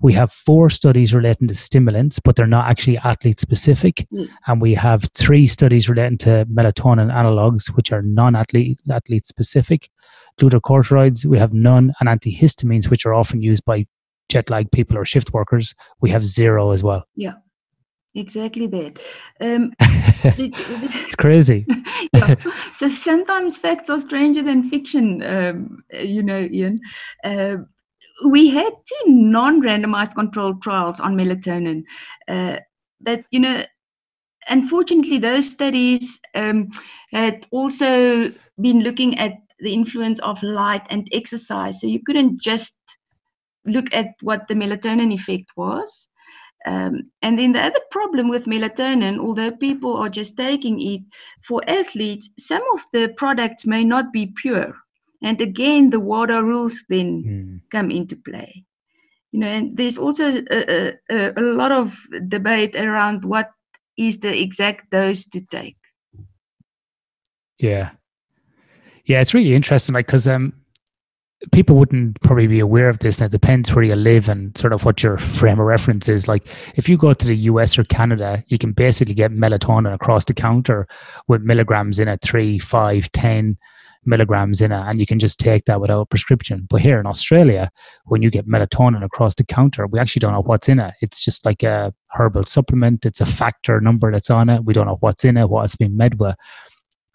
We 0.03 0.13
have 0.13 0.31
four 0.31 0.69
studies 0.69 1.15
relating 1.15 1.49
to 1.49 1.55
stimulants, 1.55 2.19
but 2.19 2.37
they're 2.37 2.47
not 2.47 2.69
actually 2.69 2.99
athlete 2.99 3.41
specific. 3.41 4.07
Mm. 4.13 4.29
And 4.47 4.61
we 4.61 4.75
have 4.75 5.09
three 5.15 5.47
studies 5.47 5.89
relating 5.89 6.19
to 6.19 6.45
melatonin 6.53 7.11
analogs, 7.11 7.69
which 7.77 7.93
are 7.93 8.03
non 8.03 8.37
athlete 8.37 8.79
athlete 8.91 9.25
specific. 9.25 9.89
Glucocorticoids, 10.39 11.25
we 11.25 11.39
have 11.39 11.53
none, 11.53 11.93
and 12.01 12.09
antihistamines, 12.09 12.91
which 12.91 13.07
are 13.07 13.15
often 13.15 13.43
used 13.43 13.65
by 13.65 13.87
jet 14.29 14.51
lag 14.51 14.71
people 14.71 14.97
or 14.97 15.05
shift 15.05 15.33
workers, 15.33 15.75
we 16.01 16.11
have 16.11 16.27
zero 16.27 16.71
as 16.71 16.83
well. 16.83 17.05
Yeah 17.17 17.35
exactly 18.15 18.67
that 18.67 18.99
um, 19.41 19.73
it's 19.81 21.17
crazy 21.17 21.67
yeah. 22.13 22.35
so 22.75 22.89
sometimes 22.89 23.57
facts 23.57 23.89
are 23.89 24.01
stranger 24.01 24.43
than 24.43 24.69
fiction 24.69 25.23
um, 25.23 25.83
you 25.93 26.23
know 26.23 26.41
ian 26.53 26.77
uh, 27.25 27.57
we 28.27 28.49
had 28.49 28.73
two 28.87 29.11
non-randomized 29.11 30.15
controlled 30.15 30.61
trials 30.63 31.01
on 31.01 31.17
melatonin 31.17 31.83
uh, 32.29 32.57
but 33.01 33.25
you 33.31 33.41
know 33.41 33.65
unfortunately 34.49 35.19
those 35.19 35.49
studies 35.51 36.21
um, 36.35 36.69
had 37.13 37.47
also 37.51 38.31
been 38.61 38.81
looking 38.81 39.19
at 39.19 39.33
the 39.63 39.73
influence 39.73 40.19
of 40.21 40.43
light 40.43 40.83
and 40.91 41.09
exercise 41.13 41.81
so 41.81 41.87
you 41.87 42.01
couldn't 42.05 42.41
just 42.41 42.77
look 43.65 43.87
at 43.95 44.09
what 44.21 44.47
the 44.49 44.55
melatonin 44.55 45.13
effect 45.13 45.51
was 45.57 46.09
um, 46.65 47.11
and 47.23 47.39
then 47.39 47.53
the 47.53 47.61
other 47.61 47.81
problem 47.91 48.29
with 48.29 48.47
melatonin, 48.47 49.19
although 49.19 49.51
people 49.51 49.97
are 49.97 50.09
just 50.09 50.37
taking 50.37 50.81
it 50.81 51.01
for 51.47 51.61
athletes, 51.69 52.29
some 52.39 52.63
of 52.75 52.83
the 52.93 53.13
products 53.17 53.67
may 53.67 53.83
not 53.83 54.13
be 54.13 54.27
pure. 54.27 54.75
And 55.23 55.41
again, 55.41 55.91
the 55.91 56.01
WADA 56.01 56.43
rules 56.43 56.85
then 56.89 57.23
mm. 57.25 57.61
come 57.71 57.91
into 57.91 58.17
play. 58.17 58.65
You 59.33 59.41
know, 59.41 59.47
and 59.47 59.77
there's 59.77 59.99
also 59.99 60.43
a, 60.51 60.95
a, 61.11 61.33
a 61.37 61.41
lot 61.41 61.73
of 61.73 61.99
debate 62.29 62.77
around 62.77 63.25
what 63.25 63.51
is 63.97 64.19
the 64.19 64.39
exact 64.39 64.91
dose 64.91 65.25
to 65.27 65.41
take. 65.41 65.77
Yeah, 67.59 67.91
yeah, 69.05 69.21
it's 69.21 69.35
really 69.35 69.55
interesting, 69.55 69.95
like 69.95 70.07
because 70.07 70.29
um, 70.29 70.53
people 71.51 71.77
wouldn't 71.77 72.21
probably 72.21 72.47
be 72.47 72.61
aware 72.61 72.89
of 72.89 73.01
this. 73.01 73.21
And 73.21 73.27
it 73.27 73.33
depends 73.33 73.75
where 73.75 73.85
you 73.85 73.97
live 73.97 74.29
and 74.29 74.57
sort 74.57 74.73
of 74.73 74.85
what 74.85 75.03
your 75.03 75.19
frame 75.19 75.59
of 75.59 75.67
reference 75.67 76.09
is. 76.09 76.29
Like 76.29 76.47
if 76.77 76.89
you 76.89 76.97
go 76.97 77.13
to 77.13 77.27
the 77.27 77.37
us 77.37 77.77
or 77.79 77.85
canada 77.85 78.45
you 78.47 78.59
can 78.59 78.73
basically 78.73 79.15
get 79.15 79.33
melatonin 79.33 79.93
across 79.93 80.25
the 80.25 80.35
counter 80.35 80.87
with 81.27 81.43
milligrams 81.43 81.99
in 81.99 82.09
it 82.09 82.23
3 82.23 82.59
5 82.59 83.13
10 83.13 83.59
milligrams 84.05 84.61
in 84.61 84.73
it 84.73 84.81
and 84.81 84.99
you 84.99 85.07
can 85.07 85.19
just 85.19 85.39
take 85.39 85.65
that 85.65 85.81
without 85.81 86.01
a 86.01 86.07
prescription. 86.07 86.67
But 86.71 86.81
here 86.81 87.01
in 87.01 87.07
australia 87.07 87.71
when 88.05 88.23
you 88.23 88.31
get 88.31 88.47
melatonin 88.47 89.05
across 89.05 89.35
the 89.35 89.45
counter 89.45 89.87
we 89.87 89.99
actually 89.99 90.21
don't 90.21 90.33
know 90.33 90.43
what's 90.43 90.69
in 90.69 90.79
it. 90.79 90.95
It's 91.01 91.21
just 91.21 91.45
like 91.45 91.63
a 91.63 91.93
herbal 92.13 92.45
supplement. 92.45 93.05
It's 93.05 93.21
a 93.21 93.27
factor 93.27 93.81
number 93.81 94.13
that's 94.13 94.31
on 94.31 94.49
it. 94.49 94.65
We 94.65 94.75
don't 94.75 94.87
know 94.87 94.99
what's 95.01 95.25
in 95.25 95.37
it 95.37 95.49
what 95.49 95.65
it's 95.65 95.77
been 95.77 95.97
made 95.97 96.21
with 96.21 96.37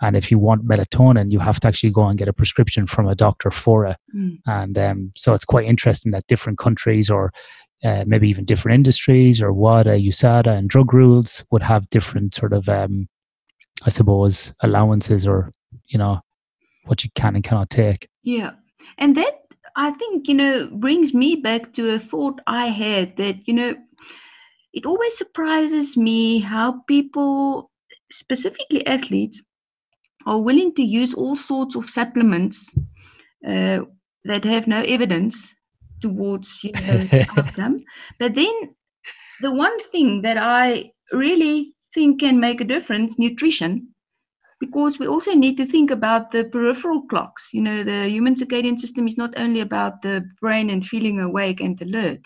and 0.02 0.16
if 0.16 0.30
you 0.30 0.38
want 0.38 0.68
melatonin, 0.68 1.32
you 1.32 1.40
have 1.40 1.60
to 1.62 1.68
actually 1.68 1.90
go 1.92 2.06
and 2.08 2.20
get 2.20 2.28
a 2.28 2.34
prescription 2.34 2.86
from 2.86 3.08
a 3.08 3.16
doctor 3.16 3.50
for 3.50 3.86
it. 3.86 3.98
Mm. 4.16 4.40
And 4.46 4.78
um, 4.78 5.12
so 5.16 5.34
it's 5.34 5.46
quite 5.46 5.66
interesting 5.66 6.12
that 6.12 6.28
different 6.28 6.60
countries 6.60 7.10
or 7.10 7.32
uh, 7.84 8.04
maybe 8.06 8.30
even 8.30 8.46
different 8.46 8.76
industries 8.76 9.42
or 9.42 9.54
WADA, 9.54 9.98
USADA, 9.98 10.58
and 10.58 10.70
drug 10.70 10.94
rules 10.94 11.44
would 11.52 11.64
have 11.64 11.90
different 11.90 12.34
sort 12.34 12.54
of, 12.54 12.70
um, 12.70 13.08
I 13.86 13.90
suppose, 13.90 14.54
allowances 14.62 15.28
or, 15.28 15.52
you 15.88 15.98
know, 15.98 16.22
what 16.86 17.04
you 17.04 17.10
can 17.16 17.36
and 17.36 17.44
cannot 17.44 17.70
take. 17.70 18.08
Yeah. 18.24 18.52
And 18.98 19.16
that, 19.18 19.42
I 19.76 19.92
think, 19.92 20.28
you 20.28 20.34
know, 20.34 20.68
brings 20.72 21.14
me 21.14 21.36
back 21.36 21.74
to 21.74 21.92
a 21.92 22.00
thought 22.00 22.40
I 22.48 22.68
had 22.68 23.18
that, 23.18 23.48
you 23.48 23.54
know, 23.54 23.76
it 24.74 24.86
always 24.86 25.18
surprises 25.18 25.98
me 25.98 26.40
how 26.40 26.82
people, 26.88 27.72
specifically 28.12 28.86
athletes, 28.88 29.42
are 30.26 30.40
willing 30.42 30.74
to 30.76 30.84
use 30.84 31.14
all 31.14 31.36
sorts 31.36 31.76
of 31.76 31.90
supplements 31.90 32.74
uh, 33.48 33.80
that 34.26 34.44
have 34.44 34.68
no 34.68 34.82
evidence 34.82 35.54
towards 36.02 36.64
you 36.64 36.72
know, 36.72 37.08
outcome. 37.38 37.84
But 38.20 38.36
then 38.36 38.76
the 39.42 39.52
one 39.52 39.80
thing 39.92 40.22
that 40.24 40.38
I 40.38 40.92
really 41.12 41.74
think 41.94 42.20
can 42.20 42.40
make 42.40 42.62
a 42.62 42.66
difference, 42.66 43.18
nutrition, 43.18 43.88
because 44.60 45.00
we 45.00 45.08
also 45.08 45.34
need 45.34 45.56
to 45.58 45.66
think 45.66 45.92
about 45.92 46.32
the 46.32 46.44
peripheral 46.46 47.04
clocks. 47.04 47.50
You 47.54 47.62
know, 47.62 47.84
the 47.84 48.10
human 48.10 48.36
circadian 48.36 48.80
system 48.80 49.08
is 49.08 49.18
not 49.18 49.34
only 49.38 49.60
about 49.62 50.02
the 50.02 50.28
brain 50.42 50.70
and 50.70 50.86
feeling 50.86 51.20
awake 51.20 51.62
and 51.62 51.80
alert. 51.82 52.26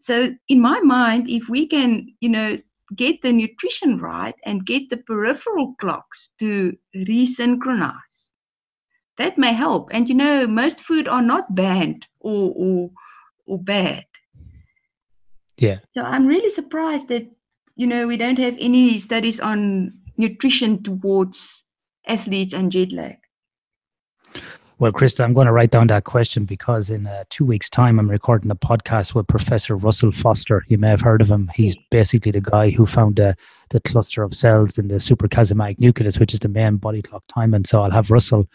So 0.00 0.34
in 0.48 0.60
my 0.60 0.80
mind, 0.80 1.30
if 1.30 1.48
we 1.48 1.66
can, 1.66 2.08
you 2.20 2.28
know, 2.28 2.58
get 2.96 3.22
the 3.22 3.32
nutrition 3.32 3.98
right 3.98 4.34
and 4.44 4.66
get 4.66 4.90
the 4.90 4.96
peripheral 4.96 5.74
clocks 5.80 6.30
to 6.38 6.76
resynchronize. 6.94 8.30
That 9.18 9.38
may 9.38 9.52
help. 9.52 9.88
And 9.92 10.08
you 10.08 10.14
know, 10.14 10.46
most 10.46 10.80
food 10.80 11.06
are 11.08 11.22
not 11.22 11.54
banned 11.54 12.06
or 12.20 12.52
or 12.56 12.90
or 13.46 13.58
bad. 13.58 14.04
Yeah. 15.58 15.78
So 15.94 16.02
I'm 16.02 16.26
really 16.26 16.50
surprised 16.50 17.08
that 17.08 17.30
you 17.76 17.86
know 17.86 18.06
we 18.06 18.16
don't 18.16 18.38
have 18.38 18.56
any 18.58 18.98
studies 18.98 19.40
on 19.40 19.92
nutrition 20.16 20.82
towards 20.82 21.64
athletes 22.06 22.54
and 22.54 22.72
jet 22.72 22.92
lag. 22.92 23.16
Well, 24.82 24.90
Krista, 24.90 25.22
I'm 25.22 25.32
going 25.32 25.46
to 25.46 25.52
write 25.52 25.70
down 25.70 25.86
that 25.86 26.02
question 26.02 26.44
because 26.44 26.90
in 26.90 27.06
uh, 27.06 27.22
two 27.30 27.44
weeks' 27.44 27.70
time, 27.70 28.00
I'm 28.00 28.10
recording 28.10 28.50
a 28.50 28.56
podcast 28.56 29.14
with 29.14 29.28
Professor 29.28 29.76
Russell 29.76 30.10
Foster. 30.10 30.64
You 30.66 30.76
may 30.76 30.88
have 30.88 31.00
heard 31.00 31.20
of 31.20 31.30
him. 31.30 31.48
He's 31.54 31.76
basically 31.92 32.32
the 32.32 32.40
guy 32.40 32.70
who 32.70 32.84
found 32.84 33.20
uh, 33.20 33.34
the 33.68 33.78
cluster 33.78 34.24
of 34.24 34.34
cells 34.34 34.78
in 34.78 34.88
the 34.88 34.96
suprachiasmatic 34.96 35.78
nucleus, 35.78 36.18
which 36.18 36.34
is 36.34 36.40
the 36.40 36.48
main 36.48 36.78
body 36.78 37.00
clock 37.00 37.22
time. 37.28 37.54
And 37.54 37.64
So 37.64 37.80
I'll 37.80 37.92
have 37.92 38.10
Russell 38.10 38.48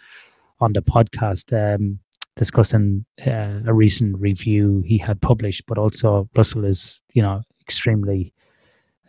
on 0.60 0.74
the 0.74 0.82
podcast 0.82 1.54
um, 1.56 1.98
discussing 2.36 3.06
uh, 3.26 3.62
a 3.66 3.74
recent 3.74 4.20
review 4.20 4.84
he 4.86 4.98
had 4.98 5.22
published. 5.22 5.66
But 5.66 5.78
also, 5.78 6.28
Russell 6.36 6.66
is, 6.66 7.02
you 7.14 7.22
know, 7.22 7.42
extremely 7.62 8.34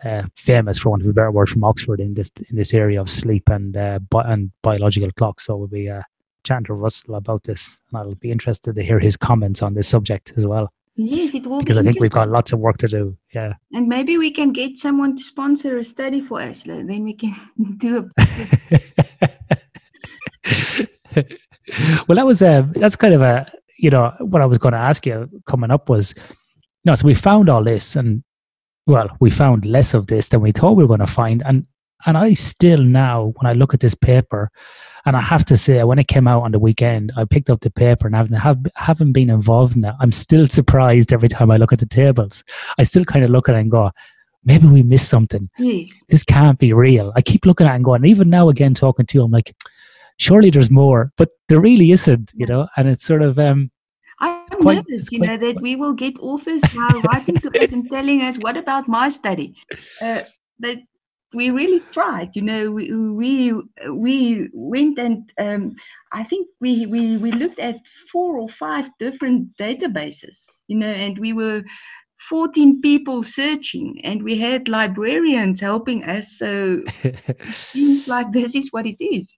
uh, 0.04 0.22
famous, 0.36 0.78
for 0.78 0.90
want 0.90 1.02
of 1.02 1.08
a 1.08 1.12
better 1.12 1.32
word, 1.32 1.48
from 1.48 1.64
Oxford 1.64 1.98
in 1.98 2.14
this 2.14 2.30
in 2.48 2.54
this 2.54 2.72
area 2.72 3.00
of 3.00 3.10
sleep 3.10 3.48
and 3.48 3.76
uh, 3.76 3.98
bi- 4.08 4.32
and 4.32 4.52
biological 4.62 5.10
clocks. 5.10 5.46
So 5.46 5.56
we'll 5.56 5.66
be 5.66 5.90
uh, 5.90 6.02
to 6.48 6.74
Russell 6.74 7.14
about 7.14 7.44
this, 7.44 7.78
and 7.90 7.98
I'll 7.98 8.14
be 8.16 8.30
interested 8.30 8.74
to 8.74 8.82
hear 8.82 8.98
his 8.98 9.16
comments 9.16 9.62
on 9.62 9.74
this 9.74 9.88
subject 9.88 10.34
as 10.36 10.46
well. 10.46 10.68
Yes, 10.96 11.34
it 11.34 11.46
will 11.46 11.60
because 11.60 11.76
be 11.76 11.80
I 11.80 11.84
think 11.84 12.00
we've 12.00 12.10
got 12.10 12.28
lots 12.28 12.52
of 12.52 12.58
work 12.58 12.78
to 12.78 12.88
do. 12.88 13.16
Yeah, 13.32 13.52
and 13.72 13.86
maybe 13.86 14.18
we 14.18 14.32
can 14.32 14.52
get 14.52 14.78
someone 14.78 15.16
to 15.16 15.22
sponsor 15.22 15.78
a 15.78 15.84
study 15.84 16.20
for 16.20 16.40
us. 16.40 16.64
Then 16.64 17.04
we 17.04 17.14
can 17.14 17.36
do 17.78 18.10
a. 18.18 18.18
well, 22.08 22.16
that 22.16 22.26
was 22.26 22.42
a 22.42 22.68
that's 22.74 22.96
kind 22.96 23.14
of 23.14 23.22
a 23.22 23.50
you 23.78 23.90
know 23.90 24.12
what 24.18 24.42
I 24.42 24.46
was 24.46 24.58
going 24.58 24.72
to 24.72 24.78
ask 24.78 25.06
you 25.06 25.30
coming 25.46 25.70
up 25.70 25.88
was, 25.88 26.14
you 26.16 26.22
know, 26.86 26.96
so 26.96 27.06
we 27.06 27.14
found 27.14 27.48
all 27.48 27.62
this, 27.62 27.94
and 27.94 28.24
well, 28.86 29.08
we 29.20 29.30
found 29.30 29.64
less 29.64 29.94
of 29.94 30.08
this 30.08 30.30
than 30.30 30.40
we 30.40 30.50
thought 30.50 30.76
we 30.76 30.82
were 30.82 30.88
going 30.88 30.98
to 30.98 31.06
find, 31.06 31.44
and 31.46 31.64
and 32.06 32.16
I 32.16 32.32
still 32.32 32.82
now, 32.82 33.32
when 33.36 33.48
I 33.48 33.52
look 33.52 33.74
at 33.74 33.80
this 33.80 33.94
paper, 33.94 34.50
and 35.08 35.16
I 35.16 35.22
have 35.22 35.44
to 35.46 35.56
say, 35.56 35.82
when 35.84 35.98
it 35.98 36.06
came 36.06 36.28
out 36.28 36.42
on 36.42 36.52
the 36.52 36.58
weekend, 36.58 37.12
I 37.16 37.24
picked 37.24 37.48
up 37.48 37.60
the 37.60 37.70
paper 37.70 38.06
and 38.06 38.14
I 38.14 38.38
have, 38.38 38.58
haven't 38.76 39.12
been 39.12 39.30
involved 39.30 39.74
in 39.74 39.84
it. 39.84 39.94
I'm 40.00 40.12
still 40.12 40.46
surprised 40.58 41.14
every 41.14 41.30
time 41.30 41.50
I 41.50 41.56
look 41.56 41.72
at 41.72 41.78
the 41.78 41.86
tables. 41.86 42.44
I 42.76 42.82
still 42.82 43.06
kind 43.06 43.24
of 43.24 43.30
look 43.30 43.48
at 43.48 43.54
it 43.54 43.60
and 43.60 43.70
go, 43.70 43.90
maybe 44.44 44.66
we 44.66 44.82
missed 44.82 45.08
something. 45.08 45.48
Mm. 45.58 45.90
This 46.10 46.24
can't 46.24 46.58
be 46.58 46.74
real. 46.74 47.10
I 47.16 47.22
keep 47.22 47.46
looking 47.46 47.66
at 47.66 47.72
it 47.72 47.76
and 47.76 47.84
going, 47.86 48.04
even 48.04 48.28
now 48.28 48.50
again 48.50 48.74
talking 48.74 49.06
to 49.06 49.18
you, 49.18 49.24
I'm 49.24 49.30
like, 49.30 49.56
surely 50.18 50.50
there's 50.50 50.70
more, 50.70 51.10
but 51.16 51.30
there 51.48 51.60
really 51.60 51.90
isn't, 51.90 52.30
you 52.34 52.46
know. 52.46 52.68
And 52.76 52.86
it's 52.86 53.04
sort 53.04 53.22
of 53.22 53.38
um, 53.38 53.70
I'm 54.20 54.46
quite, 54.60 54.86
nervous, 54.88 55.10
you 55.10 55.20
know, 55.20 55.38
that 55.38 55.62
we 55.62 55.74
will 55.74 55.94
get 55.94 56.18
authors 56.18 56.60
now 56.74 57.00
writing 57.12 57.36
to 57.36 57.64
us 57.64 57.72
and 57.72 57.88
telling 57.90 58.20
us, 58.20 58.36
what 58.36 58.58
about 58.58 58.88
my 58.88 59.08
study? 59.08 59.54
Uh, 60.02 60.24
but 60.58 60.78
we 61.34 61.50
really 61.50 61.80
tried 61.92 62.30
you 62.34 62.42
know 62.42 62.70
we 62.70 62.90
we 62.92 63.52
we 63.90 64.48
went 64.52 64.98
and 64.98 65.30
um, 65.38 65.74
i 66.12 66.22
think 66.22 66.48
we, 66.60 66.86
we 66.86 67.16
we 67.18 67.30
looked 67.32 67.58
at 67.58 67.76
four 68.10 68.38
or 68.38 68.48
five 68.48 68.88
different 68.98 69.54
databases 69.58 70.46
you 70.68 70.76
know 70.76 70.88
and 70.88 71.18
we 71.18 71.32
were 71.32 71.62
14 72.28 72.80
people 72.80 73.22
searching 73.22 74.00
and 74.04 74.22
we 74.22 74.38
had 74.38 74.68
librarians 74.68 75.60
helping 75.60 76.04
us. 76.04 76.36
So 76.36 76.82
it 77.04 77.20
seems 77.54 78.08
like 78.08 78.32
this 78.32 78.54
is 78.54 78.68
what 78.70 78.86
it 78.86 79.02
is 79.02 79.36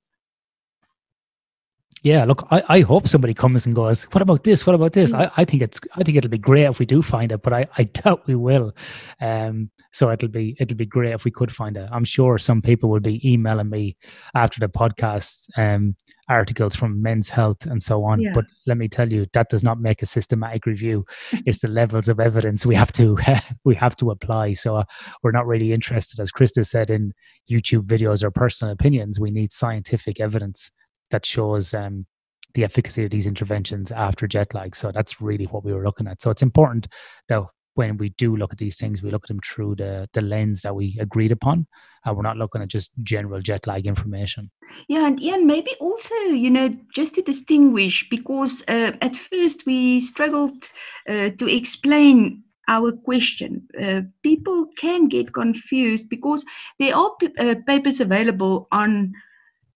yeah 2.03 2.24
look 2.24 2.46
I, 2.51 2.62
I 2.68 2.80
hope 2.80 3.07
somebody 3.07 3.34
comes 3.34 3.66
and 3.66 3.74
goes 3.74 4.05
what 4.05 4.22
about 4.22 4.44
this? 4.44 4.66
What 4.66 4.74
about 4.74 4.92
this? 4.92 5.12
Mm. 5.12 5.20
I, 5.20 5.30
I 5.38 5.44
think 5.44 5.62
it's 5.62 5.80
i 5.96 6.03
think 6.03 6.16
it'll 6.16 6.30
be 6.30 6.38
great 6.38 6.64
if 6.64 6.78
we 6.78 6.86
do 6.86 7.03
find 7.03 7.32
it 7.32 7.42
but 7.42 7.53
i 7.53 7.66
i 7.78 7.84
doubt 8.01 8.26
we 8.26 8.34
will. 8.34 8.72
Um 9.20 9.70
so 9.92 10.09
it'll 10.11 10.28
be 10.28 10.57
it'll 10.61 10.76
be 10.76 10.86
great 10.86 11.12
if 11.14 11.24
we 11.24 11.30
could 11.32 11.53
find 11.53 11.76
it. 11.76 11.88
I'm 11.92 12.05
sure 12.05 12.38
some 12.38 12.62
people 12.62 12.90
will 12.90 13.01
be 13.01 13.20
emailing 13.28 13.70
me 13.70 13.96
after 14.34 14.61
the 14.61 14.68
podcast 14.68 15.46
um 15.57 15.94
articles 16.28 16.76
from 16.76 17.03
men's 17.03 17.28
health 17.28 17.66
and 17.66 17.82
so 17.82 18.05
on 18.05 18.20
Yeah. 18.20 18.32
but 18.32 18.44
let 18.66 18.76
me 18.78 18.86
tell 18.88 19.12
you 19.12 19.26
that 19.32 19.48
does 19.48 19.64
not 19.64 19.80
make 19.80 20.01
a 20.03 20.07
systematic 20.07 20.66
review. 20.66 21.05
It's 21.46 21.61
the 21.61 21.68
levels 21.68 22.09
of 22.09 22.20
evidence 22.20 22.64
we 22.64 22.76
have 22.76 22.92
to 22.92 23.18
we 23.64 23.74
have 23.74 23.96
to 23.96 24.11
apply. 24.11 24.53
So 24.55 24.76
uh, 24.76 24.84
we're 25.22 25.32
not 25.32 25.46
really 25.46 25.72
interested 25.72 26.20
as 26.20 26.30
krista 26.32 26.64
said 26.64 26.88
in 26.90 27.12
youtube 27.51 27.86
videos 27.86 28.22
or 28.22 28.30
personal 28.30 28.72
opinions. 28.72 29.18
We 29.20 29.30
need 29.30 29.53
scientific 29.53 30.20
evidence 30.20 30.70
that 31.11 31.26
shows 31.26 31.74
um, 31.74 32.06
the 32.54 32.64
efficacy 32.64 33.04
of 33.04 33.11
these 33.11 33.26
interventions 33.26 33.92
after 33.92 34.26
jet 34.26 34.54
lag. 34.54 34.74
So 34.74 34.92
that's 34.92 35.20
really 35.20 35.46
what 35.46 35.64
we 35.64 35.72
were 35.72 35.84
looking 35.84 36.08
at. 36.08 36.20
So 36.20 36.30
it's 36.30 36.42
important 36.42 36.88
that 37.28 37.42
when 37.74 37.96
we 37.96 38.11
do 38.11 38.36
look 38.36 38.52
at 38.52 38.58
these 38.58 38.76
things, 38.76 39.02
we 39.02 39.11
look 39.11 39.24
at 39.24 39.28
them 39.28 39.40
through 39.40 39.76
the 39.76 40.08
the 40.12 40.20
lens 40.20 40.62
that 40.62 40.74
we 40.74 40.98
agreed 41.00 41.32
upon, 41.32 41.66
and 42.04 42.16
we're 42.16 42.22
not 42.22 42.36
looking 42.36 42.62
at 42.62 42.68
just 42.68 42.90
general 43.02 43.40
jet 43.40 43.66
lag 43.66 43.86
information. 43.86 44.50
Yeah, 44.88 45.06
and 45.06 45.22
Ian, 45.22 45.46
maybe 45.46 45.72
also, 45.80 46.14
you 46.14 46.50
know, 46.50 46.70
just 46.94 47.14
to 47.14 47.22
distinguish, 47.22 48.08
because 48.11 48.62
uh, 48.68 48.92
at 49.00 49.16
first 49.16 49.66
we 49.66 50.00
struggled 50.00 50.70
uh, 51.08 51.30
to 51.38 51.48
explain 51.48 52.42
our 52.68 52.92
question. 52.92 53.66
Uh, 53.80 54.02
people 54.22 54.66
can 54.78 55.08
get 55.08 55.32
confused 55.32 56.08
because 56.08 56.44
there 56.78 56.96
are 56.96 57.11
p- 57.20 57.34
uh, 57.38 57.54
papers 57.66 58.00
available 58.00 58.68
on 58.70 59.12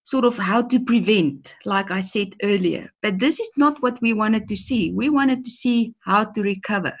sort 0.05 0.23
of 0.23 0.37
how 0.37 0.61
to 0.61 0.79
prevent, 0.79 1.55
like 1.65 1.89
I 1.89 1.99
said 2.01 2.35
earlier. 2.43 2.89
But 3.01 3.19
this 3.19 3.39
is 3.39 3.49
not 3.57 3.81
what 3.81 3.99
we 4.01 4.13
wanted 4.13 4.47
to 4.49 4.55
see. 4.55 4.91
We 4.91 5.09
wanted 5.09 5.43
to 5.43 5.51
see 5.51 5.95
how 6.05 6.25
to 6.25 6.41
recover. 6.41 6.95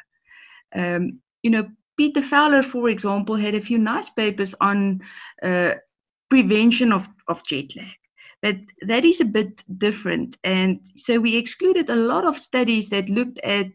Um, 0.75 1.19
you 1.43 1.51
know, 1.51 1.69
Peter 1.97 2.23
Fowler, 2.23 2.63
for 2.63 2.89
example, 2.89 3.35
had 3.35 3.53
a 3.53 3.61
few 3.61 3.77
nice 3.77 4.09
papers 4.09 4.55
on 4.59 5.01
uh, 5.43 5.75
prevention 6.29 6.91
of, 6.91 7.07
of 7.27 7.45
jet 7.45 7.75
lag. 7.75 7.95
But 8.41 8.57
that 8.87 9.05
is 9.05 9.21
a 9.21 9.25
bit 9.25 9.63
different. 9.77 10.37
And 10.43 10.79
so 10.97 11.19
we 11.19 11.37
excluded 11.37 11.89
a 11.89 11.95
lot 11.95 12.25
of 12.25 12.39
studies 12.39 12.89
that 12.89 13.07
looked 13.07 13.39
at 13.43 13.67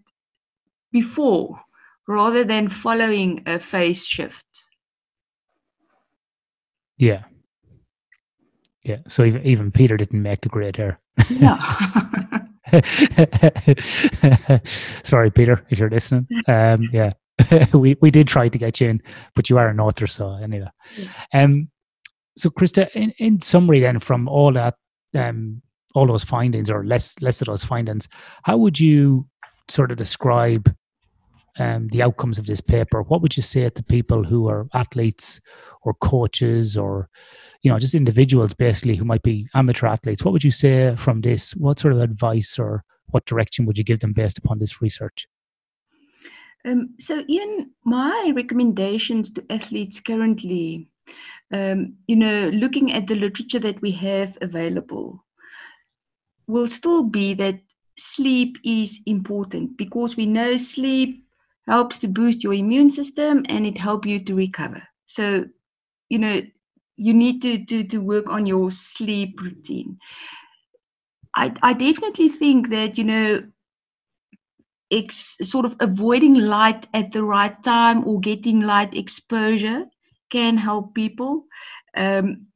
before 0.93 1.61
rather 2.09 2.43
than 2.43 2.68
following 2.68 3.43
a 3.47 3.61
phase 3.61 4.05
shift. 4.05 4.45
Yeah, 6.99 7.22
yeah. 8.83 8.99
So 9.09 9.24
even 9.24 9.47
even 9.47 9.70
Peter 9.70 9.97
didn't 9.97 10.22
make 10.22 10.41
the 10.41 10.49
grade 10.49 10.76
here. 10.76 10.99
Yeah. 11.28 11.57
Sorry, 15.03 15.31
Peter, 15.31 15.64
if 15.70 15.78
you're 15.78 15.91
listening. 15.91 16.26
Um, 16.47 16.89
yeah, 16.93 17.12
we 17.72 17.97
we 18.01 18.11
did 18.11 18.28
try 18.28 18.49
to 18.49 18.59
get 18.59 18.81
you 18.81 18.89
in, 18.89 19.03
but 19.35 19.51
you 19.51 19.59
are 19.59 19.68
an 19.68 19.81
author, 19.81 20.07
so 20.07 20.33
anyway. 20.35 20.68
Um, 21.35 21.68
so 22.37 22.49
Krista, 22.51 22.89
in, 22.95 23.12
in 23.18 23.41
summary, 23.41 23.81
then 23.81 23.99
from 23.99 24.28
all 24.28 24.53
that, 24.53 24.74
um, 25.14 25.62
all 25.95 26.07
those 26.07 26.24
findings, 26.24 26.70
or 26.70 26.85
less 26.85 27.20
less 27.20 27.41
of 27.41 27.47
those 27.47 27.64
findings, 27.64 28.09
how 28.45 28.57
would 28.57 28.78
you 28.78 29.26
sort 29.68 29.91
of 29.91 29.99
describe 29.99 30.74
um, 31.59 31.89
the 31.89 32.03
outcomes 32.03 32.39
of 32.39 32.47
this 32.47 32.61
paper? 32.61 33.03
What 33.03 33.20
would 33.22 33.37
you 33.37 33.43
say 33.43 33.68
to 33.68 33.83
people 33.83 34.24
who 34.24 34.49
are 34.49 34.68
athletes 34.74 35.41
or 35.83 35.95
coaches 35.95 36.76
or 36.76 37.09
you 37.62 37.70
know 37.70 37.78
just 37.78 37.95
individuals 37.95 38.55
basically 38.55 38.97
who 38.97 39.05
might 39.05 39.22
be 39.22 39.49
amateur 39.55 39.87
athletes? 39.87 40.24
What 40.24 40.33
would 40.33 40.45
you 40.45 40.51
say 40.51 40.95
from 40.97 41.20
this? 41.20 41.53
What 41.57 41.78
sort 41.78 41.95
of 41.95 42.01
advice 42.01 42.59
or 42.59 42.85
what 43.07 43.26
direction 43.26 43.66
would 43.66 43.78
you 43.78 43.85
give 43.85 44.01
them 44.01 44.12
based 44.12 44.39
upon 44.39 44.59
this 44.59 44.81
research? 44.81 45.26
Um, 46.64 46.91
so, 46.99 47.24
Ian, 47.28 47.70
my 47.85 48.33
recommendations 48.35 49.31
to 49.33 49.45
athletes 49.51 49.99
currently, 50.01 50.89
um, 51.53 51.95
you 52.07 52.16
know, 52.16 52.51
looking 52.51 52.93
at 52.93 53.07
the 53.07 53.14
literature 53.14 53.59
that 53.61 53.81
we 53.81 53.93
have 53.93 54.37
available, 54.43 55.24
will 56.47 56.68
still 56.68 57.03
be 57.03 57.35
that 57.35 57.61
sleep 57.99 58.57
is 58.64 58.99
important 59.07 59.76
because 59.76 60.16
we 60.16 60.26
know 60.26 60.57
sleep 60.57 61.24
helps 61.66 61.99
to 61.99 62.09
boost 62.09 62.43
your 62.43 62.55
immune 62.55 62.91
system 62.91 63.45
and 63.49 63.66
it 63.66 63.78
helps 63.78 64.09
you 64.09 64.22
to 64.24 64.35
recover. 64.35 64.83
So, 65.07 65.47
you 66.11 66.18
know, 66.18 66.42
you 66.96 67.14
need 67.14 67.40
to, 67.40 67.64
to, 67.64 67.84
to 67.84 67.98
work 67.98 68.28
on 68.28 68.44
your 68.44 68.70
sleep 68.70 69.40
routine. 69.40 69.96
I, 71.34 71.54
I 71.62 71.72
definitely 71.72 72.28
think 72.28 72.68
that, 72.70 72.98
you 72.98 73.04
know, 73.04 73.42
ex, 74.92 75.36
sort 75.42 75.64
of 75.64 75.76
avoiding 75.80 76.34
light 76.34 76.86
at 76.92 77.12
the 77.12 77.22
right 77.22 77.62
time 77.62 78.06
or 78.06 78.20
getting 78.20 78.61
light 78.61 78.94
exposure 78.94 79.84
can 80.30 80.58
help 80.58 80.94
people. 80.94 81.44
Um, 81.96 82.48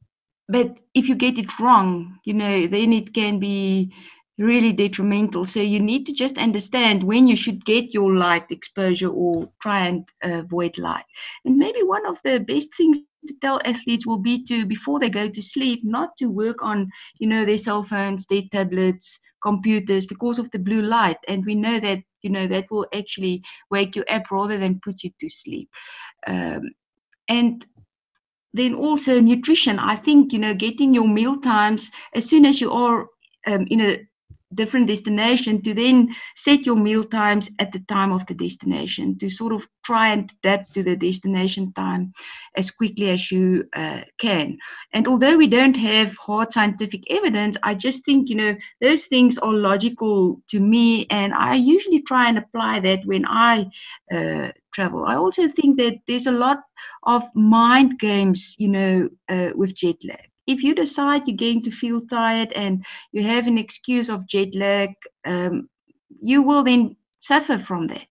but 0.47 0.77
if 0.93 1.09
you 1.09 1.15
get 1.15 1.39
it 1.39 1.59
wrong, 1.59 2.19
you 2.25 2.33
know, 2.33 2.67
then 2.67 2.93
it 2.93 3.13
can 3.13 3.39
be 3.39 3.91
really 4.37 4.73
detrimental. 4.73 5.45
So 5.45 5.61
you 5.61 5.79
need 5.79 6.05
to 6.05 6.13
just 6.13 6.37
understand 6.37 7.03
when 7.03 7.25
you 7.25 7.35
should 7.35 7.65
get 7.65 7.93
your 7.93 8.13
light 8.13 8.45
exposure 8.51 9.09
or 9.09 9.49
try 9.61 9.87
and 9.87 10.07
avoid 10.21 10.77
light. 10.77 11.05
And 11.45 11.57
maybe 11.57 11.81
one 11.83 12.05
of 12.05 12.19
the 12.23 12.39
best 12.39 12.75
things 12.75 12.99
to 13.25 13.33
tell 13.41 13.61
athletes 13.65 14.05
will 14.05 14.17
be 14.17 14.43
to 14.45 14.65
before 14.65 14.99
they 14.99 15.09
go 15.09 15.29
to 15.29 15.41
sleep 15.41 15.81
not 15.83 16.15
to 16.17 16.27
work 16.27 16.61
on 16.61 16.89
you 17.19 17.27
know 17.27 17.45
their 17.45 17.57
cell 17.57 17.83
phones 17.83 18.25
their 18.27 18.43
tablets 18.51 19.19
computers 19.45 20.07
because 20.07 20.39
of 20.39 20.49
the 20.51 20.59
blue 20.59 20.81
light. 20.81 21.17
And 21.27 21.45
we 21.45 21.55
know 21.55 21.79
that 21.79 21.99
you 22.23 22.31
know 22.31 22.47
that 22.47 22.65
will 22.71 22.87
actually 22.93 23.43
wake 23.69 23.95
you 23.95 24.03
up 24.09 24.31
rather 24.31 24.57
than 24.57 24.81
put 24.83 25.03
you 25.03 25.11
to 25.19 25.29
sleep. 25.29 25.69
Um, 26.27 26.71
and 27.29 27.65
then 28.53 28.73
also 28.73 29.19
nutrition. 29.19 29.77
I 29.77 29.95
think 29.95 30.33
you 30.33 30.39
know 30.39 30.53
getting 30.53 30.93
your 30.93 31.07
meal 31.07 31.39
times 31.39 31.91
as 32.15 32.27
soon 32.27 32.45
as 32.45 32.59
you 32.59 32.71
are 32.71 33.07
um, 33.47 33.67
in 33.69 33.81
a 33.81 33.91
different 34.53 34.87
destination 34.87 35.61
to 35.63 35.73
then 35.73 36.13
set 36.35 36.65
your 36.65 36.75
meal 36.75 37.03
times 37.03 37.49
at 37.59 37.71
the 37.73 37.79
time 37.87 38.11
of 38.11 38.25
the 38.27 38.33
destination 38.33 39.17
to 39.19 39.29
sort 39.29 39.51
of 39.53 39.67
try 39.83 40.09
and 40.09 40.31
adapt 40.43 40.73
to 40.73 40.83
the 40.83 40.95
destination 40.95 41.73
time 41.73 42.13
as 42.55 42.71
quickly 42.71 43.09
as 43.09 43.31
you 43.31 43.65
uh, 43.75 44.01
can. 44.19 44.57
And 44.93 45.07
although 45.07 45.35
we 45.35 45.47
don't 45.47 45.75
have 45.75 46.15
hard 46.17 46.53
scientific 46.53 47.03
evidence 47.09 47.57
i 47.63 47.73
just 47.73 48.05
think 48.05 48.29
you 48.29 48.35
know 48.35 48.55
those 48.81 49.05
things 49.05 49.37
are 49.37 49.53
logical 49.53 50.41
to 50.47 50.59
me 50.59 51.05
and 51.09 51.33
i 51.33 51.53
usually 51.55 52.01
try 52.01 52.27
and 52.29 52.37
apply 52.37 52.79
that 52.79 53.05
when 53.05 53.25
i 53.27 53.65
uh, 54.13 54.49
travel. 54.73 55.05
I 55.05 55.15
also 55.15 55.47
think 55.47 55.77
that 55.77 55.99
there's 56.07 56.27
a 56.27 56.31
lot 56.31 56.59
of 57.03 57.23
mind 57.33 57.99
games 57.99 58.55
you 58.57 58.67
know 58.67 59.09
uh, 59.29 59.51
with 59.55 59.73
jet 59.75 59.95
lag 60.03 60.29
if 60.47 60.63
you 60.63 60.75
decide 60.75 61.27
you're 61.27 61.37
going 61.37 61.63
to 61.63 61.71
feel 61.71 62.01
tired 62.01 62.51
and 62.53 62.85
you 63.11 63.23
have 63.23 63.47
an 63.47 63.57
excuse 63.57 64.09
of 64.09 64.27
jet 64.27 64.53
lag, 64.53 64.89
um, 65.25 65.69
you 66.21 66.41
will 66.41 66.63
then 66.63 66.95
suffer 67.21 67.59
from 67.59 67.87
that. 67.87 68.07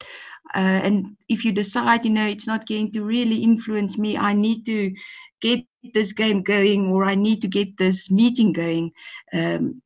Uh, 0.54 0.80
and 0.84 1.16
if 1.28 1.44
you 1.44 1.52
decide, 1.52 2.04
you 2.04 2.10
know, 2.10 2.26
it's 2.26 2.46
not 2.46 2.68
going 2.68 2.92
to 2.92 3.02
really 3.02 3.42
influence 3.42 3.98
me, 3.98 4.16
I 4.16 4.32
need 4.32 4.64
to 4.66 4.92
get 5.40 5.64
this 5.94 6.12
game 6.12 6.42
going 6.42 6.88
or 6.88 7.04
I 7.04 7.14
need 7.14 7.42
to 7.42 7.48
get 7.48 7.76
this 7.76 8.10
meeting 8.10 8.52
going. 8.52 8.92
Um, 9.32 9.82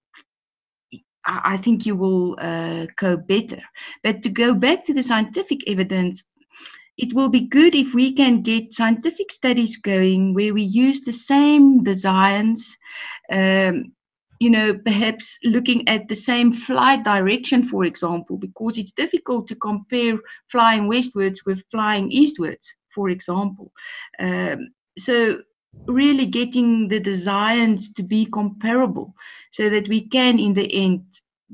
I, 1.25 1.59
think 1.59 1.85
you 1.85 1.95
will 1.95 2.37
uh, 2.41 2.87
cope 2.99 3.27
better. 3.27 3.61
But 4.03 4.23
to 4.23 4.31
go 4.31 4.55
back 4.55 4.85
to 4.87 4.95
the 4.95 5.03
scientific 5.03 5.61
evidence, 5.69 6.25
it 6.99 7.15
will 7.15 7.29
be 7.29 7.41
good 7.41 7.75
if 7.75 7.95
we 7.95 8.13
can 8.13 8.43
get 8.43 8.75
scientific 8.75 9.33
studies 9.33 9.77
going 9.77 10.35
where 10.35 10.53
we 10.53 10.63
use 10.63 11.03
the 11.03 11.13
same 11.13 11.83
designs 11.83 12.77
um, 13.33 13.93
you 14.41 14.51
know 14.51 14.75
perhaps 14.85 15.39
looking 15.45 15.89
at 15.89 16.09
the 16.09 16.15
same 16.15 16.53
flight 16.53 17.03
direction 17.05 17.67
for 17.67 17.85
example 17.85 18.37
because 18.37 18.79
it's 18.79 18.93
difficult 18.93 19.49
to 19.49 19.57
compare 19.57 20.19
flying 20.51 20.87
westwards 20.87 21.45
with 21.47 21.63
flying 21.71 22.11
eastwards 22.13 22.75
for 22.99 23.11
example. 23.11 23.71
Um, 24.19 24.71
so 24.99 25.39
really 25.87 26.27
getting 26.27 26.89
the 26.89 26.99
designs 26.99 27.93
to 27.93 28.03
be 28.03 28.27
comparable 28.27 29.15
so 29.53 29.71
that 29.71 29.89
we 29.89 30.09
can 30.09 30.39
in 30.39 30.55
the 30.55 30.69
end 30.85 31.05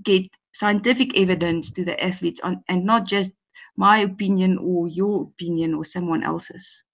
get 0.02 0.22
scientific 0.54 1.16
evidence 1.16 1.70
to 1.72 1.84
the 1.84 2.02
athletes 2.02 2.40
on, 2.42 2.64
and 2.68 2.86
not 2.86 3.06
just 3.06 3.32
my 3.76 3.98
opinion 3.98 4.58
or 4.58 4.88
your 4.88 5.22
opinion 5.22 5.74
or 5.74 5.84
someone 5.84 6.22
else's. 6.22 6.84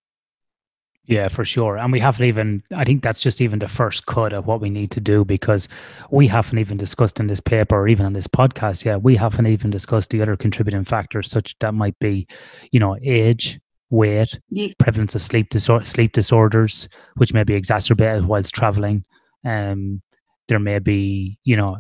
Yeah, 1.06 1.28
for 1.28 1.44
sure. 1.44 1.76
And 1.76 1.90
we 1.90 1.98
haven't 1.98 2.26
even, 2.26 2.62
I 2.72 2.84
think 2.84 3.02
that's 3.02 3.20
just 3.20 3.40
even 3.40 3.58
the 3.58 3.68
first 3.68 4.06
cut 4.06 4.32
of 4.32 4.46
what 4.46 4.60
we 4.60 4.70
need 4.70 4.92
to 4.92 5.00
do 5.00 5.24
because 5.24 5.68
we 6.10 6.28
haven't 6.28 6.58
even 6.58 6.76
discussed 6.76 7.18
in 7.18 7.26
this 7.26 7.40
paper 7.40 7.74
or 7.74 7.88
even 7.88 8.06
on 8.06 8.12
this 8.12 8.28
podcast 8.28 8.84
yet, 8.84 9.02
we 9.02 9.16
haven't 9.16 9.46
even 9.46 9.70
discussed 9.70 10.10
the 10.10 10.22
other 10.22 10.36
contributing 10.36 10.84
factors, 10.84 11.28
such 11.28 11.58
that 11.58 11.74
might 11.74 11.98
be, 11.98 12.28
you 12.70 12.78
know, 12.78 12.96
age, 13.02 13.58
weight, 13.88 14.38
yeah. 14.50 14.68
prevalence 14.78 15.16
of 15.16 15.22
sleep, 15.22 15.50
disor- 15.50 15.84
sleep 15.84 16.12
disorders, 16.12 16.88
which 17.16 17.34
may 17.34 17.42
be 17.42 17.54
exacerbated 17.54 18.26
whilst 18.26 18.54
traveling. 18.54 19.04
Um, 19.44 20.02
there 20.46 20.60
may 20.60 20.78
be, 20.78 21.38
you 21.42 21.56
know, 21.56 21.78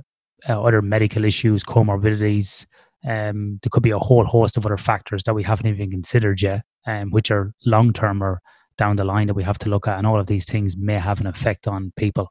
uh, 0.48 0.60
other 0.60 0.82
medical 0.82 1.24
issues, 1.24 1.62
comorbidities. 1.62 2.66
Um, 3.06 3.58
there 3.62 3.70
could 3.70 3.82
be 3.82 3.90
a 3.90 3.98
whole 3.98 4.24
host 4.24 4.56
of 4.56 4.66
other 4.66 4.76
factors 4.76 5.22
that 5.24 5.34
we 5.34 5.42
haven't 5.42 5.66
even 5.66 5.90
considered 5.90 6.42
yet, 6.42 6.62
um, 6.86 7.10
which 7.10 7.30
are 7.30 7.52
long 7.64 7.92
term 7.92 8.22
or 8.22 8.40
down 8.76 8.96
the 8.96 9.04
line 9.04 9.26
that 9.26 9.34
we 9.34 9.44
have 9.44 9.58
to 9.58 9.68
look 9.68 9.86
at, 9.86 9.98
and 9.98 10.06
all 10.06 10.18
of 10.18 10.26
these 10.26 10.46
things 10.46 10.76
may 10.76 10.98
have 10.98 11.20
an 11.20 11.26
effect 11.26 11.68
on 11.68 11.92
people. 11.96 12.28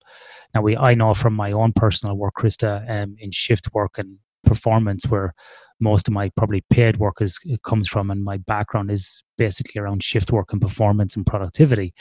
Now, 0.54 0.62
we 0.62 0.76
I 0.76 0.96
know 0.96 1.14
from 1.14 1.34
my 1.34 1.52
own 1.52 1.74
personal 1.74 2.16
work, 2.16 2.34
Krista, 2.38 2.90
um, 2.90 3.16
in 3.20 3.32
shift 3.32 3.70
work 3.74 3.98
and 3.98 4.18
performance, 4.44 5.06
where 5.06 5.34
most 5.80 6.08
of 6.08 6.14
my 6.14 6.30
probably 6.36 6.64
paid 6.70 6.98
work 6.98 7.22
is 7.22 7.40
comes 7.64 7.88
from, 7.88 8.10
and 8.12 8.24
my 8.24 8.38
background 8.38 8.92
is 8.92 9.24
basically 9.38 9.80
around 9.80 10.04
shift 10.04 10.32
work 10.32 10.52
and 10.52 10.62
performance 10.62 11.16
and 11.16 11.26
productivity, 11.26 11.94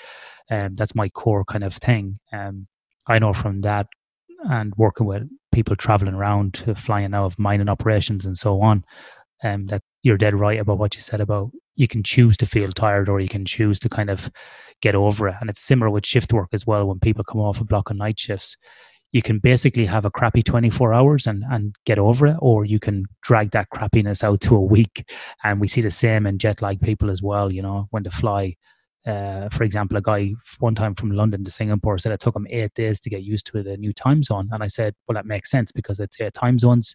and 0.50 0.64
um, 0.64 0.74
that's 0.76 0.94
my 0.94 1.08
core 1.08 1.44
kind 1.44 1.64
of 1.64 1.74
thing. 1.74 2.16
Um, 2.32 2.66
I 3.06 3.18
know 3.18 3.32
from 3.32 3.62
that 3.62 3.86
and 4.44 4.72
working 4.76 5.06
with 5.06 5.22
people 5.52 5.76
traveling 5.76 6.14
around, 6.14 6.64
flying 6.76 7.14
out 7.14 7.26
of 7.26 7.38
mining 7.38 7.68
operations 7.68 8.24
and 8.24 8.36
so 8.36 8.60
on, 8.60 8.84
um, 9.44 9.66
that 9.66 9.82
you're 10.02 10.18
dead 10.18 10.38
right 10.38 10.60
about 10.60 10.78
what 10.78 10.94
you 10.94 11.00
said 11.00 11.20
about 11.20 11.50
you 11.78 11.88
can 11.88 12.02
choose 12.02 12.36
to 12.36 12.44
feel 12.44 12.72
tired 12.72 13.08
or 13.08 13.20
you 13.20 13.28
can 13.28 13.44
choose 13.44 13.78
to 13.78 13.88
kind 13.88 14.10
of 14.10 14.30
get 14.82 14.96
over 14.96 15.28
it. 15.28 15.36
And 15.40 15.48
it's 15.48 15.60
similar 15.60 15.90
with 15.90 16.04
shift 16.04 16.32
work 16.32 16.48
as 16.52 16.66
well. 16.66 16.86
When 16.86 16.98
people 16.98 17.24
come 17.24 17.40
off 17.40 17.60
a 17.60 17.64
block 17.64 17.88
of 17.88 17.96
night 17.96 18.18
shifts, 18.18 18.56
you 19.12 19.22
can 19.22 19.38
basically 19.38 19.86
have 19.86 20.04
a 20.04 20.10
crappy 20.10 20.42
24 20.42 20.92
hours 20.92 21.26
and, 21.26 21.44
and 21.50 21.74
get 21.86 21.98
over 21.98 22.26
it, 22.26 22.36
or 22.40 22.64
you 22.64 22.80
can 22.80 23.04
drag 23.22 23.52
that 23.52 23.68
crappiness 23.72 24.24
out 24.24 24.40
to 24.42 24.56
a 24.56 24.60
week. 24.60 25.08
And 25.44 25.60
we 25.60 25.68
see 25.68 25.80
the 25.80 25.90
same 25.90 26.26
in 26.26 26.38
jet 26.38 26.60
lag 26.60 26.80
people 26.80 27.10
as 27.10 27.22
well, 27.22 27.50
you 27.50 27.62
know, 27.62 27.86
when 27.90 28.02
they 28.02 28.10
fly. 28.10 28.56
Uh, 29.08 29.48
for 29.50 29.64
example, 29.64 29.96
a 29.96 30.02
guy 30.02 30.34
one 30.58 30.74
time 30.74 30.94
from 30.94 31.10
London 31.10 31.42
to 31.42 31.50
Singapore 31.50 31.96
said 31.98 32.12
it 32.12 32.20
took 32.20 32.36
him 32.36 32.46
eight 32.50 32.74
days 32.74 33.00
to 33.00 33.08
get 33.08 33.22
used 33.22 33.46
to 33.46 33.62
the 33.62 33.76
new 33.78 33.92
time 33.92 34.22
zone. 34.22 34.50
And 34.52 34.62
I 34.62 34.66
said, 34.66 34.94
well, 35.08 35.14
that 35.14 35.24
makes 35.24 35.50
sense 35.50 35.72
because 35.72 35.98
it's 35.98 36.20
eight 36.20 36.34
time 36.34 36.58
zones 36.58 36.94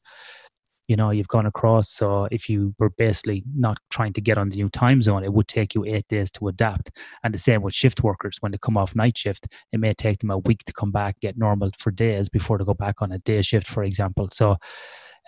you 0.87 0.95
know 0.97 1.11
you've 1.11 1.27
gone 1.27 1.45
across. 1.45 1.89
So 1.89 2.27
if 2.31 2.49
you 2.49 2.75
were 2.77 2.89
basically 2.89 3.43
not 3.55 3.77
trying 3.89 4.13
to 4.13 4.21
get 4.21 4.37
on 4.37 4.49
the 4.49 4.57
new 4.57 4.69
time 4.69 5.01
zone 5.01 5.23
it 5.23 5.33
would 5.33 5.47
take 5.47 5.73
you 5.73 5.85
eight 5.85 6.07
days 6.07 6.29
to 6.31 6.47
adapt. 6.47 6.91
And 7.23 7.33
the 7.33 7.37
same 7.37 7.61
with 7.61 7.73
shift 7.73 8.03
workers. 8.03 8.37
When 8.41 8.51
they 8.51 8.57
come 8.57 8.77
off 8.77 8.95
night 8.95 9.17
shift 9.17 9.47
it 9.71 9.79
may 9.79 9.93
take 9.93 10.19
them 10.19 10.29
a 10.29 10.39
week 10.39 10.63
to 10.65 10.73
come 10.73 10.91
back 10.91 11.19
get 11.21 11.37
normal 11.37 11.71
for 11.79 11.91
days 11.91 12.29
before 12.29 12.57
they 12.57 12.65
go 12.65 12.73
back 12.73 13.01
on 13.01 13.11
a 13.11 13.19
day 13.19 13.41
shift 13.41 13.67
for 13.67 13.83
example. 13.83 14.27
So 14.31 14.57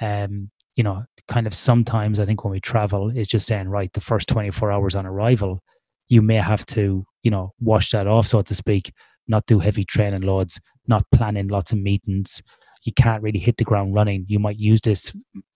um 0.01 0.51
you 0.75 0.83
know 0.83 1.03
kind 1.29 1.47
of 1.47 1.53
sometimes 1.55 2.19
i 2.19 2.25
think 2.25 2.43
when 2.43 2.51
we 2.51 2.59
travel 2.59 3.09
is 3.09 3.29
just 3.29 3.47
saying 3.47 3.69
right 3.69 3.93
the 3.93 4.01
first 4.01 4.27
24 4.27 4.73
hours 4.73 4.93
on 4.93 5.05
arrival 5.05 5.63
you 6.09 6.21
may 6.21 6.35
have 6.35 6.65
to 6.65 7.05
you 7.23 7.31
know 7.31 7.53
wash 7.59 7.91
that 7.91 8.07
off 8.07 8.27
so 8.27 8.41
to 8.41 8.55
speak 8.55 8.91
not 9.27 9.45
do 9.47 9.59
heavy 9.59 9.83
training 9.83 10.21
loads 10.21 10.59
not 10.87 11.03
plan 11.11 11.35
in 11.35 11.47
lots 11.47 11.71
of 11.71 11.79
meetings 11.79 12.41
you 12.85 12.93
can't 12.93 13.21
really 13.23 13.39
hit 13.39 13.57
the 13.57 13.63
ground 13.63 13.93
running. 13.95 14.25
You 14.27 14.39
might 14.39 14.57
use 14.57 14.79
this 14.81 15.11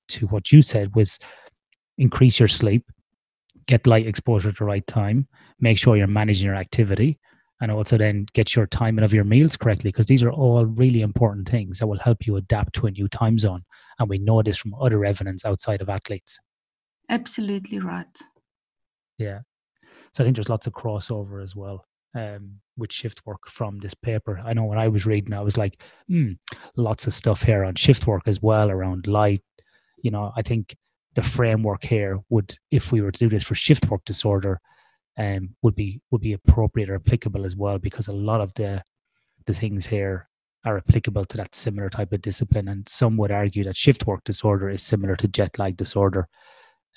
to 0.10 0.28
what 0.28 0.52
you 0.52 0.62
said 0.62 0.95
was 0.95 1.20
increase 1.97 2.39
your 2.39 2.47
sleep, 2.47 2.86
get 3.68 3.88
light 3.88 4.08
exposure 4.08 4.50
at 4.50 4.58
the 4.58 4.66
right 4.66 4.86
time, 4.88 5.28
make 5.60 5.78
sure 5.78 5.95
you're 5.95 6.08
managing 6.08 6.47
your 6.47 6.56
activity, 6.56 7.20
and 7.62 7.72
also 7.72 7.97
then 7.97 8.26
get 8.34 8.56
your 8.56 8.66
timing 8.66 9.06
of 9.06 9.14
your 9.14 9.26
meals 9.26 9.56
correctly 9.56 9.89
because 9.91 10.08
these 10.08 10.24
are 10.24 10.32
all 10.32 10.66
really 10.66 11.02
important 11.02 11.47
things 11.47 11.80
that 11.80 11.88
will 11.88 12.00
help 12.00 12.26
you 12.26 12.36
adapt 12.36 12.74
to 12.76 12.88
a 12.88 12.91
new 12.91 13.08
time 13.08 13.38
zone. 13.38 13.64
And 14.00 14.10
we 14.10 14.18
know 14.18 14.41
this 14.41 14.58
from 14.58 14.74
other 14.74 15.06
evidence 15.06 15.45
outside 15.45 15.82
of 15.82 15.89
athletes. 15.89 16.39
Absolutely 17.10 17.80
right. 17.80 18.06
Yeah. 19.18 19.39
So 20.14 20.24
I 20.24 20.26
think 20.26 20.36
there's 20.36 20.49
lots 20.49 20.68
of 20.68 20.74
crossover 20.74 21.43
as 21.43 21.55
well 21.55 21.86
um, 22.16 22.60
with 22.78 22.91
shift 22.91 23.22
work 23.26 23.47
from 23.47 23.80
this 23.80 23.93
paper. 23.93 24.41
I 24.43 24.53
know 24.53 24.66
when 24.66 24.80
I 24.80 24.88
was 24.88 25.05
reading, 25.05 25.34
I 25.34 25.41
was 25.41 25.57
like, 25.57 25.82
hmm, 26.07 26.34
lots 26.78 27.07
of 27.07 27.14
stuff 27.14 27.43
here 27.43 27.64
on 27.64 27.76
shift 27.76 28.07
work 28.07 28.24
as 28.28 28.41
well 28.41 28.70
around 28.70 29.07
light. 29.07 29.41
You 30.01 30.12
know, 30.12 30.32
I 30.36 30.41
think 30.41 30.76
the 31.16 31.22
framework 31.22 31.84
here 31.84 32.20
would, 32.30 32.55
if 32.72 32.91
we 32.91 33.01
were 33.01 33.12
to 33.12 33.20
do 33.20 33.30
this 33.30 33.43
for 33.43 33.55
shift 33.55 33.89
work 33.89 34.05
disorder, 34.05 34.60
um, 35.18 35.55
would 35.62 35.76
be 35.76 36.01
would 36.12 36.22
be 36.22 36.34
appropriate 36.34 36.89
or 36.89 36.95
applicable 36.95 37.45
as 37.45 37.55
well 37.55 37.78
because 37.78 38.07
a 38.07 38.14
lot 38.14 38.39
of 38.39 38.53
the 38.53 38.82
the 39.45 39.53
things 39.53 39.86
here 39.86 40.30
are 40.66 40.78
applicable 40.78 41.26
to 41.26 41.38
that 41.38 41.55
similar 41.55 41.89
type 41.89 42.12
of 42.14 42.22
discipline. 42.22 42.68
And 42.68 42.88
some 42.88 43.18
would 43.18 43.32
argue 43.32 43.64
that 43.66 43.76
shift 43.76 44.05
work 44.07 44.24
disorder 44.24 44.70
is 44.70 44.84
similar 44.84 45.16
to 45.18 45.28
jet 45.28 45.57
lag 45.57 45.78
disorder. 45.78 46.28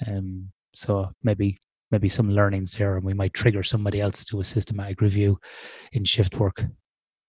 Um, 0.06 0.50
so 0.74 1.10
maybe 1.22 1.58
maybe 1.92 2.08
some 2.08 2.30
learnings 2.30 2.72
there 2.72 2.96
and 2.96 3.04
we 3.04 3.14
might 3.14 3.34
trigger 3.34 3.62
somebody 3.62 4.00
else 4.00 4.24
to 4.24 4.32
do 4.32 4.40
a 4.40 4.44
systematic 4.44 5.00
review 5.00 5.38
in 5.92 6.04
shift 6.04 6.40
work. 6.40 6.64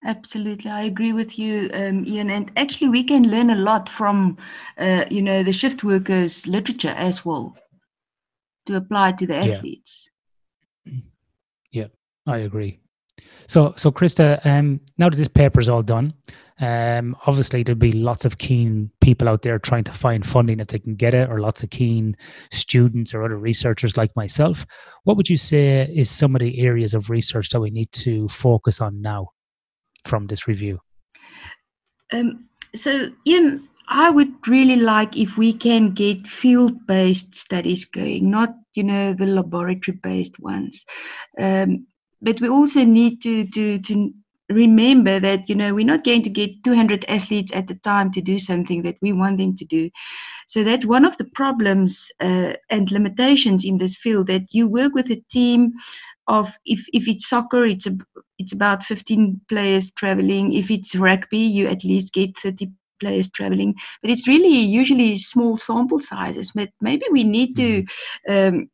Absolutely 0.06 0.70
i 0.70 0.84
agree 0.84 1.14
with 1.14 1.40
you 1.40 1.70
um, 1.74 2.06
ian 2.06 2.30
and 2.30 2.52
actually 2.58 2.90
we 2.90 3.04
can 3.04 3.24
learn 3.30 3.52
a 3.52 3.56
lot 3.56 3.88
from 3.88 4.38
uh, 4.78 5.06
you 5.10 5.22
know 5.22 5.44
the 5.44 5.52
shift 5.52 5.84
workers 5.84 6.46
literature 6.46 6.96
as 6.98 7.24
well 7.24 7.56
to 8.66 8.76
apply 8.76 9.12
to 9.12 9.28
the 9.28 9.38
athletes. 9.38 10.10
Yeah, 10.86 10.94
yeah 11.72 11.88
i 12.28 12.38
agree. 12.40 12.80
So 13.48 13.74
so 13.78 13.92
krista 13.92 14.46
um, 14.46 14.82
now 14.98 15.10
that 15.10 15.16
this 15.16 15.30
paper 15.30 15.60
is 15.60 15.70
all 15.70 15.84
done 15.84 16.14
um, 16.60 17.16
obviously, 17.26 17.64
there'll 17.64 17.80
be 17.80 17.92
lots 17.92 18.26
of 18.26 18.38
keen 18.38 18.92
people 19.02 19.28
out 19.28 19.42
there 19.42 19.58
trying 19.60 19.84
to 19.86 19.92
find 19.92 20.26
funding 20.26 20.60
if 20.60 20.68
they 20.68 20.80
can 20.80 20.96
get 20.96 21.14
it, 21.14 21.30
or 21.30 21.40
lots 21.40 21.64
of 21.64 21.70
keen 21.70 22.16
students 22.52 23.14
or 23.14 23.24
other 23.24 23.38
researchers 23.38 23.98
like 23.98 24.16
myself. 24.16 24.66
What 25.04 25.18
would 25.18 25.30
you 25.30 25.38
say 25.38 25.92
is 25.94 26.10
some 26.10 26.36
of 26.36 26.42
the 26.42 26.60
areas 26.62 26.94
of 26.94 27.10
research 27.10 27.50
that 27.50 27.60
we 27.60 27.72
need 27.72 27.92
to 27.94 28.28
focus 28.30 28.82
on 28.82 29.02
now 29.02 29.30
from 30.06 30.28
this 30.28 30.48
review? 30.48 30.80
Um, 32.12 32.48
so, 32.76 33.10
Ian, 33.26 33.68
I 33.88 34.10
would 34.10 34.48
really 34.48 34.78
like 34.78 35.18
if 35.18 35.38
we 35.38 35.54
can 35.54 35.94
get 35.94 36.28
field-based 36.28 37.36
studies 37.36 37.86
going, 37.86 38.30
not 38.30 38.54
you 38.76 38.84
know 38.84 39.14
the 39.14 39.26
laboratory-based 39.26 40.40
ones. 40.40 40.86
Um, 41.40 41.88
but 42.22 42.40
we 42.40 42.48
also 42.48 42.84
need 42.84 43.22
to 43.24 43.46
to 43.48 43.80
to 43.80 44.14
remember 44.50 45.20
that 45.20 45.48
you 45.48 45.56
know 45.56 45.74
we're 45.74 45.86
not 45.86 46.04
going 46.04 46.24
to 46.24 46.30
get 46.30 46.64
200 46.64 47.06
athletes 47.08 47.52
at 47.54 47.72
a 47.72 47.76
time 47.76 48.12
to 48.12 48.22
do 48.22 48.40
something 48.40 48.84
that 48.84 48.98
we 49.02 49.14
want 49.14 49.38
them 49.38 49.56
to 49.56 49.66
do. 49.66 49.90
So 50.48 50.64
that's 50.64 50.86
one 50.86 51.06
of 51.06 51.18
the 51.18 51.26
problems 51.26 52.12
uh, 52.20 52.54
and 52.70 52.92
limitations 52.92 53.64
in 53.64 53.78
this 53.78 53.96
field 53.96 54.28
that 54.28 54.54
you 54.54 54.68
work 54.68 54.94
with 54.94 55.10
a 55.12 55.24
team 55.32 55.74
of 56.28 56.58
if 56.66 56.86
if 56.94 57.08
it's 57.08 57.28
soccer 57.28 57.66
it's 57.66 57.86
a, 57.86 57.98
it's 58.40 58.54
about 58.54 58.84
15 58.84 59.42
players 59.50 59.92
traveling. 59.92 60.54
If 60.54 60.72
it's 60.72 60.96
rugby 60.96 61.40
you 61.40 61.68
at 61.68 61.84
least 61.84 62.14
get 62.14 62.38
30 62.40 62.70
players 63.00 63.30
traveling. 63.32 63.76
But 64.02 64.12
it's 64.12 64.28
really 64.28 64.60
usually 64.60 65.18
small 65.18 65.58
sample 65.58 66.00
sizes. 66.00 66.52
But 66.54 66.70
maybe 66.82 67.06
we 67.12 67.24
need 67.24 67.56
to 67.58 67.84
mm-hmm. 68.30 68.56
um, 68.58 68.70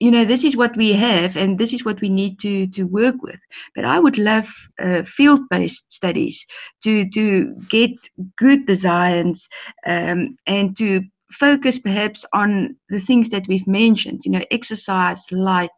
you 0.00 0.10
know 0.10 0.24
this 0.24 0.44
is 0.44 0.56
what 0.56 0.76
we 0.76 0.92
have 0.94 1.36
and 1.36 1.58
this 1.58 1.72
is 1.72 1.84
what 1.84 2.00
we 2.00 2.08
need 2.08 2.40
to 2.40 2.66
to 2.68 2.84
work 2.84 3.22
with. 3.22 3.38
But 3.74 3.84
i 3.84 4.00
would 4.00 4.18
love 4.18 4.48
uh, 4.82 5.02
field 5.04 5.48
based 5.50 5.92
studies 5.92 6.44
to 6.82 7.08
to 7.10 7.54
get 7.68 7.92
good 8.36 8.66
designs 8.66 9.48
um, 9.86 10.36
and 10.46 10.76
to 10.78 11.02
focus 11.32 11.78
perhaps 11.78 12.24
on 12.32 12.76
the 12.88 13.00
things 13.00 13.30
that 13.30 13.46
we've 13.46 13.66
mentioned 13.66 14.20
you 14.24 14.32
know 14.32 14.44
exercise 14.50 15.30
light 15.30 15.70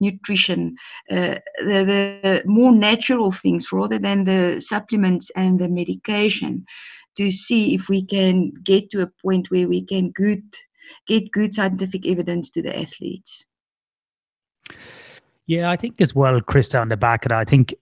nutrition 0.00 0.74
uh, 1.10 1.36
the, 1.58 1.84
the 1.92 2.42
more 2.46 2.72
natural 2.72 3.30
things 3.30 3.72
rather 3.72 3.98
than 3.98 4.24
the 4.24 4.60
supplements 4.60 5.30
and 5.36 5.58
the 5.58 5.68
medication 5.68 6.64
to 7.16 7.30
see 7.30 7.74
if 7.74 7.88
we 7.88 8.04
can 8.04 8.52
get 8.64 8.90
to 8.90 9.02
a 9.02 9.10
point 9.22 9.50
where 9.50 9.68
we 9.68 9.84
can 9.84 10.10
good 10.10 10.42
get 11.06 11.30
good 11.32 11.54
scientific 11.54 12.06
evidence 12.06 12.50
to 12.50 12.62
the 12.62 12.76
athletes 12.76 13.44
yeah, 15.46 15.70
I 15.70 15.76
think 15.76 16.00
as 16.00 16.14
well, 16.14 16.40
Krista, 16.40 16.80
on 16.80 16.88
the 16.88 16.96
back 16.96 17.24
of 17.24 17.30
that, 17.30 17.38
I 17.38 17.44
think 17.44 17.74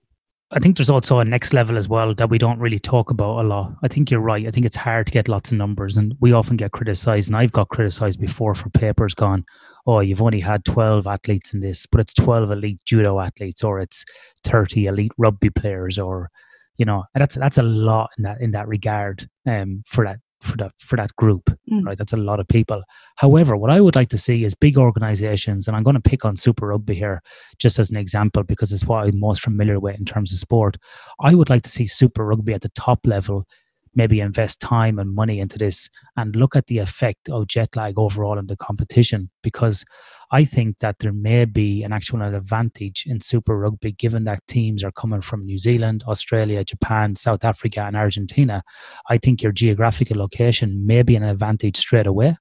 I 0.55 0.59
think 0.59 0.76
there's 0.76 0.91
also 0.91 1.18
a 1.18 1.24
next 1.24 1.55
level 1.55 1.78
as 1.78 1.89
well 1.89 2.14
that 2.14 2.28
we 2.28 2.37
don't 2.37 2.59
really 2.59 2.78
talk 2.78 3.11
about 3.11 3.43
a 3.43 3.49
lot. 3.49 3.74
I 3.83 3.89
think 3.89 4.11
you're 4.11 4.20
right. 4.20 4.47
I 4.47 4.51
think 4.51 4.66
it's 4.66 4.76
hard 4.76 5.07
to 5.07 5.12
get 5.12 5.26
lots 5.26 5.51
of 5.51 5.57
numbers, 5.57 5.97
and 5.97 6.14
we 6.20 6.33
often 6.33 6.59
get 6.59 6.72
criticized. 6.72 7.30
And 7.30 7.37
I've 7.37 7.53
got 7.53 7.70
criticized 7.70 8.20
before 8.20 8.55
for 8.55 8.68
papers 8.68 9.14
gone, 9.14 9.47
oh, 9.87 10.01
you've 10.01 10.20
only 10.20 10.41
had 10.41 10.66
12 10.66 11.07
athletes 11.07 11.55
in 11.55 11.61
this, 11.61 11.87
but 11.87 12.01
it's 12.03 12.12
12 12.12 12.51
elite 12.51 12.80
judo 12.85 13.18
athletes, 13.18 13.64
or 13.64 13.80
it's 13.80 14.05
30 14.45 14.85
elite 14.85 15.12
rugby 15.16 15.49
players, 15.49 15.99
or 15.99 16.28
you 16.76 16.85
know, 16.85 17.05
that's 17.14 17.37
that's 17.37 17.59
a 17.59 17.62
lot 17.62 18.11
in 18.18 18.24
that 18.24 18.41
in 18.41 18.51
that 18.51 18.68
regard 18.68 19.28
um, 19.47 19.83
for 19.87 20.05
that 20.05 20.18
for 20.43 20.57
that 20.59 20.72
for 20.78 20.97
that 20.97 21.14
group, 21.16 21.51
Mm. 21.70 21.84
right? 21.86 21.97
That's 21.97 22.12
a 22.12 22.16
lot 22.16 22.40
of 22.40 22.49
people. 22.49 22.82
However, 23.16 23.57
what 23.57 23.70
I 23.70 23.80
would 23.80 23.97
like 23.97 24.09
to 24.11 24.18
see 24.18 24.45
is 24.45 24.55
big 24.55 24.76
organizations, 24.76 25.66
and 25.66 25.76
I'm 25.76 25.82
going 25.82 25.95
to 25.95 26.01
pick 26.11 26.24
on 26.24 26.36
Super 26.36 26.66
Rugby 26.68 26.95
here 26.95 27.22
just 27.59 27.78
as 27.78 27.90
an 27.90 27.97
example 27.97 28.43
because 28.43 28.72
it's 28.72 28.86
what 28.86 29.05
I'm 29.07 29.18
most 29.20 29.43
familiar 29.43 29.78
with 29.80 29.99
in 29.99 30.05
terms 30.05 30.32
of 30.32 30.38
sport. 30.38 30.76
I 31.20 31.34
would 31.34 31.49
like 31.51 31.62
to 31.62 31.70
see 31.70 31.86
Super 31.86 32.26
Rugby 32.26 32.55
at 32.55 32.62
the 32.62 32.70
top 32.70 33.07
level 33.07 33.47
maybe 33.95 34.20
invest 34.20 34.61
time 34.61 34.99
and 34.99 35.14
money 35.14 35.38
into 35.38 35.59
this 35.59 35.88
and 36.16 36.34
look 36.36 36.57
at 36.57 36.66
the 36.66 36.78
effect 36.78 37.28
of 37.28 37.47
jet 37.47 37.76
lag 37.76 37.99
overall 37.99 38.38
in 38.38 38.47
the 38.47 38.57
competition 38.57 39.30
because 39.43 39.84
I 40.30 40.45
think 40.45 40.78
that 40.80 40.99
there 41.01 41.12
may 41.12 41.45
be 41.45 41.82
an 41.82 41.93
actual 41.93 42.22
advantage 42.22 43.05
in 43.07 43.20
Super 43.20 43.59
Rugby 43.59 43.93
given 43.93 44.24
that 44.24 44.47
teams 44.49 44.82
are 44.82 44.93
coming 44.93 45.20
from 45.20 45.45
New 45.45 45.59
Zealand, 45.59 46.05
Australia, 46.09 46.64
Japan, 46.64 47.16
South 47.16 47.45
Africa, 47.45 47.82
and 47.82 47.97
Argentina. 47.97 48.62
I 49.11 49.18
think 49.18 49.43
your 49.43 49.53
geographical 49.53 50.16
location 50.16 50.86
may 50.86 51.03
be 51.03 51.16
an 51.16 51.22
advantage 51.22 51.76
straight 51.76 52.07
away. 52.07 52.36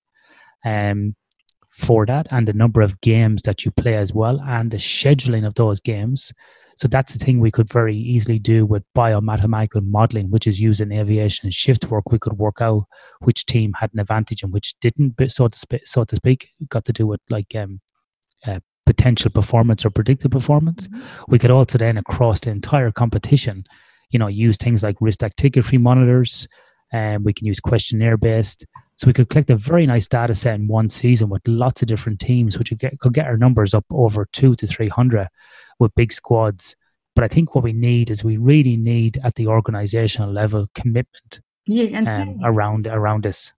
Um, 0.64 1.16
for 1.72 2.06
that 2.06 2.28
and 2.32 2.47
the 2.47 2.54
number 2.54 2.82
of 2.82 2.99
games 2.99 3.41
that 3.43 3.64
you 3.64 3.72
play 3.72 3.95
as 3.95 4.14
well 4.14 4.41
and 4.41 4.72
the 4.72 4.78
scheduling 4.78 5.47
of 5.47 5.56
those 5.56 5.80
games 5.80 6.34
so 6.76 6.88
that's 6.88 7.14
the 7.14 7.24
thing 7.24 7.40
we 7.40 7.52
could 7.52 7.70
very 7.72 7.96
easily 7.96 8.40
do 8.40 8.66
with 8.66 8.84
biomathematical 8.98 9.86
modeling, 9.86 10.32
which 10.32 10.48
is 10.48 10.60
used 10.60 10.82
in 10.82 10.92
aviation 10.92 11.46
and 11.46 11.54
shift 11.54 11.86
work. 11.90 12.12
We 12.12 12.20
could 12.20 12.34
work 12.34 12.62
out 12.62 12.84
which 13.20 13.46
team 13.46 13.74
had 13.80 13.92
an 13.94 14.00
advantage 14.00 14.44
and 14.44 14.54
which 14.54 14.76
didn't, 14.80 15.16
so 15.32 15.48
to 15.48 15.58
speak. 15.58 15.86
So 15.86 16.04
to 16.04 16.16
speak, 16.16 16.50
got 16.70 16.86
to 16.86 16.94
do 16.94 17.06
with 17.08 17.22
like 17.30 17.54
um, 17.56 17.82
uh, 18.46 18.60
potential 18.86 19.32
performance 19.32 19.86
or 19.86 19.90
predicted 19.90 20.32
performance. 20.32 20.88
Mm-hmm. 20.88 21.24
We 21.28 21.40
could 21.40 21.52
also 21.52 21.78
then 21.78 21.98
across 21.98 22.40
the 22.40 22.50
entire 22.50 22.92
competition, 22.92 23.66
you 24.10 24.20
know, 24.20 24.28
use 24.28 24.58
things 24.58 24.84
like 24.84 24.98
wrist 25.00 25.22
actigraphy 25.22 25.80
monitors, 25.80 26.48
and 26.92 27.24
we 27.24 27.34
can 27.34 27.48
use 27.48 27.60
questionnaire 27.60 28.18
based. 28.18 28.66
So 28.98 29.08
we 29.08 29.14
could 29.14 29.30
collect 29.30 29.50
a 29.50 29.56
very 29.56 29.88
nice 29.88 30.08
data 30.08 30.36
set 30.36 30.56
in 30.56 30.68
one 30.68 30.90
season 30.90 31.30
with 31.30 31.42
lots 31.48 31.82
of 31.82 31.88
different 31.88 32.20
teams, 32.20 32.58
which 32.58 32.70
would 32.70 32.80
get, 32.80 33.00
could 33.00 33.14
get 33.14 33.26
our 33.26 33.38
numbers 33.38 33.74
up 33.74 33.86
over 33.90 34.28
two 34.34 34.54
to 34.56 34.68
three 34.68 34.90
hundred 34.90 35.28
with 35.82 35.96
big 35.96 36.14
squads. 36.14 36.76
But 37.16 37.26
I 37.26 37.28
think 37.28 37.54
what 37.54 37.64
we 37.64 37.74
need 37.74 38.10
is 38.10 38.24
we 38.24 38.38
really 38.38 38.78
need 38.78 39.20
at 39.24 39.36
the 39.36 39.48
organizational 39.48 40.32
level 40.32 40.68
commitment 40.74 41.42
Yes, 41.66 41.92
and 41.94 42.08
um, 42.08 42.40
around 42.44 42.88
around 42.88 43.24
this. 43.24 43.54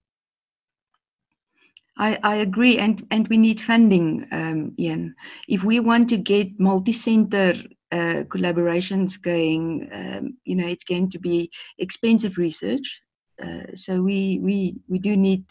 I, 1.96 2.18
I 2.22 2.36
agree, 2.36 2.78
and 2.78 3.06
and 3.10 3.28
we 3.28 3.36
need 3.36 3.60
funding, 3.60 4.26
um, 4.32 4.74
Ian. 4.78 5.14
If 5.48 5.62
we 5.62 5.78
want 5.78 6.08
to 6.10 6.16
get 6.16 6.58
multi-center 6.58 7.54
uh, 7.92 8.24
collaborations 8.28 9.20
going, 9.20 9.88
um, 9.92 10.36
you 10.44 10.56
know, 10.56 10.66
it's 10.66 10.84
going 10.84 11.10
to 11.10 11.18
be 11.18 11.50
expensive 11.78 12.36
research. 12.36 13.00
Uh, 13.40 13.74
so 13.76 14.02
we 14.02 14.40
we 14.42 14.74
we 14.88 14.98
do 14.98 15.16
need, 15.16 15.44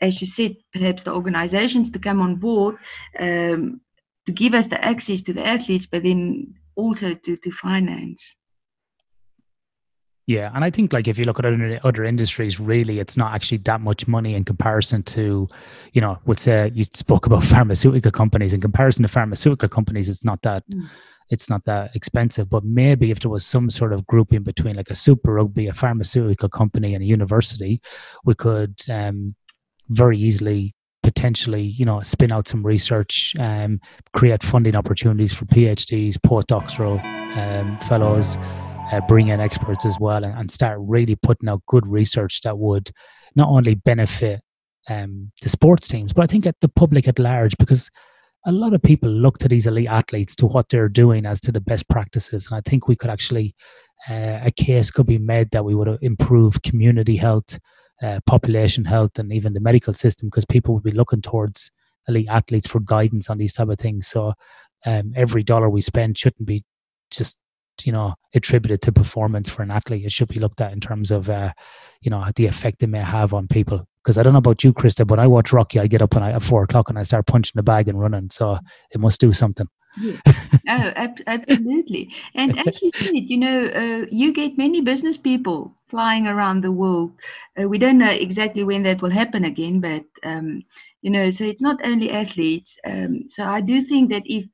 as 0.00 0.20
you 0.20 0.26
said, 0.26 0.56
perhaps 0.72 1.02
the 1.02 1.12
organizations 1.12 1.90
to 1.90 1.98
come 1.98 2.20
on 2.20 2.36
board 2.36 2.76
um, 3.18 3.80
to 4.26 4.32
give 4.32 4.54
us 4.54 4.68
the 4.68 4.82
access 4.84 5.22
to 5.22 5.32
the 5.32 5.46
athletes, 5.46 5.86
but 5.86 6.02
then 6.02 6.54
also 6.76 7.14
to 7.14 7.36
to 7.36 7.50
finance. 7.50 8.36
Yeah, 10.26 10.50
and 10.54 10.64
I 10.64 10.70
think 10.70 10.94
like 10.94 11.06
if 11.06 11.18
you 11.18 11.24
look 11.24 11.38
at 11.38 11.44
other, 11.44 11.78
other 11.84 12.02
industries, 12.04 12.58
really, 12.58 12.98
it's 12.98 13.14
not 13.16 13.34
actually 13.34 13.58
that 13.58 13.82
much 13.82 14.08
money 14.08 14.34
in 14.34 14.42
comparison 14.44 15.02
to, 15.02 15.46
you 15.92 16.00
know, 16.00 16.18
would 16.24 16.40
say 16.40 16.70
you 16.74 16.84
spoke 16.84 17.26
about 17.26 17.44
pharmaceutical 17.54 18.10
companies. 18.10 18.54
In 18.54 18.60
comparison 18.62 19.02
to 19.02 19.08
pharmaceutical 19.08 19.68
companies, 19.68 20.08
it's 20.08 20.24
not 20.24 20.40
that 20.42 20.62
Mm. 20.70 20.88
it's 21.30 21.50
not 21.50 21.64
that 21.66 21.94
expensive. 21.94 22.48
But 22.48 22.64
maybe 22.64 23.10
if 23.10 23.20
there 23.20 23.30
was 23.30 23.44
some 23.44 23.68
sort 23.70 23.92
of 23.92 24.06
grouping 24.06 24.42
between 24.44 24.76
like 24.76 24.90
a 24.90 24.94
super 24.94 25.34
rugby, 25.34 25.66
a 25.68 25.74
pharmaceutical 25.74 26.48
company, 26.48 26.94
and 26.94 27.02
a 27.02 27.06
university, 27.06 27.82
we 28.24 28.34
could 28.34 28.76
um, 28.88 29.34
very 29.90 30.18
easily 30.18 30.74
potentially, 31.04 31.62
you 31.62 31.84
know, 31.84 32.00
spin 32.00 32.32
out 32.32 32.48
some 32.48 32.66
research, 32.66 33.34
um, 33.38 33.78
create 34.14 34.42
funding 34.42 34.74
opportunities 34.74 35.32
for 35.32 35.44
PhDs, 35.44 36.16
postdoctoral 36.16 36.98
um, 37.36 37.78
fellows 37.80 38.36
uh, 38.90 39.00
bring 39.06 39.28
in 39.28 39.40
experts 39.40 39.84
as 39.84 39.96
well 40.00 40.24
and, 40.24 40.36
and 40.38 40.50
start 40.50 40.78
really 40.80 41.16
putting 41.16 41.48
out 41.48 41.62
good 41.66 41.86
research 41.86 42.40
that 42.42 42.58
would 42.58 42.90
not 43.36 43.48
only 43.48 43.74
benefit 43.74 44.40
um, 44.88 45.30
the 45.42 45.48
sports 45.48 45.88
teams, 45.88 46.12
but 46.12 46.22
I 46.22 46.26
think 46.26 46.46
at 46.46 46.60
the 46.60 46.68
public 46.68 47.08
at 47.08 47.18
large, 47.18 47.56
because 47.58 47.90
a 48.46 48.52
lot 48.52 48.74
of 48.74 48.82
people 48.82 49.10
look 49.10 49.38
to 49.38 49.48
these 49.48 49.66
elite 49.66 49.88
athletes 49.88 50.36
to 50.36 50.46
what 50.46 50.68
they're 50.68 50.88
doing 50.88 51.24
as 51.26 51.40
to 51.40 51.52
the 51.52 51.60
best 51.60 51.88
practices. 51.88 52.48
And 52.48 52.56
I 52.58 52.62
think 52.68 52.86
we 52.86 52.96
could 52.96 53.10
actually, 53.10 53.54
uh, 54.08 54.40
a 54.42 54.50
case 54.50 54.90
could 54.90 55.06
be 55.06 55.18
made 55.18 55.50
that 55.52 55.64
we 55.64 55.74
would 55.74 55.98
improve 56.02 56.62
community 56.62 57.16
health, 57.16 57.58
uh, 58.04 58.20
population 58.26 58.84
health, 58.84 59.18
and 59.18 59.32
even 59.32 59.54
the 59.54 59.60
medical 59.60 59.94
system 59.94 60.28
because 60.28 60.44
people 60.44 60.74
would 60.74 60.82
be 60.82 60.90
looking 60.90 61.22
towards 61.22 61.70
elite 62.08 62.28
athletes 62.28 62.66
for 62.66 62.80
guidance 62.80 63.30
on 63.30 63.38
these 63.38 63.54
type 63.54 63.68
of 63.68 63.78
things. 63.78 64.06
So 64.06 64.34
um, 64.84 65.12
every 65.16 65.42
dollar 65.42 65.70
we 65.70 65.80
spend 65.80 66.18
shouldn't 66.18 66.46
be 66.46 66.64
just 67.10 67.38
you 67.82 67.92
know 67.92 68.14
attributed 68.34 68.82
to 68.82 68.92
performance 68.92 69.48
for 69.48 69.62
an 69.62 69.70
athlete. 69.70 70.04
It 70.04 70.12
should 70.12 70.28
be 70.28 70.38
looked 70.40 70.60
at 70.60 70.72
in 70.72 70.80
terms 70.80 71.10
of 71.10 71.30
uh, 71.30 71.52
you 72.02 72.10
know 72.10 72.24
the 72.36 72.46
effect 72.46 72.82
it 72.82 72.88
may 72.88 73.00
have 73.00 73.34
on 73.34 73.48
people. 73.48 73.86
Because 74.02 74.18
i 74.18 74.22
don't 74.22 74.34
know 74.34 74.38
about 74.38 74.62
you 74.62 74.74
krista 74.74 75.06
but 75.06 75.18
i 75.18 75.26
watch 75.26 75.50
rocky 75.50 75.80
i 75.80 75.86
get 75.86 76.02
up 76.02 76.14
and 76.14 76.22
I, 76.22 76.32
at 76.32 76.42
four 76.42 76.62
o'clock 76.62 76.90
and 76.90 76.98
i 76.98 77.02
start 77.02 77.26
punching 77.26 77.52
the 77.54 77.62
bag 77.62 77.88
and 77.88 77.98
running. 77.98 78.28
So 78.28 78.58
it 78.90 79.00
must 79.00 79.18
do 79.18 79.32
something. 79.32 79.66
Oh, 80.66 80.92
ab- 80.96 81.20
absolutely. 81.26 82.10
And 82.34 82.58
as 82.66 82.80
you 82.80 82.90
said, 82.96 83.12
you 83.12 83.36
know, 83.36 83.66
uh, 83.66 84.06
you 84.10 84.32
get 84.32 84.56
many 84.56 84.80
business 84.80 85.18
people 85.18 85.76
flying 85.94 86.26
around 86.26 86.60
the 86.60 86.72
world. 86.72 87.12
Uh, 87.56 87.68
we 87.68 87.78
don't 87.78 87.98
know 87.98 88.10
exactly 88.10 88.64
when 88.64 88.82
that 88.82 89.00
will 89.00 89.10
happen 89.22 89.44
again, 89.44 89.78
but 89.78 90.04
um, 90.24 90.60
you 91.02 91.10
know, 91.10 91.30
so 91.30 91.44
it's 91.44 91.62
not 91.62 91.78
only 91.84 92.10
athletes. 92.10 92.76
Um, 92.84 93.26
so 93.28 93.44
I 93.44 93.60
do 93.60 93.80
think 93.80 94.10
that 94.10 94.24
if 94.24 94.44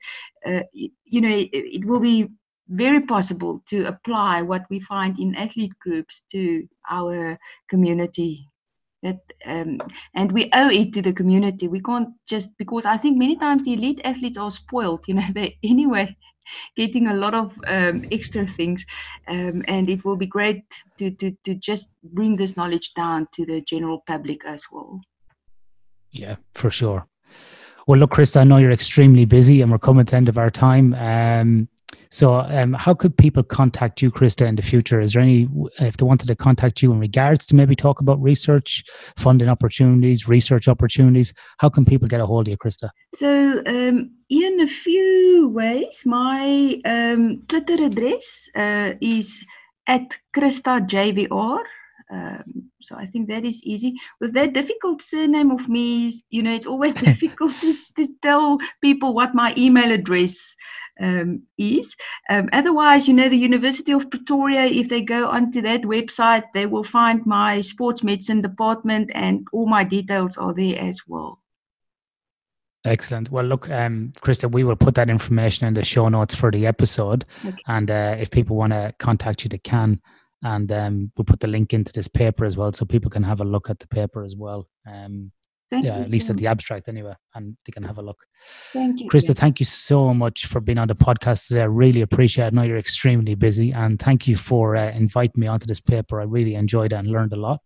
uh, 0.46 0.64
you 0.74 1.20
know, 1.22 1.30
it, 1.30 1.48
it 1.52 1.84
will 1.86 2.00
be 2.00 2.28
very 2.68 3.00
possible 3.00 3.62
to 3.70 3.86
apply 3.86 4.42
what 4.42 4.64
we 4.68 4.80
find 4.80 5.18
in 5.18 5.34
athlete 5.34 5.72
groups 5.80 6.24
to 6.32 6.68
our 6.90 7.38
community. 7.70 8.46
That 9.02 9.20
um, 9.46 9.80
and 10.14 10.30
we 10.32 10.50
owe 10.52 10.68
it 10.68 10.92
to 10.92 11.00
the 11.00 11.14
community. 11.14 11.68
We 11.68 11.80
can't 11.80 12.10
just 12.28 12.50
because 12.58 12.84
I 12.84 12.98
think 12.98 13.16
many 13.16 13.36
times 13.36 13.64
the 13.64 13.72
elite 13.72 14.02
athletes 14.04 14.36
are 14.36 14.50
spoiled. 14.50 15.04
You 15.08 15.14
know, 15.14 15.28
they 15.34 15.56
anyway 15.64 16.14
getting 16.76 17.08
a 17.08 17.14
lot 17.14 17.34
of 17.34 17.52
um, 17.66 18.04
extra 18.10 18.46
things, 18.46 18.84
um, 19.28 19.64
and 19.68 19.88
it 19.88 20.04
will 20.04 20.16
be 20.16 20.26
great 20.26 20.64
to, 20.98 21.10
to 21.12 21.36
to 21.44 21.54
just 21.54 21.88
bring 22.02 22.36
this 22.36 22.56
knowledge 22.56 22.92
down 22.94 23.28
to 23.34 23.46
the 23.46 23.60
general 23.62 24.02
public 24.06 24.44
as 24.44 24.62
well. 24.72 25.00
Yeah, 26.10 26.36
for 26.54 26.70
sure. 26.70 27.06
Well, 27.86 27.98
look, 27.98 28.10
Krista, 28.10 28.40
I 28.40 28.44
know 28.44 28.58
you're 28.58 28.70
extremely 28.70 29.24
busy 29.24 29.62
and 29.62 29.70
we're 29.70 29.78
coming 29.78 30.04
to 30.06 30.10
the 30.10 30.16
end 30.16 30.28
of 30.28 30.38
our 30.38 30.50
time. 30.50 30.94
Um, 30.94 31.68
so, 32.10 32.34
um, 32.34 32.72
how 32.72 32.92
could 32.92 33.16
people 33.16 33.42
contact 33.42 34.02
you, 34.02 34.10
Krista, 34.10 34.46
in 34.46 34.56
the 34.56 34.62
future? 34.62 35.00
Is 35.00 35.12
there 35.12 35.22
any, 35.22 35.48
if 35.78 35.96
they 35.96 36.04
wanted 36.04 36.26
to 36.26 36.34
contact 36.34 36.82
you 36.82 36.92
in 36.92 36.98
regards 36.98 37.46
to 37.46 37.54
maybe 37.54 37.76
talk 37.76 38.00
about 38.00 38.20
research, 38.20 38.82
funding 39.16 39.48
opportunities, 39.48 40.28
research 40.28 40.66
opportunities, 40.66 41.32
how 41.58 41.68
can 41.68 41.84
people 41.84 42.08
get 42.08 42.20
a 42.20 42.26
hold 42.26 42.48
of 42.48 42.50
you, 42.50 42.58
Krista? 42.58 42.90
So, 43.14 43.62
um, 43.66 44.10
in 44.28 44.60
a 44.60 44.66
few 44.66 45.48
ways, 45.48 46.02
my 46.04 46.80
um, 46.84 47.42
Twitter 47.48 47.84
address 47.84 48.48
uh, 48.56 48.92
is 49.00 49.44
at 49.86 50.18
Krista 50.36 50.80
JVR. 50.88 51.60
Um, 52.10 52.70
so 52.82 52.96
I 52.96 53.06
think 53.06 53.28
that 53.28 53.44
is 53.44 53.62
easy. 53.62 53.94
With 54.20 54.32
that 54.34 54.52
difficult 54.52 55.02
surname 55.02 55.50
of 55.50 55.68
me, 55.68 56.22
you 56.30 56.42
know, 56.42 56.52
it's 56.52 56.66
always 56.66 56.94
difficult 57.10 57.52
to, 57.60 57.74
to 57.96 58.08
tell 58.22 58.58
people 58.80 59.14
what 59.14 59.34
my 59.34 59.54
email 59.56 59.92
address 59.92 60.56
um, 61.00 61.42
is. 61.56 61.94
Um, 62.28 62.48
otherwise, 62.52 63.08
you 63.08 63.14
know, 63.14 63.28
the 63.28 63.36
University 63.36 63.92
of 63.92 64.10
Pretoria, 64.10 64.64
if 64.64 64.88
they 64.88 65.02
go 65.02 65.28
onto 65.28 65.62
that 65.62 65.82
website, 65.82 66.44
they 66.52 66.66
will 66.66 66.84
find 66.84 67.24
my 67.26 67.60
sports 67.60 68.02
medicine 68.02 68.42
department 68.42 69.10
and 69.14 69.46
all 69.52 69.66
my 69.66 69.84
details 69.84 70.36
are 70.36 70.54
there 70.54 70.78
as 70.78 71.00
well. 71.06 71.40
Excellent. 72.84 73.30
Well, 73.30 73.44
look, 73.44 73.68
um, 73.68 74.12
Krista, 74.20 74.50
we 74.50 74.64
will 74.64 74.76
put 74.76 74.94
that 74.94 75.10
information 75.10 75.66
in 75.66 75.74
the 75.74 75.84
show 75.84 76.08
notes 76.08 76.34
for 76.34 76.50
the 76.50 76.66
episode. 76.66 77.26
Okay. 77.44 77.56
And 77.66 77.90
uh, 77.90 78.16
if 78.18 78.30
people 78.30 78.56
want 78.56 78.72
to 78.72 78.94
contact 78.98 79.44
you, 79.44 79.50
they 79.50 79.58
can. 79.58 80.00
And 80.42 80.72
um, 80.72 81.12
we'll 81.16 81.24
put 81.24 81.40
the 81.40 81.48
link 81.48 81.74
into 81.74 81.92
this 81.92 82.08
paper 82.08 82.44
as 82.44 82.56
well 82.56 82.72
so 82.72 82.84
people 82.84 83.10
can 83.10 83.22
have 83.22 83.40
a 83.40 83.44
look 83.44 83.68
at 83.68 83.78
the 83.78 83.86
paper 83.86 84.24
as 84.24 84.36
well. 84.36 84.68
Um, 84.86 85.32
Thank 85.70 85.86
yeah, 85.86 85.98
you 85.98 86.02
at 86.02 86.10
least 86.10 86.26
so 86.26 86.32
at 86.32 86.38
the 86.38 86.48
abstract 86.48 86.88
anyway, 86.88 87.14
and 87.36 87.56
they 87.64 87.70
can 87.70 87.84
have 87.84 87.98
a 87.98 88.02
look. 88.02 88.26
Thank 88.72 89.00
you. 89.00 89.08
Krista, 89.08 89.36
thank 89.36 89.60
you 89.60 89.66
so 89.66 90.12
much 90.12 90.46
for 90.46 90.60
being 90.60 90.78
on 90.78 90.88
the 90.88 90.96
podcast 90.96 91.46
today. 91.46 91.60
I 91.60 91.66
really 91.66 92.00
appreciate 92.00 92.46
it. 92.46 92.52
I 92.52 92.56
know 92.56 92.62
you're 92.62 92.76
extremely 92.76 93.36
busy, 93.36 93.70
and 93.70 93.96
thank 94.00 94.26
you 94.26 94.36
for 94.36 94.74
uh, 94.74 94.90
inviting 94.90 95.40
me 95.40 95.46
onto 95.46 95.66
this 95.66 95.80
paper. 95.80 96.20
I 96.20 96.24
really 96.24 96.56
enjoyed 96.56 96.92
it 96.92 96.96
and 96.96 97.06
learned 97.06 97.32
a 97.34 97.36
lot. 97.36 97.60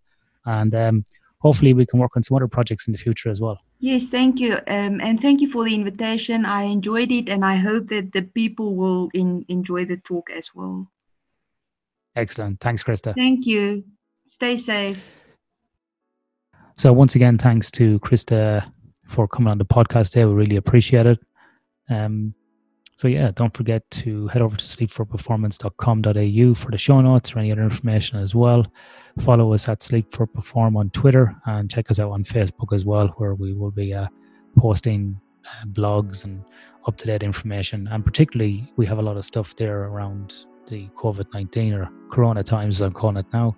And 0.45 0.75
um, 0.75 1.05
hopefully, 1.39 1.73
we 1.73 1.87
can 1.87 1.99
work 1.99 2.15
on 2.15 2.23
some 2.23 2.37
other 2.37 2.49
projects 2.49 2.87
in 2.87 2.93
the 2.93 2.99
future 2.99 3.31
as 3.31 3.41
well. 3.41 3.59
Yes, 3.79 4.05
thank 4.05 4.39
you. 4.39 4.55
Um, 4.67 5.01
and 5.01 5.19
thank 5.19 5.41
you 5.41 5.51
for 5.51 5.65
the 5.65 5.75
invitation. 5.75 6.45
I 6.45 6.65
enjoyed 6.65 7.11
it, 7.11 7.31
and 7.31 7.43
I 7.43 7.57
hope 7.57 7.89
that 7.89 8.13
the 8.13 8.23
people 8.23 8.77
will 8.77 9.09
in, 9.15 9.47
enjoy 9.49 9.87
the 9.87 9.97
talk 9.97 10.29
as 10.31 10.51
well. 10.55 10.91
Excellent. 12.17 12.61
Thanks, 12.61 12.83
Krista. 12.83 13.15
Thank 13.15 13.47
you. 13.47 13.85
Stay 14.27 14.57
safe. 14.57 14.99
So 16.77 16.93
once 16.93 17.15
again, 17.15 17.39
thanks 17.39 17.71
to 17.73 17.99
Krista 18.01 18.71
for 19.07 19.29
coming 19.29 19.51
on 19.51 19.59
the 19.59 19.65
podcast 19.65 20.11
today. 20.11 20.25
We 20.25 20.35
really 20.35 20.57
appreciate 20.57 21.07
it. 21.07 21.19
Um, 21.89 22.35
so 22.97 23.09
yeah, 23.09 23.33
don't 23.35 23.57
forget 23.57 23.89
to 23.91 24.29
head 24.29 24.41
over 24.43 24.57
to 24.57 24.65
sleep4performance.com.au 24.65 26.55
for 26.55 26.71
the 26.71 26.79
show 26.79 27.01
notes 27.01 27.35
or 27.35 27.41
any 27.41 27.51
other 27.53 27.63
information 27.63 28.19
as 28.19 28.35
well. 28.35 28.67
Follow 29.21 29.53
us 29.53 29.69
at 29.69 29.83
Sleep 29.83 30.13
for 30.13 30.27
Perform 30.27 30.77
on 30.77 30.91
Twitter 30.91 31.35
and 31.47 31.71
check 31.71 31.91
us 31.91 31.99
out 31.99 32.13
on 32.13 32.25
Facebook 32.25 32.73
as 32.73 32.85
well, 32.85 33.09
where 33.17 33.35
we 33.35 33.53
will 33.53 33.73
be 33.73 33.93
uh, 33.93 34.07
posting 34.57 35.21
uh, 35.45 35.67
blogs 35.67 36.25
and 36.25 36.45
up 36.87 36.97
to 36.99 37.07
date 37.07 37.23
information. 37.23 37.89
And 37.89 38.05
particularly, 38.05 38.73
we 38.77 38.87
have 38.87 38.99
a 38.99 39.03
lot 39.03 39.17
of 39.17 39.25
stuff 39.25 39.57
there 39.57 39.85
around 39.85 40.47
the 40.67 40.89
COVID 40.97 41.27
19 41.33 41.75
or 41.75 41.91
Corona 42.11 42.43
times, 42.43 42.81
I'm 42.81 42.93
calling 42.93 43.17
it 43.17 43.27
now, 43.33 43.57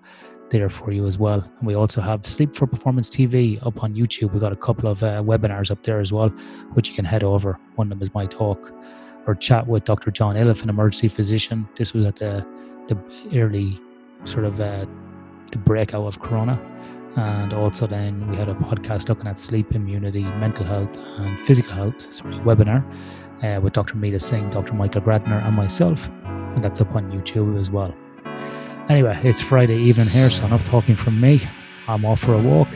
there 0.51 0.69
for 0.69 0.93
you 0.93 1.07
as 1.07 1.19
well. 1.19 1.41
And 1.59 1.67
we 1.67 1.75
also 1.75 2.01
have 2.01 2.27
Sleep 2.27 2.55
for 2.55 2.67
Performance 2.67 3.11
TV 3.11 3.65
up 3.67 3.83
on 3.83 3.95
YouTube. 3.95 4.33
We've 4.33 4.41
got 4.41 4.53
a 4.53 4.57
couple 4.57 4.89
of 4.89 5.03
uh, 5.03 5.23
webinars 5.23 5.71
up 5.71 5.83
there 5.83 6.01
as 6.01 6.13
well, 6.13 6.29
which 6.75 6.89
you 6.89 6.95
can 6.95 7.05
head 7.05 7.23
over. 7.23 7.59
One 7.77 7.87
of 7.87 7.91
them 7.91 8.03
is 8.03 8.15
my 8.15 8.27
talk 8.27 8.73
or 9.27 9.35
chat 9.35 9.67
with 9.67 9.85
Dr. 9.85 10.11
John 10.11 10.37
Illiff, 10.37 10.63
an 10.63 10.69
emergency 10.69 11.09
physician. 11.09 11.69
This 11.77 11.93
was 11.93 12.07
at 12.07 12.17
the, 12.17 12.47
the 12.89 12.97
early 13.35 13.81
sort 14.25 14.45
of 14.45 14.61
uh, 14.61 14.87
the 15.53 15.59
breakout 15.59 16.07
of 16.07 16.21
Corona. 16.21 16.61
And 17.17 17.55
also 17.55 17.87
then 17.87 18.31
we 18.31 18.37
had 18.37 18.49
a 18.49 18.55
podcast 18.55 19.09
looking 19.09 19.27
at 19.27 19.39
sleep 19.39 19.75
immunity, 19.75 20.23
mental 20.23 20.67
health 20.67 20.97
and 20.97 21.41
physical 21.41 21.73
health, 21.73 22.15
sorry, 22.15 22.37
webinar 22.41 22.85
uh, 23.43 23.61
with 23.61 23.73
Dr. 23.73 23.97
Meeta 23.97 24.21
Singh, 24.21 24.51
Dr. 24.51 24.75
Michael 24.75 25.01
Grandner 25.01 25.45
and 25.45 25.57
myself. 25.57 26.11
That's 26.57 26.81
up 26.81 26.95
on 26.95 27.13
YouTube 27.13 27.59
as 27.59 27.71
well. 27.71 27.95
Anyway, 28.89 29.21
it's 29.25 29.41
Friday 29.41 29.77
evening 29.77 30.07
here, 30.09 30.31
so 30.31 30.47
enough 30.47 30.65
talking 30.65 30.95
from 30.95 31.21
me. 31.21 31.43
I'm 31.87 32.05
off 32.05 32.21
for 32.21 32.35
a 32.35 32.39
walk. 32.39 32.69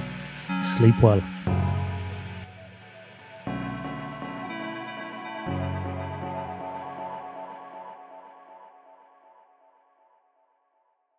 Sleep 0.61 1.01
well. 1.03 1.23